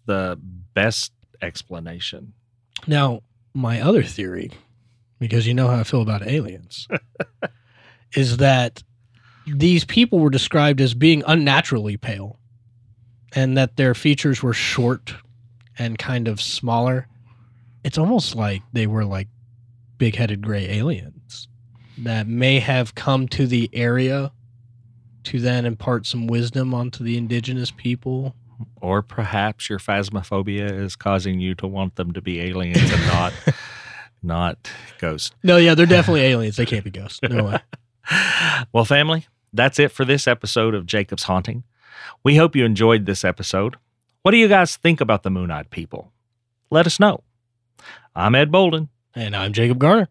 the 0.07 0.39
best 0.75 1.13
explanation. 1.43 2.33
Now, 2.87 3.23
my 3.55 3.81
other 3.81 4.03
theory, 4.03 4.51
because 5.19 5.47
you 5.47 5.55
know 5.55 5.69
how 5.69 5.77
I 5.81 5.85
feel 5.85 6.03
about 6.03 6.27
aliens, 6.27 6.87
is 8.15 8.37
that 8.39 8.83
these 9.47 9.85
people 9.85 10.19
were 10.19 10.31
described 10.31 10.81
as 10.81 10.95
being 10.95 11.23
unnaturally 11.27 11.97
pale 11.97 12.39
and 13.35 13.57
that 13.57 13.77
their 13.77 13.95
features 13.95 14.43
were 14.43 14.53
short 14.53 15.15
and 15.79 15.99
kind 15.99 16.29
of 16.29 16.41
smaller. 16.41 17.09
It's 17.85 17.99
almost 17.99 18.35
like 18.35 18.63
they 18.73 18.87
were 18.87 19.05
like 19.05 19.29
big 19.99 20.17
headed 20.17 20.43
gray 20.43 20.69
aliens 20.69 21.49
that 21.99 22.27
may 22.27 22.61
have 22.61 22.95
come 22.95 23.29
to 23.29 23.47
the 23.47 23.69
area 23.73 24.33
to 25.25 25.41
then 25.41 25.67
impart 25.67 26.07
some 26.07 26.27
wisdom 26.27 26.73
onto 26.73 27.05
the 27.05 27.17
indigenous 27.17 27.71
people. 27.71 28.35
Or 28.81 29.03
perhaps 29.03 29.69
your 29.69 29.79
phasmophobia 29.79 30.71
is 30.71 30.97
causing 30.97 31.41
you 31.41 31.55
to 31.57 31.67
want 31.67 31.97
them 31.97 32.13
to 32.13 32.23
be 32.23 32.41
aliens 32.41 32.91
and 32.91 33.07
not 33.07 33.33
not 34.23 34.71
ghosts. 34.99 35.35
No, 35.43 35.57
yeah, 35.57 35.75
they're 35.75 35.87
definitely 35.87 36.23
aliens. 36.23 36.57
They 36.57 36.67
can't 36.67 36.85
be 36.85 36.91
ghosts. 36.91 37.21
No 37.23 37.45
way. 37.45 37.61
well, 38.73 38.85
family, 38.85 39.27
that's 39.53 39.79
it 39.79 39.93
for 39.93 40.05
this 40.05 40.27
episode 40.27 40.75
of 40.75 40.87
Jacob's 40.87 41.25
Haunting. 41.25 41.65
We 42.25 42.37
hope 42.37 42.57
you 42.57 42.65
enjoyed 42.65 43.07
this 43.07 43.25
episode. 43.25 43.77
What 44.23 44.33
do 44.33 44.37
you 44.37 44.49
guys 44.49 44.77
think 44.77 45.01
about 45.01 45.23
the 45.23 45.31
Moon 45.31 45.51
Eyed 45.51 45.71
people? 45.71 46.13
Let 46.71 46.87
us 46.87 46.99
know. 46.99 47.23
I'm 48.15 48.35
Ed 48.35 48.51
Bolden. 48.51 48.89
And 49.19 49.35
I'm 49.35 49.53
Jacob 49.53 49.81
Garner. 49.81 50.09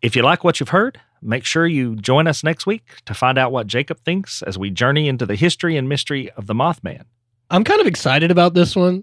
If 0.00 0.14
you 0.14 0.22
like 0.22 0.44
what 0.44 0.60
you've 0.60 0.68
heard, 0.68 1.00
make 1.20 1.44
sure 1.44 1.66
you 1.66 1.96
join 1.96 2.28
us 2.28 2.44
next 2.44 2.66
week 2.66 2.84
to 3.04 3.12
find 3.12 3.36
out 3.36 3.50
what 3.50 3.66
Jacob 3.66 3.98
thinks 4.04 4.42
as 4.42 4.56
we 4.56 4.70
journey 4.70 5.08
into 5.08 5.26
the 5.26 5.34
history 5.34 5.76
and 5.76 5.88
mystery 5.88 6.30
of 6.36 6.46
the 6.46 6.54
Mothman. 6.54 7.02
I'm 7.50 7.64
kind 7.64 7.80
of 7.80 7.88
excited 7.88 8.30
about 8.30 8.54
this 8.54 8.76
one 8.76 9.02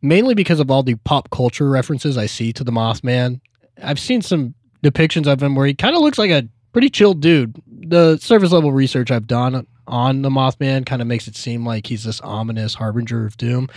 mainly 0.00 0.34
because 0.34 0.60
of 0.60 0.70
all 0.70 0.82
the 0.82 0.94
pop 0.94 1.28
culture 1.28 1.68
references 1.68 2.16
I 2.16 2.24
see 2.24 2.54
to 2.54 2.64
the 2.64 2.72
Mothman. 2.72 3.42
I've 3.82 4.00
seen 4.00 4.22
some 4.22 4.54
depictions 4.82 5.26
of 5.26 5.42
him 5.42 5.56
where 5.56 5.66
he 5.66 5.74
kind 5.74 5.94
of 5.94 6.00
looks 6.00 6.16
like 6.16 6.30
a 6.30 6.48
pretty 6.72 6.88
chill 6.88 7.12
dude. 7.12 7.60
The 7.66 8.16
surface 8.16 8.50
level 8.50 8.72
research 8.72 9.10
I've 9.10 9.26
done 9.26 9.66
on 9.86 10.22
the 10.22 10.30
Mothman 10.30 10.86
kind 10.86 11.02
of 11.02 11.08
makes 11.08 11.28
it 11.28 11.36
seem 11.36 11.66
like 11.66 11.86
he's 11.86 12.04
this 12.04 12.22
ominous 12.22 12.72
harbinger 12.72 13.26
of 13.26 13.36
doom. 13.36 13.68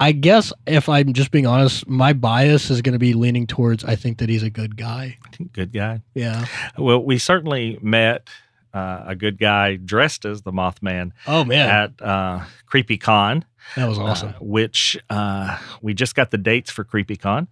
I 0.00 0.12
guess 0.12 0.52
if 0.66 0.88
I'm 0.88 1.12
just 1.12 1.30
being 1.30 1.46
honest, 1.46 1.88
my 1.88 2.12
bias 2.12 2.70
is 2.70 2.82
going 2.82 2.94
to 2.94 2.98
be 2.98 3.14
leaning 3.14 3.46
towards 3.46 3.84
I 3.84 3.96
think 3.96 4.18
that 4.18 4.28
he's 4.28 4.42
a 4.42 4.50
good 4.50 4.76
guy. 4.76 5.18
Good 5.52 5.72
guy. 5.72 6.02
Yeah. 6.14 6.46
Well, 6.76 7.02
we 7.02 7.18
certainly 7.18 7.78
met 7.80 8.28
uh, 8.72 9.04
a 9.06 9.14
good 9.14 9.38
guy 9.38 9.76
dressed 9.76 10.24
as 10.24 10.42
the 10.42 10.50
Mothman 10.52 11.12
Oh 11.26 11.44
man, 11.44 11.68
at 11.70 12.02
uh, 12.02 12.44
CreepyCon, 12.68 13.44
that 13.76 13.88
was 13.88 13.98
awesome. 13.98 14.30
uh, 14.30 14.32
which 14.40 14.96
uh, 15.10 15.58
we 15.80 15.94
just 15.94 16.14
got 16.16 16.30
the 16.32 16.38
dates 16.38 16.70
for 16.72 16.84
CreepyCon. 16.84 17.46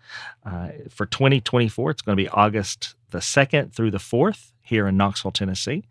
Uh, 0.44 0.68
for 0.90 1.06
2024, 1.06 1.90
it's 1.92 2.02
going 2.02 2.16
to 2.16 2.22
be 2.22 2.28
August 2.28 2.96
the 3.10 3.18
2nd 3.18 3.72
through 3.72 3.92
the 3.92 3.98
4th 3.98 4.52
here 4.62 4.88
in 4.88 4.96
Knoxville, 4.96 5.30
Tennessee. 5.30 5.84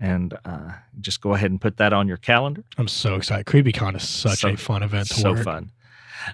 And 0.00 0.36
uh, 0.46 0.70
just 1.00 1.20
go 1.20 1.34
ahead 1.34 1.50
and 1.50 1.60
put 1.60 1.76
that 1.76 1.92
on 1.92 2.08
your 2.08 2.16
calendar. 2.16 2.64
I'm 2.78 2.88
so 2.88 3.16
excited. 3.16 3.44
CreepyCon 3.46 3.94
is 3.96 4.08
such 4.08 4.38
So- 4.40 4.48
a 4.48 4.56
fun 4.56 4.82
event 4.82 5.08
to 5.08 5.14
so 5.14 5.32
work. 5.32 5.44
fun. 5.44 5.70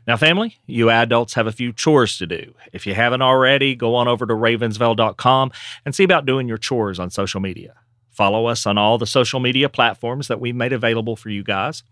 Now, 0.06 0.16
family, 0.16 0.58
you 0.66 0.90
adults 0.90 1.34
have 1.34 1.46
a 1.46 1.52
few 1.52 1.72
chores 1.72 2.18
to 2.18 2.26
do. 2.26 2.54
If 2.72 2.86
you 2.86 2.94
haven't 2.94 3.22
already, 3.22 3.74
go 3.74 3.94
on 3.94 4.08
over 4.08 4.26
to 4.26 4.34
ravensvail.com 4.34 5.52
and 5.84 5.94
see 5.94 6.04
about 6.04 6.26
doing 6.26 6.48
your 6.48 6.58
chores 6.58 6.98
on 6.98 7.10
social 7.10 7.40
media. 7.40 7.74
Follow 8.10 8.46
us 8.46 8.64
on 8.66 8.78
all 8.78 8.96
the 8.96 9.06
social 9.06 9.40
media 9.40 9.68
platforms 9.68 10.28
that 10.28 10.40
we've 10.40 10.54
made 10.54 10.72
available 10.72 11.16
for 11.16 11.30
you 11.30 11.42
guys. 11.42 11.82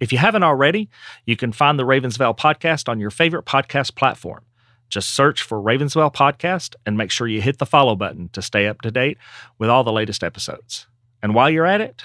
If 0.00 0.10
you 0.10 0.18
haven't 0.18 0.42
already, 0.42 0.90
you 1.26 1.36
can 1.36 1.52
find 1.52 1.78
the 1.78 1.84
Ravens 1.84 2.16
Vail 2.16 2.34
podcast 2.34 2.88
on 2.88 2.98
your 2.98 3.10
favorite 3.10 3.44
podcast 3.44 3.94
platform. 3.94 4.44
Just 4.88 5.14
search 5.14 5.42
for 5.42 5.60
Ravens 5.60 5.94
Vail 5.94 6.10
Podcast 6.10 6.74
and 6.84 6.96
make 6.96 7.10
sure 7.10 7.26
you 7.26 7.40
hit 7.40 7.58
the 7.58 7.66
follow 7.66 7.96
button 7.96 8.28
to 8.30 8.42
stay 8.42 8.66
up 8.66 8.80
to 8.82 8.90
date 8.90 9.18
with 9.58 9.70
all 9.70 9.82
the 9.82 9.92
latest 9.92 10.22
episodes. 10.22 10.86
And 11.22 11.34
while 11.34 11.50
you're 11.50 11.66
at 11.66 11.80
it, 11.80 12.04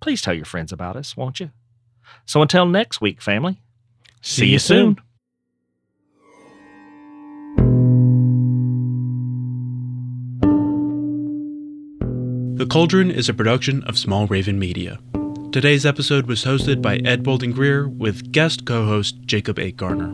please 0.00 0.20
tell 0.20 0.34
your 0.34 0.44
friends 0.44 0.72
about 0.72 0.96
us, 0.96 1.16
won't 1.16 1.40
you? 1.40 1.50
So 2.26 2.42
until 2.42 2.66
next 2.66 3.00
week, 3.00 3.22
family, 3.22 3.62
see, 4.22 4.46
you 4.46 4.58
soon. 4.58 4.96
The 12.58 12.66
Cauldron 12.66 13.10
is 13.10 13.28
a 13.28 13.34
production 13.34 13.84
of 13.84 13.96
Small 13.96 14.26
Raven 14.26 14.58
Media. 14.58 14.98
Today's 15.52 15.86
episode 15.86 16.26
was 16.26 16.44
hosted 16.44 16.82
by 16.82 16.96
Ed 16.98 17.22
Bolden 17.22 17.52
Greer 17.52 17.88
with 17.88 18.32
guest 18.32 18.66
co 18.66 18.84
host 18.84 19.16
Jacob 19.24 19.58
A. 19.58 19.70
Garner. 19.70 20.12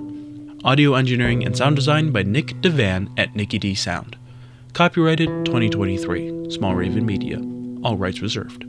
Audio 0.63 0.95
engineering 0.95 1.45
and 1.45 1.57
sound 1.57 1.77
design 1.77 2.13
by 2.13 2.23
Nick 2.23 2.49
DeVan 2.61 3.09
at 3.19 3.35
Nicky 3.35 3.59
D 3.59 3.75
Sound. 3.75 4.17
Copyrighted 4.75 5.29
2023, 5.47 6.51
Small 6.51 6.75
Raven 6.75 7.07
Media. 7.07 7.39
All 7.83 7.97
rights 7.97 8.21
reserved. 8.21 8.65